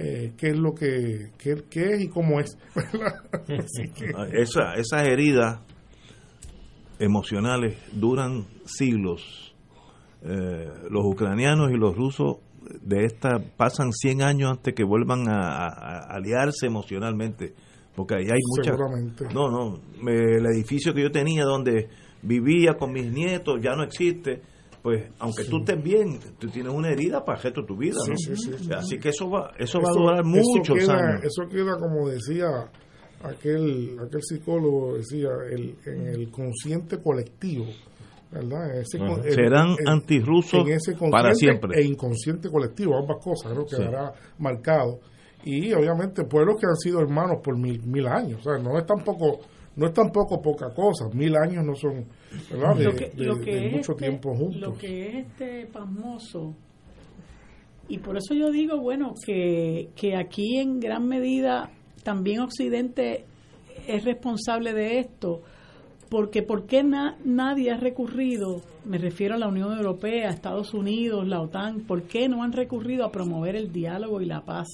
[0.00, 2.56] eh, qué es lo que qué, es y cómo es.
[4.32, 5.60] Esa, esas heridas
[7.00, 9.56] emocionales duran siglos.
[10.22, 12.36] Eh, los ucranianos y los rusos
[12.80, 15.66] de esta pasan 100 años antes que vuelvan a,
[16.08, 17.54] aliarse emocionalmente
[17.94, 18.76] porque ahí hay muchas
[19.32, 21.88] no no el edificio que yo tenía donde
[22.22, 24.42] vivía con mis nietos ya no existe
[24.88, 27.98] pues aunque tú estés bien, tú tienes una herida para el resto de tu vida,
[28.74, 31.24] Así que eso va, eso, va a durar muchos eso queda, años.
[31.24, 32.46] Eso queda como decía
[33.22, 37.66] aquel, aquel psicólogo, decía, el, en el consciente colectivo.
[38.30, 38.82] ¿verdad?
[38.84, 40.64] Serán antirrusos
[41.10, 41.78] para siempre.
[41.78, 45.00] E inconsciente colectivo, ambas cosas, creo que quedará marcado.
[45.44, 48.86] Y obviamente pueblos que han sido hermanos por mil, mil años, o sea, no es
[48.86, 49.40] tampoco
[49.76, 52.06] no es tampoco poca cosa, mil años no son
[52.50, 52.76] ¿verdad?
[52.76, 54.60] De, mucho este, tiempo juntos.
[54.60, 56.54] Lo que es este pasmoso,
[57.88, 61.70] y por eso yo digo, bueno, que, que aquí en gran medida
[62.02, 63.24] también Occidente
[63.86, 65.42] es responsable de esto,
[66.10, 71.40] porque ¿por qué nadie ha recurrido, me refiero a la Unión Europea, Estados Unidos, la
[71.40, 74.68] OTAN, ¿por qué no han recurrido a promover el diálogo y la paz?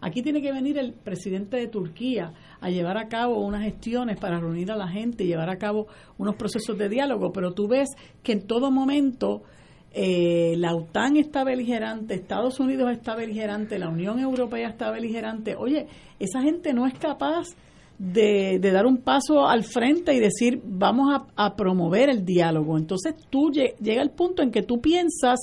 [0.00, 4.38] Aquí tiene que venir el presidente de Turquía a llevar a cabo unas gestiones para
[4.38, 5.86] reunir a la gente y llevar a cabo
[6.18, 7.88] unos procesos de diálogo, pero tú ves
[8.22, 9.42] que en todo momento
[9.92, 15.56] eh, la OTAN está beligerante, Estados Unidos está beligerante, la Unión Europea está beligerante.
[15.56, 15.86] Oye,
[16.18, 17.48] esa gente no es capaz
[17.98, 22.78] de, dar un paso al frente y decir vamos a, promover el diálogo.
[22.78, 25.38] Entonces tú llega el punto en que tú piensas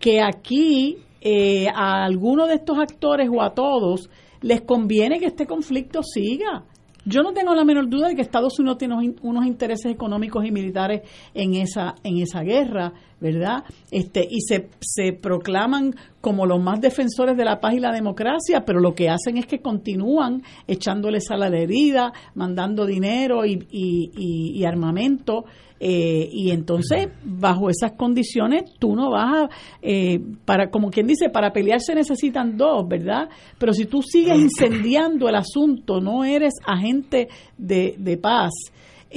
[0.00, 4.08] que aquí eh, a alguno de estos actores o a todos
[4.44, 6.64] les conviene que este conflicto siga.
[7.06, 10.50] Yo no tengo la menor duda de que Estados Unidos tiene unos intereses económicos y
[10.50, 11.02] militares
[11.32, 13.64] en esa en esa guerra, ¿verdad?
[13.90, 18.64] Este y se, se proclaman como los más defensores de la paz y la democracia,
[18.64, 23.66] pero lo que hacen es que continúan echándole sal a la herida, mandando dinero y,
[23.70, 25.44] y, y armamento
[25.86, 29.50] eh, y entonces, bajo esas condiciones, tú no vas a,
[29.82, 33.28] eh, para, como quien dice, para pelear se necesitan dos, ¿verdad?
[33.58, 37.28] Pero si tú sigues incendiando el asunto, no eres agente
[37.58, 38.52] de, de paz,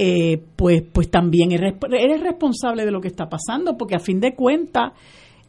[0.00, 4.20] eh, pues, pues también eres, eres responsable de lo que está pasando, porque a fin
[4.20, 4.92] de cuentas,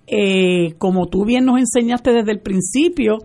[0.07, 3.19] eh, como tú bien nos enseñaste desde el principio,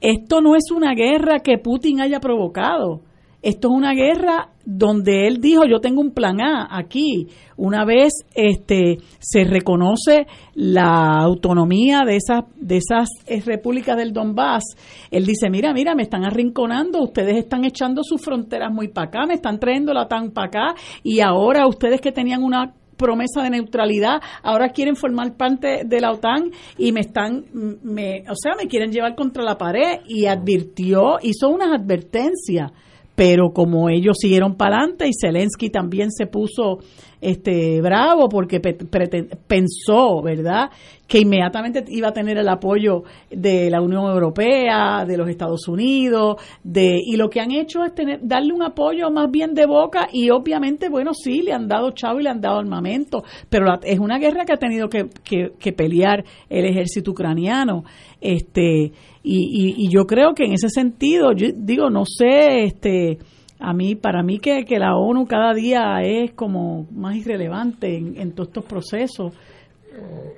[0.00, 3.02] esto no es una guerra que Putin haya provocado.
[3.42, 7.28] Esto es una guerra donde él dijo yo tengo un plan A aquí.
[7.56, 14.64] Una vez este se reconoce la autonomía de esas de esas eh, repúblicas del Donbass,
[15.10, 19.26] él dice mira mira me están arrinconando, ustedes están echando sus fronteras muy para acá,
[19.26, 23.48] me están trayendo la tan para acá y ahora ustedes que tenían una promesa de
[23.48, 27.46] neutralidad, ahora quieren formar parte de la OTAN y me están,
[27.82, 32.72] me, o sea, me quieren llevar contra la pared y advirtió, hizo unas advertencias
[33.20, 36.78] pero como ellos siguieron para adelante y Zelensky también se puso
[37.20, 40.70] este bravo porque pensó, ¿verdad?,
[41.06, 46.36] que inmediatamente iba a tener el apoyo de la Unión Europea, de los Estados Unidos,
[46.64, 50.08] de y lo que han hecho es tener darle un apoyo más bien de boca
[50.10, 53.98] y obviamente, bueno, sí, le han dado chavo y le han dado armamento, pero es
[53.98, 57.84] una guerra que ha tenido que, que pelear el ejército ucraniano.
[58.20, 58.92] Este,
[59.22, 63.18] y, y, yo creo que en ese sentido, yo digo, no sé, este,
[63.60, 68.32] a mí, para mí que, que la ONU cada día es como más irrelevante en,
[68.32, 69.34] todos estos procesos.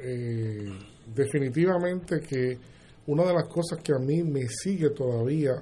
[0.04, 0.72] Eh,
[1.14, 2.59] definitivamente que
[3.06, 5.52] una de las cosas que a mí me sigue todavía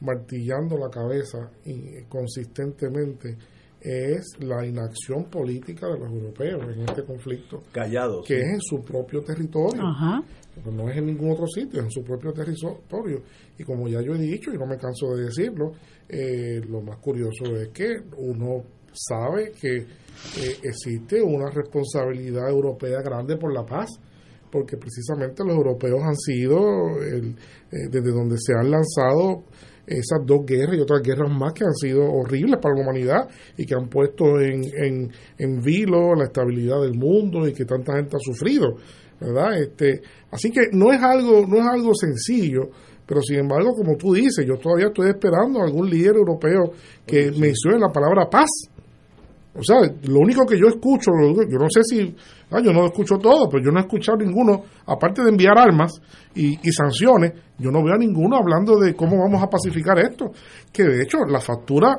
[0.00, 3.36] martillando la cabeza y consistentemente
[3.80, 7.62] es la inacción política de los europeos en este conflicto.
[7.70, 8.26] Callados.
[8.26, 9.82] Que es en su propio territorio.
[9.82, 10.22] Ajá.
[10.66, 13.22] No es en ningún otro sitio, es en su propio territorio.
[13.58, 15.72] Y como ya yo he dicho, y no me canso de decirlo,
[16.08, 23.36] eh, lo más curioso es que uno sabe que eh, existe una responsabilidad europea grande
[23.36, 23.90] por la paz
[24.50, 26.58] porque precisamente los europeos han sido,
[27.02, 27.36] el,
[27.70, 29.44] eh, desde donde se han lanzado
[29.86, 33.64] esas dos guerras y otras guerras más que han sido horribles para la humanidad y
[33.64, 38.16] que han puesto en, en, en vilo la estabilidad del mundo y que tanta gente
[38.16, 38.76] ha sufrido,
[39.18, 39.60] ¿verdad?
[39.60, 42.70] Este, así que no es algo, no es algo sencillo,
[43.08, 46.72] pero sin embargo, como tú dices, yo todavía estoy esperando a algún líder europeo
[47.06, 48.50] que mencione la palabra paz.
[49.54, 51.10] O sea, lo único que yo escucho,
[51.50, 52.14] yo no sé si,
[52.50, 56.00] ah, yo no escucho todo, pero yo no he escuchado ninguno, aparte de enviar armas
[56.34, 60.30] y, sanciones, yo no veo a ninguno hablando de cómo vamos a pacificar esto.
[60.70, 61.96] Que de hecho, la factura,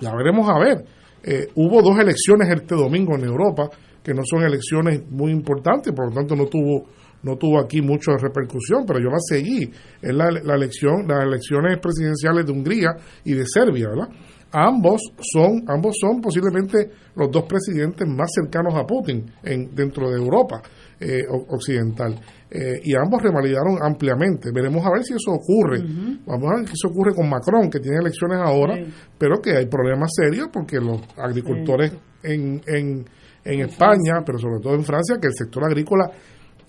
[0.00, 0.84] ya veremos a ver.
[1.22, 3.68] Eh, hubo dos elecciones este domingo en Europa,
[4.02, 6.86] que no son elecciones muy importantes, por lo tanto no tuvo
[7.22, 9.70] no tuvo aquí mucha repercusión, pero yo la seguí.
[10.00, 12.90] Es la, la elección, las elecciones presidenciales de Hungría
[13.24, 14.08] y de Serbia, ¿verdad?
[14.52, 20.16] ambos son ambos son posiblemente los dos presidentes más cercanos a Putin en, dentro de
[20.16, 20.62] Europa
[20.98, 22.18] eh, occidental.
[22.48, 24.50] Eh, y ambos revalidaron ampliamente.
[24.54, 25.82] Veremos a ver si eso ocurre.
[26.24, 28.78] Vamos a ver si eso ocurre con Macron que tiene elecciones ahora
[29.18, 33.04] pero que hay problemas serios porque los agricultores en, en,
[33.44, 36.10] en España pero sobre todo en Francia que el sector agrícola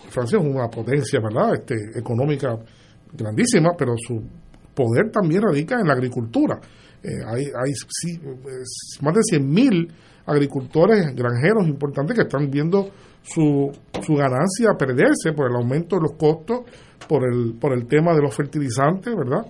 [0.08, 2.58] Francia es una potencia verdad este económica
[3.14, 4.22] grandísima pero su
[4.74, 6.60] poder también radica en la agricultura
[7.04, 7.74] eh, hay, hay
[9.02, 9.88] más de 100.000
[10.26, 12.90] agricultores granjeros importantes que están viendo
[13.22, 13.72] su,
[14.02, 16.62] su ganancia perderse por el aumento de los costos,
[17.08, 19.46] por el, por el tema de los fertilizantes, ¿verdad?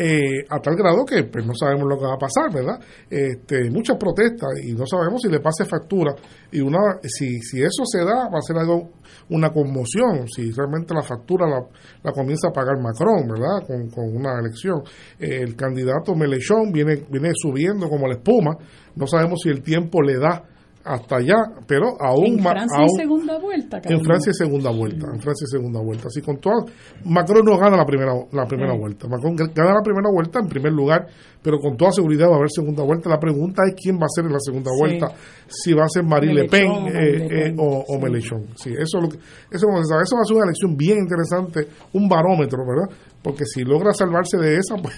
[0.00, 2.78] Eh, a tal grado que pues, no sabemos lo que va a pasar, ¿verdad?
[3.10, 6.14] Este, muchas protestas y no sabemos si le pase factura
[6.52, 8.92] y una si, si eso se da va a ser algo
[9.30, 13.66] una conmoción si realmente la factura la, comienza a pagar Macron, ¿verdad?
[13.66, 14.82] Con, con una elección.
[15.18, 18.56] Eh, el candidato Melechón viene viene subiendo como la espuma,
[18.94, 20.44] no sabemos si el tiempo le da
[20.84, 21.36] hasta allá,
[21.66, 22.54] pero aún más.
[22.54, 23.80] En Francia y segunda vuelta.
[23.84, 26.08] En Francia segunda vuelta, en Francia segunda vuelta.
[26.08, 26.64] Así con todo,
[27.04, 29.06] Macron no gana la primera la primera vuelta.
[29.08, 31.06] Macron gana la primera vuelta en primer lugar,
[31.42, 33.10] pero con toda seguridad va a haber segunda vuelta.
[33.10, 35.12] La pregunta es quién va a ser en la segunda vuelta,
[35.46, 38.46] si va a ser Marie Le Pen eh, eh, o, o Mélenchon.
[38.56, 42.64] Sí, eso, lo que, eso, eso va a ser una elección bien interesante, un barómetro,
[42.66, 42.88] ¿verdad?
[43.22, 44.94] Porque si logra salvarse de esa, pues,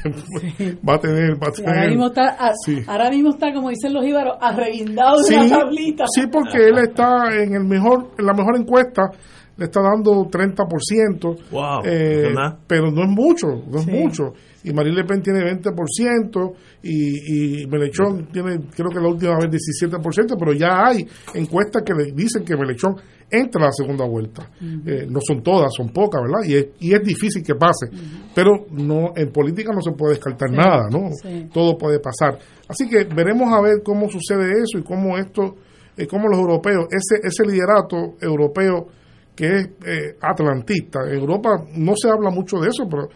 [0.86, 1.32] va a tener...
[1.42, 2.52] Va a tener ahora, mismo está,
[2.86, 6.04] ahora mismo está, como dicen los íbaros, arreguindado de la tablita.
[6.14, 9.10] Sí, porque él está en el mejor en la mejor encuesta,
[9.56, 12.32] le está dando 30%, wow, eh,
[12.66, 14.32] pero no es mucho, no es mucho.
[14.62, 19.50] Y Marie Le Pen tiene 20% y, y Melechón tiene, creo que la última vez
[19.50, 22.94] 17%, pero ya hay encuestas que le dicen que Melechón
[23.30, 24.50] entra a la segunda vuelta.
[24.60, 26.48] Eh, no son todas, son pocas, ¿verdad?
[26.48, 27.86] Y es, y es difícil que pase.
[28.34, 31.10] Pero no en política no se puede descartar nada, ¿no?
[31.52, 32.38] Todo puede pasar.
[32.68, 35.56] Así que veremos a ver cómo sucede eso y cómo esto,
[35.96, 38.86] eh, cómo los europeos, ese, ese liderato europeo
[39.34, 43.08] que es eh, atlantista, en Europa no se habla mucho de eso, pero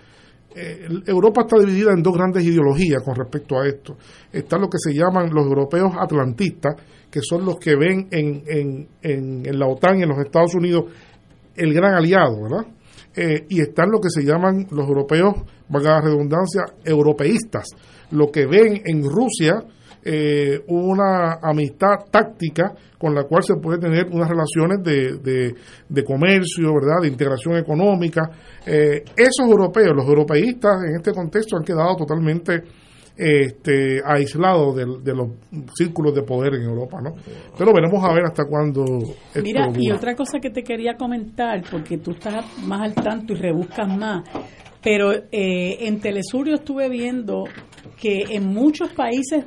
[0.57, 3.97] eh, Europa está dividida en dos grandes ideologías con respecto a esto.
[4.33, 6.77] Está lo que se llaman los europeos atlantistas,
[7.15, 10.87] que son los que ven en, en, en, la OTAN y en los Estados Unidos
[11.55, 12.67] el gran aliado, ¿verdad?
[13.15, 15.33] Eh, y están lo que se llaman los europeos,
[15.69, 17.69] valga la redundancia, europeístas,
[18.11, 19.63] lo que ven en Rusia
[20.03, 25.55] eh, una amistad táctica con la cual se puede tener unas relaciones de,
[25.89, 27.01] de, comercio, ¿verdad?
[27.03, 28.29] de integración económica.
[28.67, 32.61] Eh, esos europeos, los europeístas en este contexto han quedado totalmente
[33.17, 35.29] este, aislados de, de, los
[35.75, 37.01] círculos de poder en Europa.
[37.01, 37.15] ¿no?
[37.57, 38.85] Pero veremos a ver hasta cuándo.
[39.43, 43.37] Mira, y otra cosa que te quería comentar, porque tú estás más al tanto y
[43.37, 44.29] rebuscas más,
[44.83, 47.45] pero eh, en Telesur yo estuve viendo
[48.01, 49.45] que en muchos países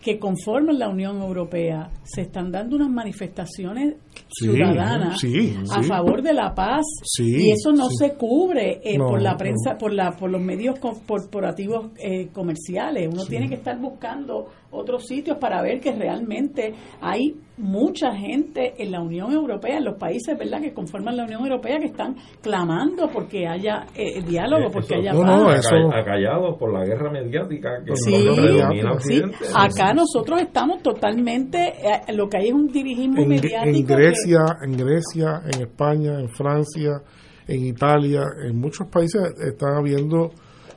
[0.00, 3.96] que conforman la Unión Europea se están dando unas manifestaciones
[4.28, 5.22] ciudadanas
[5.70, 6.84] a favor de la paz
[7.18, 11.90] y eso no se cubre eh, por la prensa por la por los medios corporativos
[11.96, 13.08] eh, comerciales.
[13.12, 18.92] Uno tiene que estar buscando otros sitios para ver que realmente hay mucha gente en
[18.92, 23.08] la Unión Europea, en los países verdad que conforman la Unión Europea, que están clamando
[23.12, 25.66] porque haya eh, diálogo, eh, porque haya paz.
[25.92, 28.28] Acallados por la guerra mediática que sí,
[29.00, 29.22] sí.
[29.54, 33.76] Acá nosotros estamos totalmente, eh, lo que hay es un dirigismo mediático.
[33.76, 37.02] En Grecia, en Grecia, en España, en Francia,
[37.46, 40.30] en Italia, en muchos países están habiendo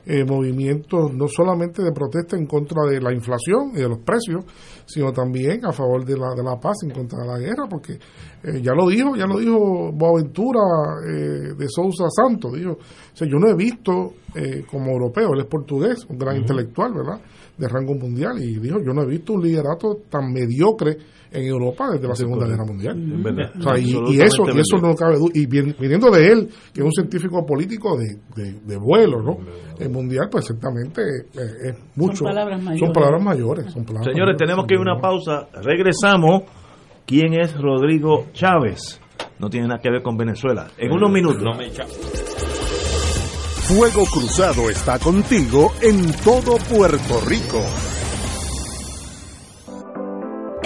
[0.06, 4.44] eh, movimientos no solamente de protesta en contra de la inflación y de los precios,
[4.84, 7.94] sino también a favor de la, de la paz, en contra de la guerra, porque
[7.94, 10.60] eh, ya lo dijo, ya lo dijo Boaventura
[11.06, 14.12] eh, de Sousa Santos, dijo, o sea, yo no he visto
[14.68, 17.20] como europeo, él es portugués, un gran intelectual, ¿verdad?,
[17.56, 20.96] de rango mundial, y dijo, yo no he visto un liderato tan mediocre
[21.34, 22.96] en Europa desde la Segunda Guerra Mundial.
[23.78, 25.32] y, eso, y eso no cabe duda.
[25.34, 29.38] Y viniendo de él, que es un científico político de, de, vuelo, ¿no?
[29.78, 32.18] El mundial, pues ciertamente eh, es mucho.
[32.18, 32.80] Son palabras mayores.
[32.80, 33.72] Son palabras mayores.
[34.04, 35.48] Señores, tenemos que ir a una pausa.
[35.62, 36.42] Regresamos.
[37.06, 38.98] ¿Quién es Rodrigo Chávez?
[39.38, 40.68] No tiene nada que ver con Venezuela.
[40.78, 41.42] En unos minutos.
[43.68, 47.60] Fuego Cruzado está contigo en todo Puerto Rico.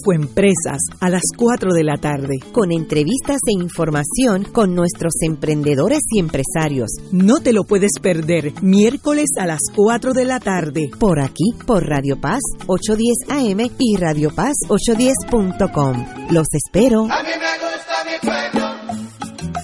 [0.00, 2.38] Infoempresas a las 4 de la tarde.
[2.52, 6.90] Con entrevistas e información con nuestros emprendedores y empresarios.
[7.12, 8.52] No te lo puedes perder.
[8.62, 10.90] Miércoles a las 4 de la tarde.
[10.98, 16.06] Por aquí, por Radio Paz 810 AM y Radio Paz 810.com.
[16.30, 17.02] Los espero.
[17.10, 18.66] A mí me gusta mi pueblo.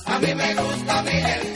[0.07, 1.56] A mí me gusta mi gente.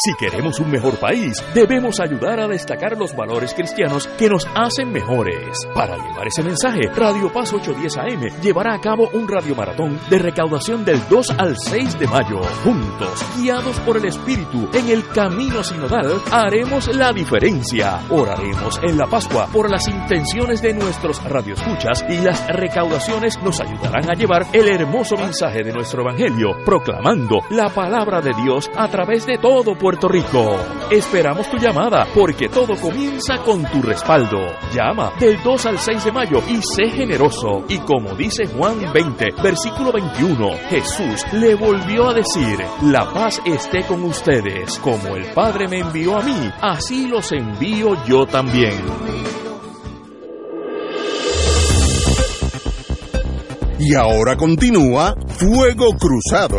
[0.00, 4.92] Si queremos un mejor país, debemos ayudar a destacar los valores cristianos que nos hacen
[4.92, 5.58] mejores.
[5.74, 10.84] Para llevar ese mensaje, Radio Paz 810 AM llevará a cabo un radiomaratón de recaudación
[10.84, 12.40] del 2 al 6 de mayo.
[12.62, 18.00] Juntos, guiados por el Espíritu, en el camino sinodal, haremos la diferencia.
[18.08, 24.08] Oraremos en la Pascua por las intenciones de nuestros radioescuchas y las recaudaciones nos ayudarán
[24.08, 29.26] a llevar el hermoso mensaje de nuestro Evangelio, proclamando la palabra de Dios a través
[29.26, 30.54] de todo Puerto Rico.
[30.90, 34.36] Esperamos tu llamada porque todo comienza con tu respaldo.
[34.74, 37.64] Llama del 2 al 6 de mayo y sé generoso.
[37.70, 43.82] Y como dice Juan 20, versículo 21, Jesús le volvió a decir, la paz esté
[43.84, 44.78] con ustedes.
[44.80, 48.74] Como el Padre me envió a mí, así los envío yo también.
[53.78, 56.58] Y ahora continúa Fuego Cruzado.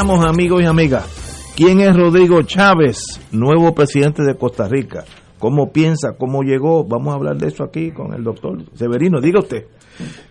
[0.00, 1.52] Amigos y amigas.
[1.56, 5.04] ¿Quién es Rodrigo Chávez, nuevo presidente de Costa Rica?
[5.38, 6.16] ¿Cómo piensa?
[6.18, 6.84] ¿Cómo llegó?
[6.84, 9.20] Vamos a hablar de eso aquí con el doctor Severino.
[9.20, 9.66] Diga usted.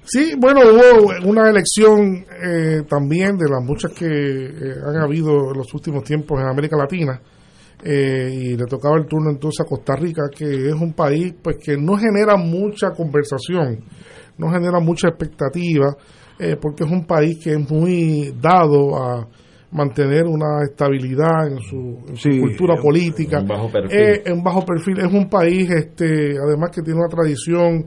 [0.03, 5.57] Sí, bueno, hubo una elección eh, también de las muchas que eh, han habido en
[5.57, 7.22] los últimos tiempos en América Latina.
[7.85, 11.57] eh, y le tocaba el turno entonces a Costa Rica, que es un país pues
[11.64, 13.84] que no genera mucha conversación,
[14.38, 15.95] no genera mucha expectativa,
[16.40, 19.27] eh, porque es un país que es muy dado a
[19.74, 24.00] mantener una estabilidad en su, en su Sí, cultura política, un bajo perfil.
[24.00, 25.00] Eh, en bajo perfil.
[25.00, 27.86] Es un país, este, además que tiene una tradición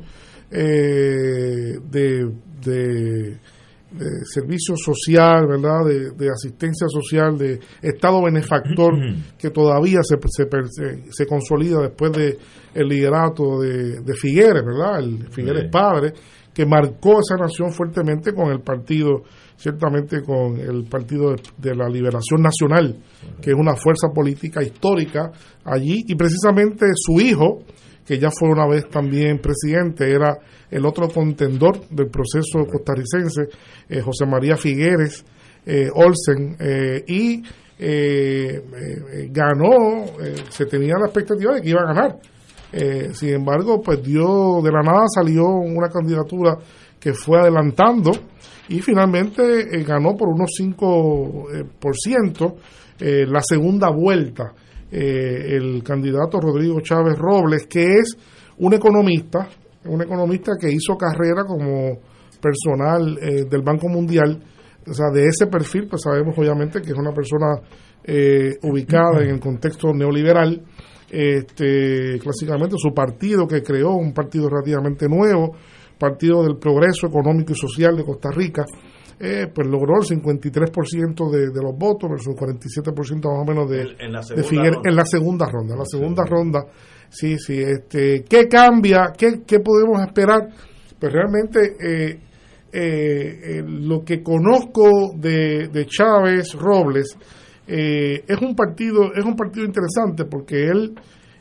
[0.70, 2.30] eh, de,
[2.64, 3.38] de,
[3.92, 5.84] de servicio social, ¿verdad?
[5.86, 8.94] De, de asistencia social, de Estado benefactor,
[9.38, 12.36] que todavía se, se, se- se consolida después de
[12.74, 14.98] el liderato de, de Figueres, ¿verdad?
[14.98, 15.68] El Figueres Sí.
[15.70, 16.12] padre,
[16.52, 19.22] que marcó esa nación fuertemente con el partido,
[19.56, 22.96] ciertamente con el Partido de, la Liberación Nacional,
[23.40, 25.30] que es una fuerza política histórica
[25.64, 27.62] allí, y precisamente su hijo,
[28.06, 30.38] que ya fue una vez también presidente, era
[30.70, 33.48] el otro contendor del proceso costarricense,
[33.88, 35.24] eh, José María Figueres
[35.66, 37.42] eh, Olsen, eh, y
[37.78, 40.06] eh, eh, ganó,
[40.48, 42.18] se tenía la expectativa de que iba a ganar.
[43.12, 46.58] Sin embargo, pues dio de la nada salió una candidatura
[47.06, 48.10] que fue adelantando
[48.68, 52.56] y finalmente eh, ganó por unos 5% eh, por ciento,
[52.98, 54.52] eh, la segunda vuelta
[54.90, 58.16] el candidato Rodrigo Chávez Robles, que es
[58.58, 59.46] un economista,
[59.84, 61.98] un economista que hizo carrera como
[62.40, 64.42] personal del Banco Mundial,
[64.86, 67.56] o sea, de ese perfil, pues sabemos obviamente que es una persona
[68.62, 70.62] ubicada en el contexto neoliberal,
[71.10, 75.56] este, clásicamente su partido que creó, un partido relativamente nuevo,
[75.98, 78.64] Partido del Progreso Económico y Social de Costa Rica,
[79.18, 83.70] eh, pues logró el 53% de, de los votos versus el 47% más o menos
[83.70, 85.74] de, En la de Figueres en la segunda ronda.
[85.74, 86.66] En la segunda ronda,
[87.08, 87.58] sí, sí.
[87.58, 89.12] Este, ¿Qué cambia?
[89.16, 90.48] ¿Qué, qué podemos esperar?
[90.98, 92.20] Pues realmente eh,
[92.72, 97.16] eh, eh, lo que conozco de, de Chávez Robles
[97.66, 100.94] eh, es un partido es un partido interesante porque él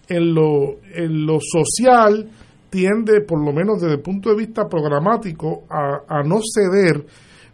[0.07, 2.29] en lo, en lo social
[2.75, 7.05] tiende, por lo menos desde el punto de vista programático, a, no ceder,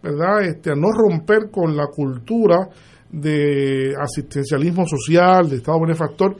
[0.02, 0.41] ¿verdad?
[0.41, 2.68] Este, a no romper con la cultura
[3.11, 6.38] de asistencialismo social, de Estado benefactor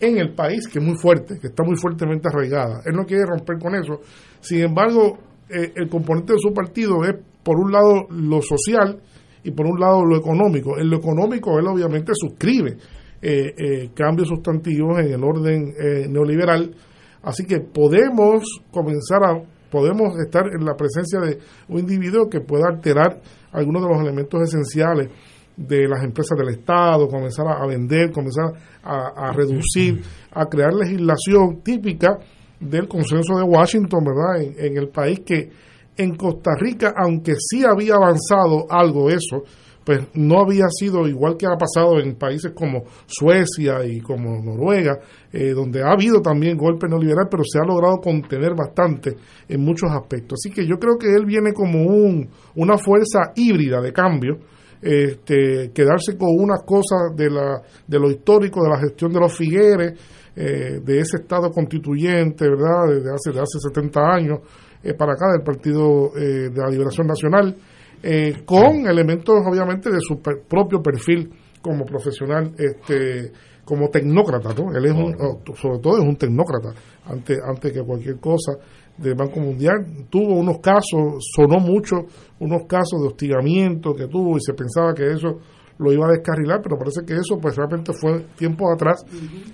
[0.00, 2.80] en el país, que es muy fuerte, que está muy fuertemente arraigada.
[2.86, 4.00] Él no quiere romper con eso.
[4.40, 5.18] Sin embargo,
[5.50, 8.98] eh, el componente de su partido es, por un lado, lo social
[9.44, 10.78] y por un lado, lo económico.
[10.78, 12.78] En lo económico, él obviamente suscribe
[13.20, 16.74] eh, eh, cambios sustantivos en el orden eh, neoliberal.
[17.22, 21.38] Así que podemos comenzar a, podemos estar en la presencia de
[21.68, 23.20] un individuo que pueda alterar
[23.52, 25.08] algunos de los elementos esenciales
[25.56, 31.62] de las empresas del Estado, comenzar a, vender, comenzar a, a reducir, a crear legislación
[31.62, 32.18] típica
[32.58, 34.42] del consenso de Washington, ¿verdad?
[34.42, 35.50] En, en el país que
[35.96, 39.44] en Costa Rica, aunque sí había avanzado algo eso,
[39.84, 44.98] pues no había sido igual que ha pasado en países como Suecia y como Noruega,
[45.32, 49.16] eh, donde ha habido también golpe neoliberal, pero se ha logrado contener bastante
[49.48, 50.40] en muchos aspectos.
[50.40, 54.38] Así que yo creo que él viene como un, una fuerza híbrida de cambio,
[54.80, 59.36] este, quedarse con unas cosas de, la, de lo histórico, de la gestión de los
[59.36, 59.98] Figueres,
[60.34, 64.38] eh, de ese Estado constituyente, ¿verdad?, desde hace, de hace 70 años
[64.82, 67.54] eh, para acá, del Partido eh, de la Liberación Nacional,
[68.02, 71.30] eh, con elementos, obviamente, de su per- propio perfil
[71.60, 73.32] como profesional, este
[73.64, 74.76] como tecnócrata, ¿no?
[74.76, 75.14] Él es un,
[75.54, 76.74] sobre todo es un tecnócrata,
[77.06, 78.52] antes, antes que cualquier cosa
[78.98, 79.86] del Banco Mundial.
[80.10, 81.96] Tuvo unos casos, sonó mucho,
[82.40, 85.38] unos casos de hostigamiento que tuvo y se pensaba que eso
[85.78, 89.04] lo iba a descarrilar, pero parece que eso pues realmente fue tiempos atrás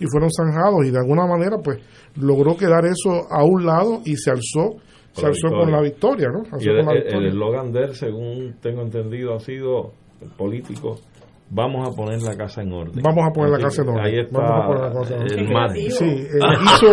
[0.01, 1.79] y fueron zanjados y de alguna manera pues
[2.16, 4.77] logró quedar eso a un lado y se alzó,
[5.19, 6.43] se alzó con la victoria, ¿no?
[6.61, 10.99] Y el eslogan de él, según tengo entendido, ha sido el político.
[11.51, 13.03] Vamos a poner la casa en orden.
[13.03, 14.05] Vamos a poner la casa en orden.
[14.05, 15.77] Ahí está Vamos a poner la casa en orden.
[15.79, 15.91] el.
[15.93, 16.93] Sí, eh, hizo,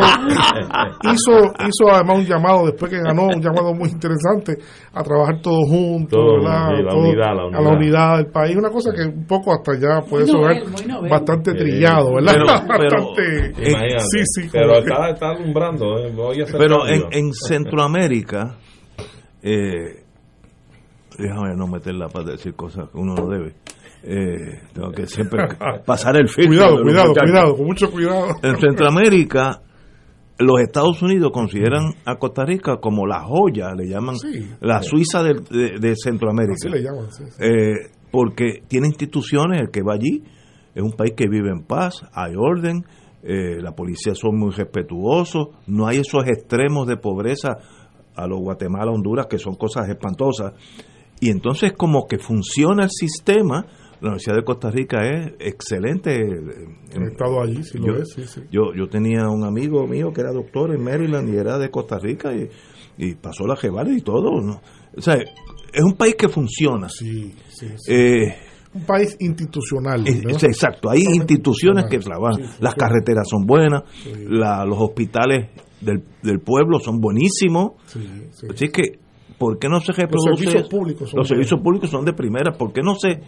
[1.12, 4.58] hizo, hizo además un llamado después que ganó, un llamado muy interesante
[4.94, 6.70] a trabajar todos juntos, Todo, ¿verdad?
[6.70, 8.18] sí, la Todo- unidad, la a la unidad.
[8.18, 10.56] del país, una cosa que un poco hasta ya puede sonar
[11.10, 12.34] bastante trillado, ¿verdad?
[12.34, 12.46] Pero-
[13.16, 13.54] bastante,
[14.00, 15.98] sí, sí, pero está, está alumbrando.
[16.00, 18.56] eh, voy a hacer Pero en, en Centroamérica,
[19.44, 20.02] eh,
[21.18, 23.54] déjame no meter la para decir cosas que uno no debe.
[24.04, 25.48] Eh, tengo que siempre
[25.86, 26.50] pasar el filtro.
[26.50, 27.32] cuidado, cuidado, muchachos.
[27.32, 28.28] cuidado, con mucho cuidado.
[28.44, 29.62] En Centroamérica,
[30.38, 34.50] los Estados Unidos consideran a Costa Rica como la joya, le llaman Sí.
[34.62, 36.56] la Suiza de, de- de Centroamérica.
[36.56, 37.24] Así le llaman, sí.
[37.40, 37.74] Eh,
[38.12, 40.24] porque tiene instituciones, el que va allí
[40.74, 42.84] es un país que vive en paz, hay orden,
[43.24, 47.58] eh, la policía son muy respetuosos, no hay esos extremos de pobreza
[48.16, 50.54] a los Guatemala, Honduras, que son cosas espantosas.
[51.22, 53.66] Y entonces como que funciona el sistema,
[54.06, 56.16] la Universidad de Costa Rica es excelente.
[56.16, 58.42] He estado allí, si lo yo, es, sí, sí.
[58.52, 61.98] Yo, yo tenía un amigo mío que era doctor en Maryland y era de Costa
[62.00, 62.50] Rica y,
[62.98, 64.42] y pasó la Jeval y todo.
[64.42, 64.62] ¿no?
[64.98, 66.88] O sea, es un país que funciona.
[66.90, 67.94] Sí, sí, sí.
[67.94, 68.36] Eh,
[68.74, 70.06] un país institucional.
[70.08, 70.30] es- ¿no?
[70.32, 72.44] es exacto, hay instituciones que trabajan.
[72.60, 73.84] Las carreteras son buenas,
[74.28, 75.50] la- los hospitales
[75.82, 77.74] del, del pueblo son buenísimos.
[77.88, 78.48] Sí, sí.
[78.54, 79.00] Así que,
[79.38, 80.44] ¿por qué no se reproduce?
[80.46, 82.52] servicios públicos son los servicios públicos son de primera.
[82.54, 83.20] ¿Por qué no se,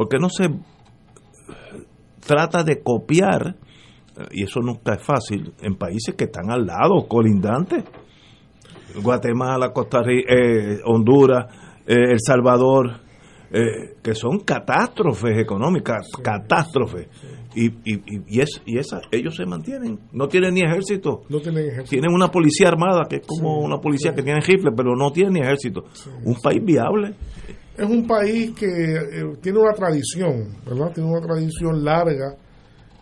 [0.00, 0.48] por qué no se
[2.26, 3.54] trata de copiar?
[4.16, 7.84] eh, Y eso nunca es fácil en países que están al lado, colindantes.
[9.02, 11.46] Guatemala, Costa Rica, eh, Honduras,
[11.86, 12.90] eh, El Salvador,
[13.52, 17.06] eh, que son catástrofes económicas, catástrofes.
[17.54, 21.22] Y, y, y, y es, y esa, ellos se mantienen, no tienen ni ejército.
[21.28, 21.90] No tienen ejército.
[21.90, 25.10] Tienen una policía armada que es como Sí, una policía que tiene rifle, pero no
[25.12, 25.82] tiene ni ejército.
[26.24, 27.14] Un país viable.
[27.80, 30.92] Es un país que eh, tiene una tradición, ¿verdad?
[30.92, 32.36] Tiene una tradición larga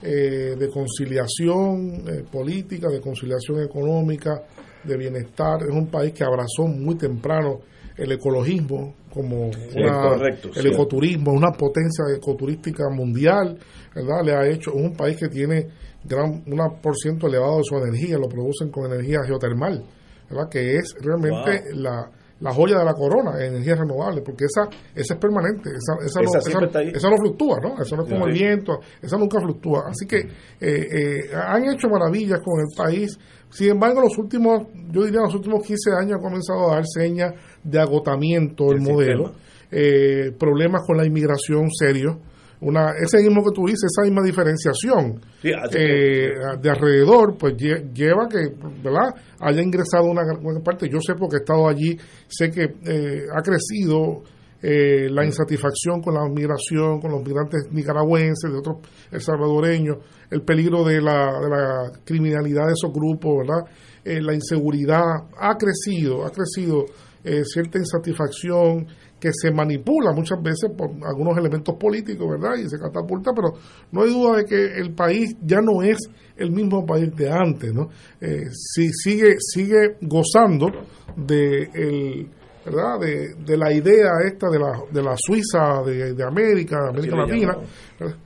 [0.01, 4.41] eh, de conciliación eh, política, de conciliación económica,
[4.85, 5.63] de bienestar.
[5.69, 7.59] Es un país que abrazó muy temprano
[7.97, 10.69] el ecologismo como una- correcto, el sí.
[10.69, 13.59] ecoturismo, una potencia ecoturística mundial,
[13.93, 14.23] ¿verdad?
[14.25, 15.67] Le ha hecho, es un país que tiene
[16.05, 19.83] gran, una por ciento elevado de su energía, lo producen con energía geotermal,
[20.31, 20.49] ¿verdad?
[20.49, 22.09] Que es realmente la,
[22.41, 26.29] la joya de la corona, energía renovable, porque esa, esa es permanente, esa, esa, no,
[26.29, 26.93] Esa siempre esa- está ahí.
[26.95, 27.83] esa no fluctúa, ¿no?
[27.83, 29.85] Eso no es como el viento, esa nunca fluctúa.
[29.89, 30.29] Así que eh,
[30.61, 33.19] eh, han hecho maravillas con el país.
[33.51, 37.33] Sin embargo, los últimos, yo diría los últimos 15 años ha comenzado a dar señas
[37.65, 39.33] de agotamiento del El modelo,
[39.71, 42.17] eh, problemas con la inmigración serios.
[42.61, 46.31] Una, ese mismo que tú dices, esa misma diferenciación Sí, eh,
[46.61, 48.49] de alrededor, pues lle- lleva que,
[48.83, 49.15] ¿verdad?
[49.41, 50.89] Haya ingresado una gran parte.
[50.91, 54.23] Yo sé porque he estado allí, sé que eh, ha crecido
[54.61, 58.79] eh, la insatisfacción con la migración, con los migrantes nicaragüenses, de otros
[59.13, 59.99] el salvadoreños,
[60.29, 63.71] el peligro de la, de la criminalidad de esos grupos, ¿verdad?
[64.05, 65.05] Eh, la inseguridad
[65.39, 66.87] ha crecido, ha crecido
[67.23, 68.87] eh, cierta insatisfacción
[69.21, 72.57] que se manipula muchas veces por algunos elementos políticos, ¿verdad?
[72.57, 73.55] Y se catapulta, pero
[73.93, 75.99] no hay duda de que el país ya no es
[76.37, 77.89] el mismo país de antes, ¿no?
[78.21, 80.69] Eh, si sigue sigue gozando
[81.17, 82.29] de el
[82.65, 82.99] ¿verdad?
[83.01, 87.17] De, de la idea esta de la, de la Suiza de, de América, de América
[87.17, 87.57] Latina,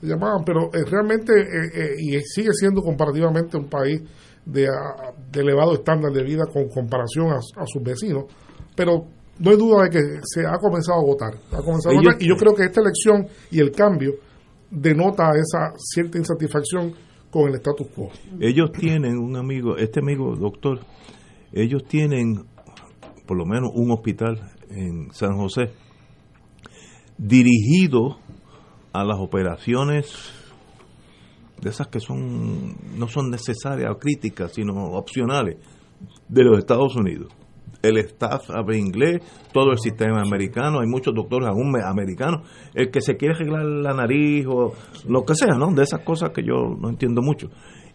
[0.00, 0.44] llamaban.
[0.44, 4.02] pero eh, realmente, eh, eh, y sigue siendo comparativamente un país
[4.44, 8.24] de, ah, de elevado estándar de vida con comparación a, a sus vecinos,
[8.74, 9.06] pero
[9.38, 12.28] no hay duda de que se ha comenzado a votar, ha comenzado a votar, y
[12.28, 14.14] yo creo que esta elección y el cambio
[14.70, 16.94] denota esa cierta insatisfacción
[17.30, 18.10] con el status quo.
[18.40, 20.80] Ellos tienen un amigo, este amigo doctor,
[21.52, 22.44] ellos tienen
[23.26, 25.70] por lo menos un hospital en San José
[27.16, 28.18] dirigido
[28.92, 30.32] a las operaciones
[31.60, 35.56] de esas que son no son necesarias o críticas, sino opcionales
[36.28, 37.32] de los Estados Unidos.
[37.82, 39.20] El staff habla inglés,
[39.52, 42.48] todo el sistema americano, hay muchos doctores aún me- americanos.
[42.74, 44.72] El que se quiere arreglar la nariz o
[45.08, 45.72] lo que sea, ¿no?
[45.72, 47.48] De esas cosas que yo no entiendo mucho.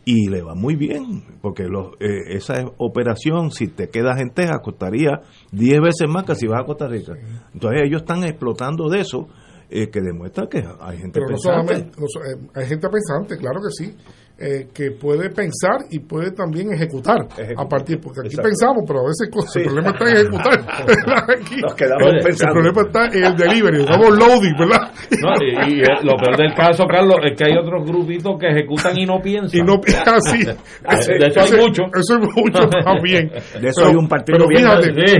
[0.03, 4.59] Y le va muy bien, porque los, eh, esa operación, si te quedas en Texas,
[4.63, 7.13] costaría 10 veces más que si vas a Costa Rica.
[7.53, 9.27] Entonces ellos están explotando de eso,
[9.69, 11.65] eh, que demuestra que hay gente Pero no pensante.
[11.65, 13.97] solamente, no so- eh, hay gente pensante, claro que sí,
[14.39, 17.17] eh, que puede pensar y puede también ejecutar,
[17.57, 18.49] a partir, porque aquí Exacto.
[18.49, 19.59] pensamos, pero a veces Sí.
[19.59, 20.59] el problema está en ejecutar.
[21.37, 22.53] Aquí, Nos quedamos el, pensando.
[22.53, 24.91] problema está en el delivery, estamos loading, ¿verdad?
[25.17, 28.47] No, y, y, eh, lo peor del caso, Carlos, es que hay otros grupitos que
[28.47, 29.59] ejecutan y no piensan.
[29.59, 30.45] Y no así.
[30.45, 31.83] De hecho, hay mucho.
[31.97, 33.29] Eso es mucho también.
[33.59, 34.93] De eso hay un partido pero bien fíjate.
[35.07, 35.15] Sí.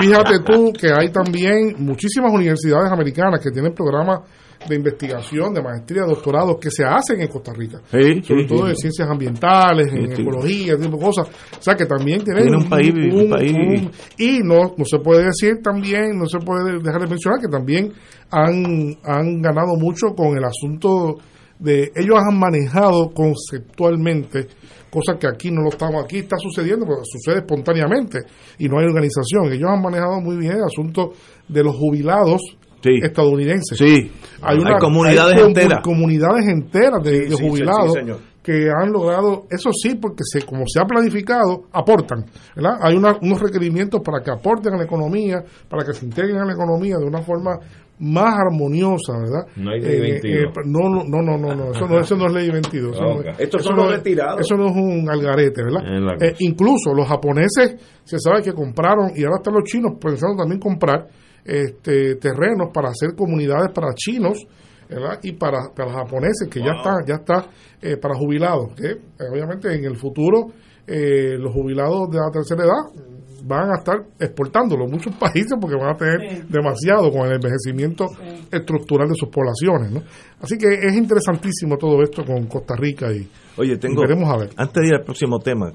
[0.00, 4.20] fíjate tú que hay también muchísimas universidades americanas que tienen programas
[4.68, 7.78] de investigación, de maestría, de doctorado que se hacen en Costa Rica.
[7.90, 8.70] Sí, sobre sí, todo sí.
[8.70, 11.28] en ciencias ambientales, en ecología, ese tipo de cosas.
[11.58, 13.88] O sea que también tienen Tiene un país- un país-
[14.18, 17.92] y no, no se puede decir también, no se puede dejar de mencionar que también
[18.30, 21.16] han, han ganado mucho con el asunto
[21.58, 24.46] de ellos han manejado conceptualmente
[24.90, 28.20] cosas que aquí no lo estamos aquí está sucediendo pero sucede espontáneamente
[28.58, 31.12] y no hay organización ellos han manejado muy bien el asunto
[31.48, 32.40] de los jubilados
[32.82, 32.90] Sí.
[33.02, 34.10] estadounidenses Sí.
[34.42, 35.80] Hay comunidades hay comu- enteras.
[35.82, 38.18] comunidades enteras de, jubilados señor.
[38.42, 42.24] que han logrado, eso sí, porque se, como se ha planificado, aportan.
[42.54, 42.78] ¿verdad?
[42.82, 46.44] Hay una- unos requerimientos para que aporten a la economía, para que se integren a
[46.44, 47.58] la economía de una forma
[47.98, 49.46] más armoniosa, ¿verdad?
[49.56, 50.44] No hay ley Eh, 22.
[50.44, 52.94] eh, no, no, no, no, no, no, eso no, eso no es ley 22.
[52.94, 53.20] Eso, no.
[53.38, 54.40] Estos eso son no los es- retirados.
[54.42, 56.22] Eso no es un algarete, ¿verdad?
[56.22, 60.60] Eh, incluso los japoneses se sabe que compraron, y ahora están los chinos pensando también
[60.60, 61.06] comprar
[61.46, 64.46] este, terrenos para hacer comunidades para chinos
[64.88, 65.18] ¿verdad?
[65.22, 67.46] y para, para japoneses, que ya está, ya está
[67.80, 68.74] eh, para jubilados.
[68.74, 68.98] Que eh,
[69.32, 70.46] obviamente en el futuro
[70.86, 73.12] eh, los jubilados de la tercera edad
[73.44, 78.06] van a estar exportándolo a muchos países porque van a tener demasiado con el envejecimiento
[78.50, 79.92] estructural de sus poblaciones.
[79.92, 80.02] ¿no?
[80.40, 84.02] Así que es interesantísimo todo esto con Costa Rica y, Oye, tengo.
[84.02, 84.50] y veremos a ver.
[84.56, 85.72] Antes de ir al próximo tema,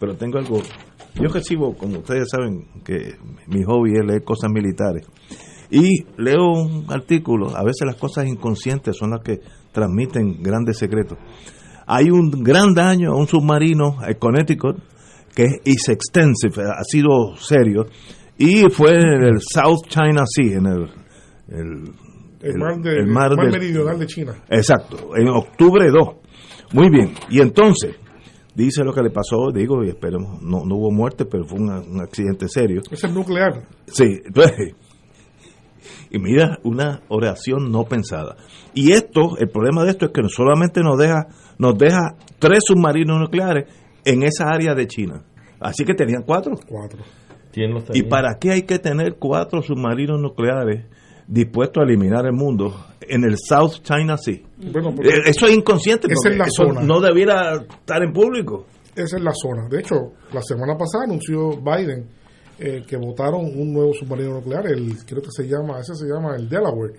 [0.00, 0.60] pero tengo algo.
[1.14, 3.16] Yo recibo, como ustedes saben, que
[3.46, 5.06] mi hobby es leer cosas militares.
[5.70, 9.40] Y leo un artículo, a veces las cosas inconscientes son las que
[9.72, 11.18] transmiten grandes secretos.
[11.86, 14.76] Hay un gran daño a un submarino, el Connecticut,
[15.34, 17.86] que es extensive, ha sido serio,
[18.38, 20.82] y fue en el South China Sea, en el,
[21.48, 21.94] el,
[22.42, 24.34] El, mar, de- el mar mar meridional de China.
[24.50, 26.08] Exacto, en octubre 2.
[26.74, 27.96] Muy bien, y entonces,
[28.54, 31.70] dice lo que le pasó, digo, y esperemos, no, no hubo muerte, pero fue un,
[31.70, 32.82] un accidente serio.
[32.90, 33.62] Es el nuclear.
[33.86, 34.74] Sí, entonces,
[36.10, 38.36] y mira, una oración no pensada.
[38.74, 43.18] Y esto, el problema de esto es que solamente nos deja, nos deja tres submarinos
[43.18, 43.68] nucleares
[44.04, 45.22] en esa área de China.
[45.60, 46.54] Así que tenían cuatro.
[46.68, 47.00] Cuatro.
[47.52, 50.86] ¿Quién los ¿Y para qué hay que tener cuatro submarinos nucleares
[51.32, 54.38] dispuestos a eliminar el mundo en el South China Sea?
[54.72, 56.06] Bueno, Eh, Eso es inconsciente.
[56.08, 56.80] Esa porque es la eso zona.
[56.82, 58.66] no debiera estar en público.
[58.94, 59.68] esa es la zona.
[59.68, 59.94] De hecho,
[60.32, 62.06] la semana pasada anunció Biden
[62.58, 66.36] eh, que votaron un nuevo submarino nuclear, el creo que se llama, ese se llama
[66.36, 66.92] el Delaware,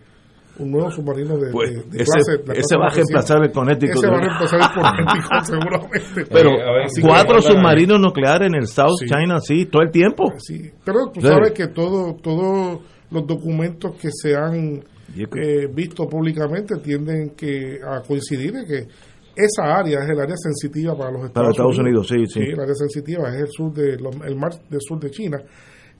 [0.59, 2.43] un nuevo submarino de, Pues, de- de ese- clase.
[2.47, 6.25] la ese va a reemplazar el Connecticut, Ese va a reemplazar el Connecticut seguramente.
[6.31, 9.05] Pero ver, cuatro submarinos nucleares en el South Sí.
[9.05, 10.25] China Sea todo el tiempo.
[10.39, 11.27] Sí, pero tú Sí.
[11.27, 12.79] sabes que todo, todos
[13.11, 14.83] los documentos que se han
[15.15, 18.87] eh, visto públicamente tienden que a coincidir en que
[19.35, 22.39] esa área es el área sensitiva para los Estados, Para Estados Unidos, sí, sí.
[22.39, 25.41] el área sensitiva es el sur de los- el mar del sur de China.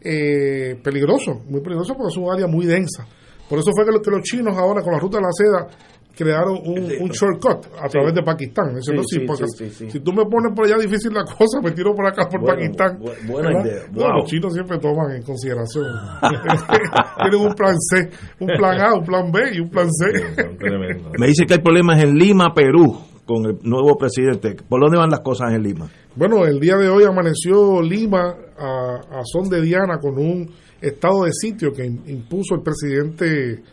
[0.05, 3.07] Eh, peligroso, muy peligroso porque es un área muy densa.
[3.49, 5.67] Por eso fue que, lo- que los chinos ahora con la ruta de la seda
[6.15, 8.75] crearon un, un shortcut a través de Pakistán.
[8.75, 9.89] Diciendo, Sí, sí, sí, porque sí, sí, sí.
[9.91, 12.55] Si tú me pones por allá difícil la cosa, me tiro por acá por Bueno,
[12.59, 12.99] Pakistán.
[12.99, 13.65] bu- buena ¿verdad?
[13.65, 13.81] idea.
[13.91, 14.17] No.
[14.19, 15.85] Los chinos siempre toman en consideración.
[17.21, 18.09] Tienen un plan C,
[18.39, 20.05] un plan A, un plan B y un plan C.
[21.17, 22.95] Me dice que hay problemas en Lima, Perú,
[23.25, 24.55] con el nuevo presidente.
[24.67, 25.89] ¿Por dónde van las cosas en Lima?
[26.15, 30.49] Bueno, el día de hoy amaneció Lima a, a son de Diana con un
[30.79, 33.63] estado de sitio que im- impuso el presidente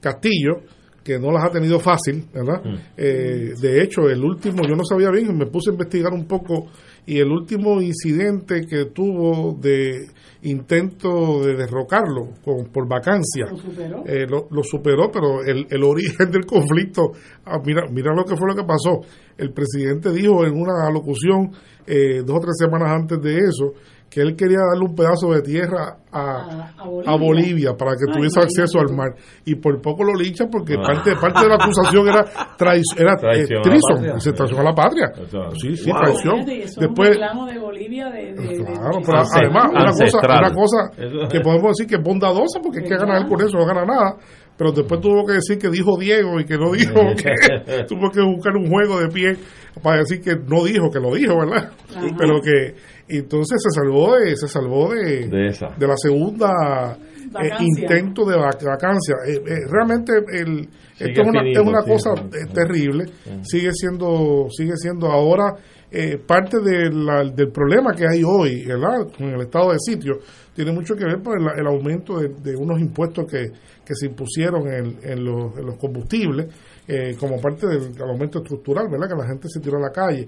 [0.00, 0.60] Castillo,
[1.06, 2.60] que no las ha tenido fácil, ¿verdad?
[2.96, 6.66] Eh, de hecho, el último, yo no sabía bien, me puse a investigar un poco,
[7.06, 10.08] y el último incidente que tuvo de
[10.42, 14.02] intento de derrocarlo con, por vacancia, ¿Lo superó?
[14.04, 17.12] eh, lo, lo superó, pero el, el origen del conflicto,
[17.44, 19.00] ah, mira, mira lo que fue lo que pasó.
[19.38, 21.52] El presidente dijo en una locución
[21.86, 23.74] eh, dos o tres semanas antes de eso
[24.16, 27.12] que él quería darle un pedazo de tierra a, A- a Bolivia.
[27.12, 29.10] a Bolivia para que Ay, tuviese acceso al mar.
[29.44, 30.86] Y por poco lo linchan porque Ah.
[30.86, 32.24] parte, parte de la acusación era,
[32.56, 34.18] traición, era eh, Traición patria.
[34.20, 35.12] se traición a la patria.
[35.20, 36.00] Eso- Sí, sí, Wow.
[36.00, 36.38] traición.
[36.48, 39.44] Es un Después, reclamo de Bolivia de, de- de- Claro, de- pero Ancestral.
[39.44, 43.18] además una cosa, una cosa que podemos decir que es bondadosa porque es que gana
[43.18, 44.16] él con eso, no gana nada.
[44.56, 47.28] Pero después tuvo que decir que dijo Diego y que no dijo que
[47.88, 49.36] tuvo que buscar un juego de pie
[49.82, 51.72] para decir que no dijo que lo dijo, ¿verdad?
[51.94, 52.06] Ajá.
[52.16, 52.74] Pero que
[53.08, 55.68] entonces se salvó de se salvó de, De esa.
[55.78, 59.14] de la segunda eh, intento de vac- vacancia.
[59.28, 62.52] Eh, eh, realmente el, Sigue esto es una, finito, es una sí, cosa sí.
[62.54, 63.04] terrible.
[63.42, 65.54] Sigue siendo sigue siendo ahora
[65.90, 69.06] eh, parte de la- del problema que hay hoy, ¿verdad?
[69.16, 70.18] Con el estado de sitio,
[70.54, 73.50] tiene mucho que ver por el, el aumento de, de unos impuestos que,
[73.84, 76.46] que se impusieron en, en los, en los combustibles,
[76.88, 79.08] eh, como parte del, del aumento estructural, ¿verdad?
[79.10, 80.26] Que la gente se tiró a la calle.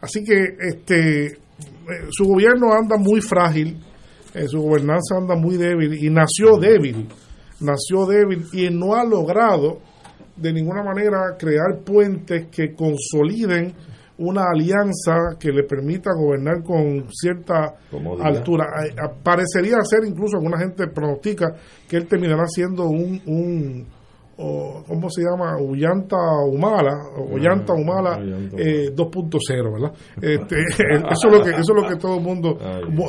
[0.00, 3.78] Así que este eh, su gobierno anda muy frágil,
[4.34, 7.08] eh, su gobernanza anda muy débil y nació débil,
[7.60, 9.80] nació débil y no ha logrado
[10.36, 13.74] de ninguna manera crear puentes que consoliden
[14.18, 17.74] una alianza que le permita gobernar con cierta
[18.22, 18.66] altura.
[18.86, 21.54] Eh, Parecería ser, incluso alguna gente pronostica,
[21.88, 23.86] que él terminará siendo un, un,
[24.38, 25.56] o ¿cómo se llama?
[25.58, 28.18] Ullanta Humala, o Ollanta Humala
[28.56, 29.92] eh, 2.0, ¿verdad?
[30.20, 30.56] Este,
[31.10, 32.58] eso, es lo que, eso es lo que todo el mundo,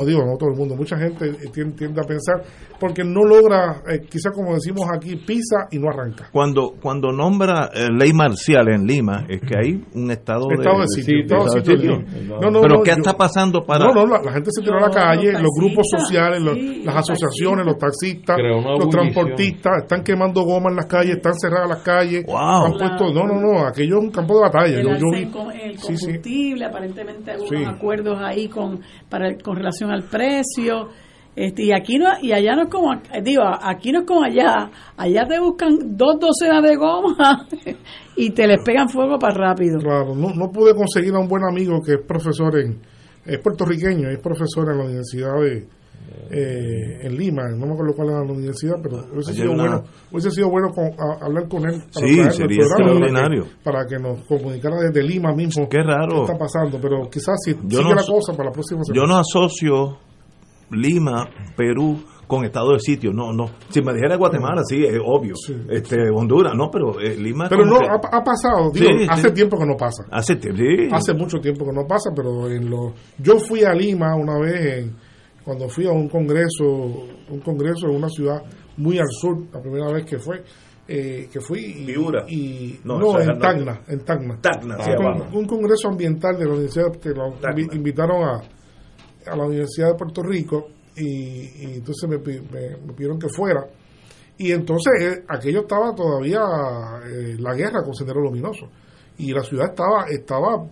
[0.06, 2.42] digo, no todo el mundo, mucha gente tiende, tiende a pensar,
[2.80, 6.28] porque no logra, eh, quizás como decimos aquí, pisa y no arranca.
[6.32, 10.88] Cuando cuando nombra eh, ley marcial en Lima, es que hay un estado, estado de,
[10.88, 11.44] sitio.
[11.44, 11.98] de sitio.
[12.40, 13.86] No, no, Pero ¿qué está pasando para...?
[13.86, 16.40] No, no, la, gente se tiró a la calle, los, grupos sociales,
[16.84, 21.82] las asociaciones, los taxistas, los transportistas, están quemando goma en las calles, están cerradas las
[21.82, 22.24] calles.
[22.28, 24.80] Han puesto, no, no, no, aquello es un campo de batalla.
[24.80, 30.88] El, yo, yo el combustible, aparentemente hay acuerdos ahí con, para, con relación al precio.
[31.36, 32.88] Este, y aquí no y allá no es como
[33.22, 37.46] digo aquí no es como allá allá te buscan dos docenas de goma
[38.16, 41.44] y te les pegan fuego para rápido claro no, no pude conseguir a un buen
[41.44, 42.80] amigo que es profesor en
[43.24, 45.68] es puertorriqueño es profesor en la universidad de,
[46.30, 50.30] eh, en Lima, no me acuerdo cuál era la universidad, pero hubiese sido, bueno, hubiese
[50.30, 50.68] sido bueno
[51.20, 53.46] hablar con él para, sí, sería extraordinario.
[53.64, 56.22] Para, que, nos comunicara desde Lima mismo qué, raro.
[56.22, 59.00] está pasando, pero quizás si yo sigue la cosa para la próxima semana.
[59.00, 59.98] Yo no asocio
[60.70, 61.26] Lima,
[61.56, 63.10] Perú con estado de sitio.
[63.12, 63.46] No, no.
[63.70, 65.34] Si me dijera Guatemala, sí, es obvio.
[65.70, 67.48] Este, Honduras, no, pero eh, Lima.
[67.48, 68.70] Pero no, ha, pasado.
[68.70, 70.04] Digo, hace tiempo que no pasa.
[70.10, 70.38] Hace.
[70.92, 72.92] Hace mucho tiempo que no pasa, pero en lo.
[73.18, 75.07] Yo fui a Lima una vez en
[75.48, 76.62] cuando fui a un congreso,
[77.30, 78.42] un congreso en una ciudad
[78.76, 80.44] muy al sur, la primera vez que fue,
[80.86, 81.90] eh, que fui y,
[82.28, 84.38] y no, en Tacna, en Tacna,
[85.32, 87.32] un, congreso ambiental de la universidad que lo
[87.72, 88.42] invitaron a,
[89.24, 93.66] a la Universidad de Puerto Rico y, entonces me, pidieron que fuera.
[94.36, 96.42] Y entonces eh, aquello estaba todavía
[97.06, 98.68] eh, la guerra con Sendero Luminoso
[99.16, 100.62] y la ciudad estaba estaba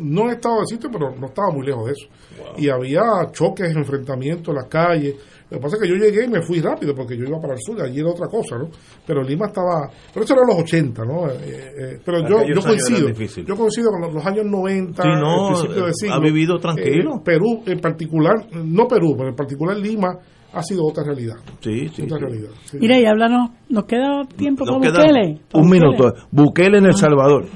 [0.00, 2.08] no en estado de sitio pero no estaba muy lejos de eso
[2.56, 3.00] y había
[3.32, 5.14] choques, enfrentamientos en las calles.
[5.50, 7.54] Lo que pasa es que yo llegué y me fui rápido porque yo iba para
[7.54, 8.68] el sur, allí era otra cosa, ¿no?
[9.04, 9.90] Pero Lima estaba.
[10.12, 11.28] Pero eso era los 80, ¿no?
[11.28, 13.08] Eh, eh, pero yo, yo coincido.
[13.08, 16.14] Yo coincido con los, años 90, no, principio de siglo.
[16.14, 17.16] Ha vivido tranquilo.
[17.16, 20.10] Eh, Perú, en particular, no Perú, pero en particular Lima,
[20.52, 21.36] ha sido otra realidad.
[21.60, 22.02] Sí, sí.
[22.02, 22.50] Otra realidad.
[22.74, 25.40] Mira, y háblanos, ¿nos queda tiempo con Bukele?
[25.54, 26.12] Un minuto.
[26.30, 27.46] Bukele en El Salvador.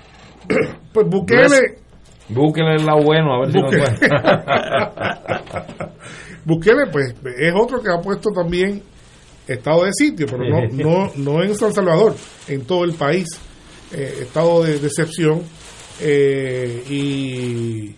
[0.93, 1.84] pues Bukele.
[2.29, 3.69] Búsquenle el lado bueno, a ver si lo
[6.45, 8.83] Búsquenle, pues, es otro que ha puesto también
[9.47, 12.15] estado de sitio, pero no, no, no en San Salvador,
[12.49, 13.29] en todo el país,
[13.93, 15.43] eh, estado de decepción.
[16.01, 17.95] Eh, y,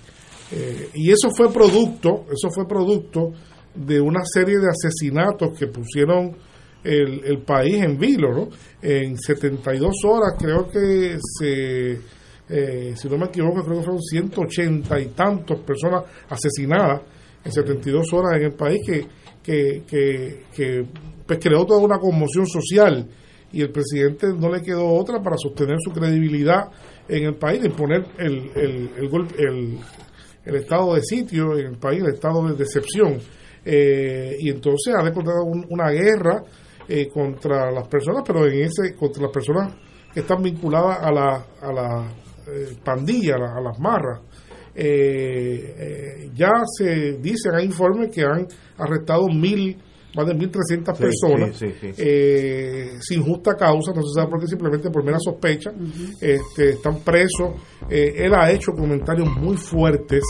[0.53, 3.33] eh, y eso fue producto, eso fue producto
[3.75, 6.37] de una serie de asesinatos que pusieron
[6.83, 8.49] el, el país en vilo, ¿no?
[8.83, 12.01] En 72 horas creo que se
[12.49, 17.03] eh, si no me equivoco, creo que fueron 180 y tantos personas asesinadas
[17.45, 19.07] en 72 horas en el país que,
[19.43, 20.87] que, que,
[21.27, 23.09] pues creó toda una conmoción social
[23.53, 26.71] y el presidente no le quedó otra para sostener su credibilidad
[27.09, 29.79] en el país, de imponer el, el, el,
[30.45, 33.19] el, estado de sitio en el país, el estado de decepción.
[33.65, 36.43] Eh, y entonces ha declarado una guerra
[36.89, 39.75] eh, contra las personas, pero en ese contra las personas
[40.13, 42.09] que están vinculadas a la, a la
[42.47, 42.77] eh,
[43.35, 44.21] a, las marras.
[44.75, 48.47] Eh, eh, ya se dice, hay informes que han
[48.77, 49.77] arrestado mil
[50.17, 51.57] más de 1.300 personas
[53.01, 55.71] sin justa causa, no se sabe por qué, simplemente por mera sospecha,
[56.21, 57.55] este, están presos.
[57.89, 60.23] él ha hecho comentarios muy fuertes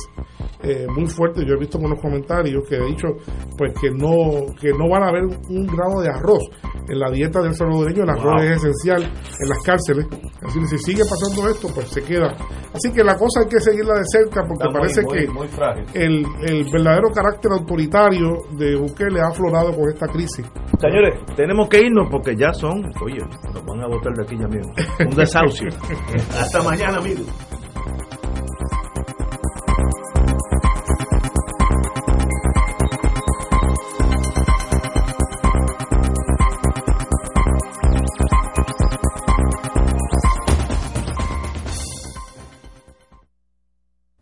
[0.63, 1.45] eh, muy fuerte.
[1.47, 3.09] Yo he visto unos comentarios que he dicho
[3.57, 6.43] pues que no que no van a haber un grado de arroz
[6.89, 8.03] en la dieta del salvadoreño.
[8.05, 10.07] El arroz es esencial en las cárceles.
[10.43, 12.35] Así que si sigue pasando esto, pues se queda.
[12.73, 17.09] Así que la cosa hay que seguirla de cerca porque parece que el, el verdadero
[17.15, 20.47] carácter autoritario de Bukele ha aflorado con esta crisis.
[20.81, 23.19] Señores, tenemos que irnos porque ya son, oye,
[23.53, 24.73] nos van a botar de aquí ya mismo.
[25.01, 25.69] Un desahucio.
[26.41, 27.27] Hasta mañana, amigos.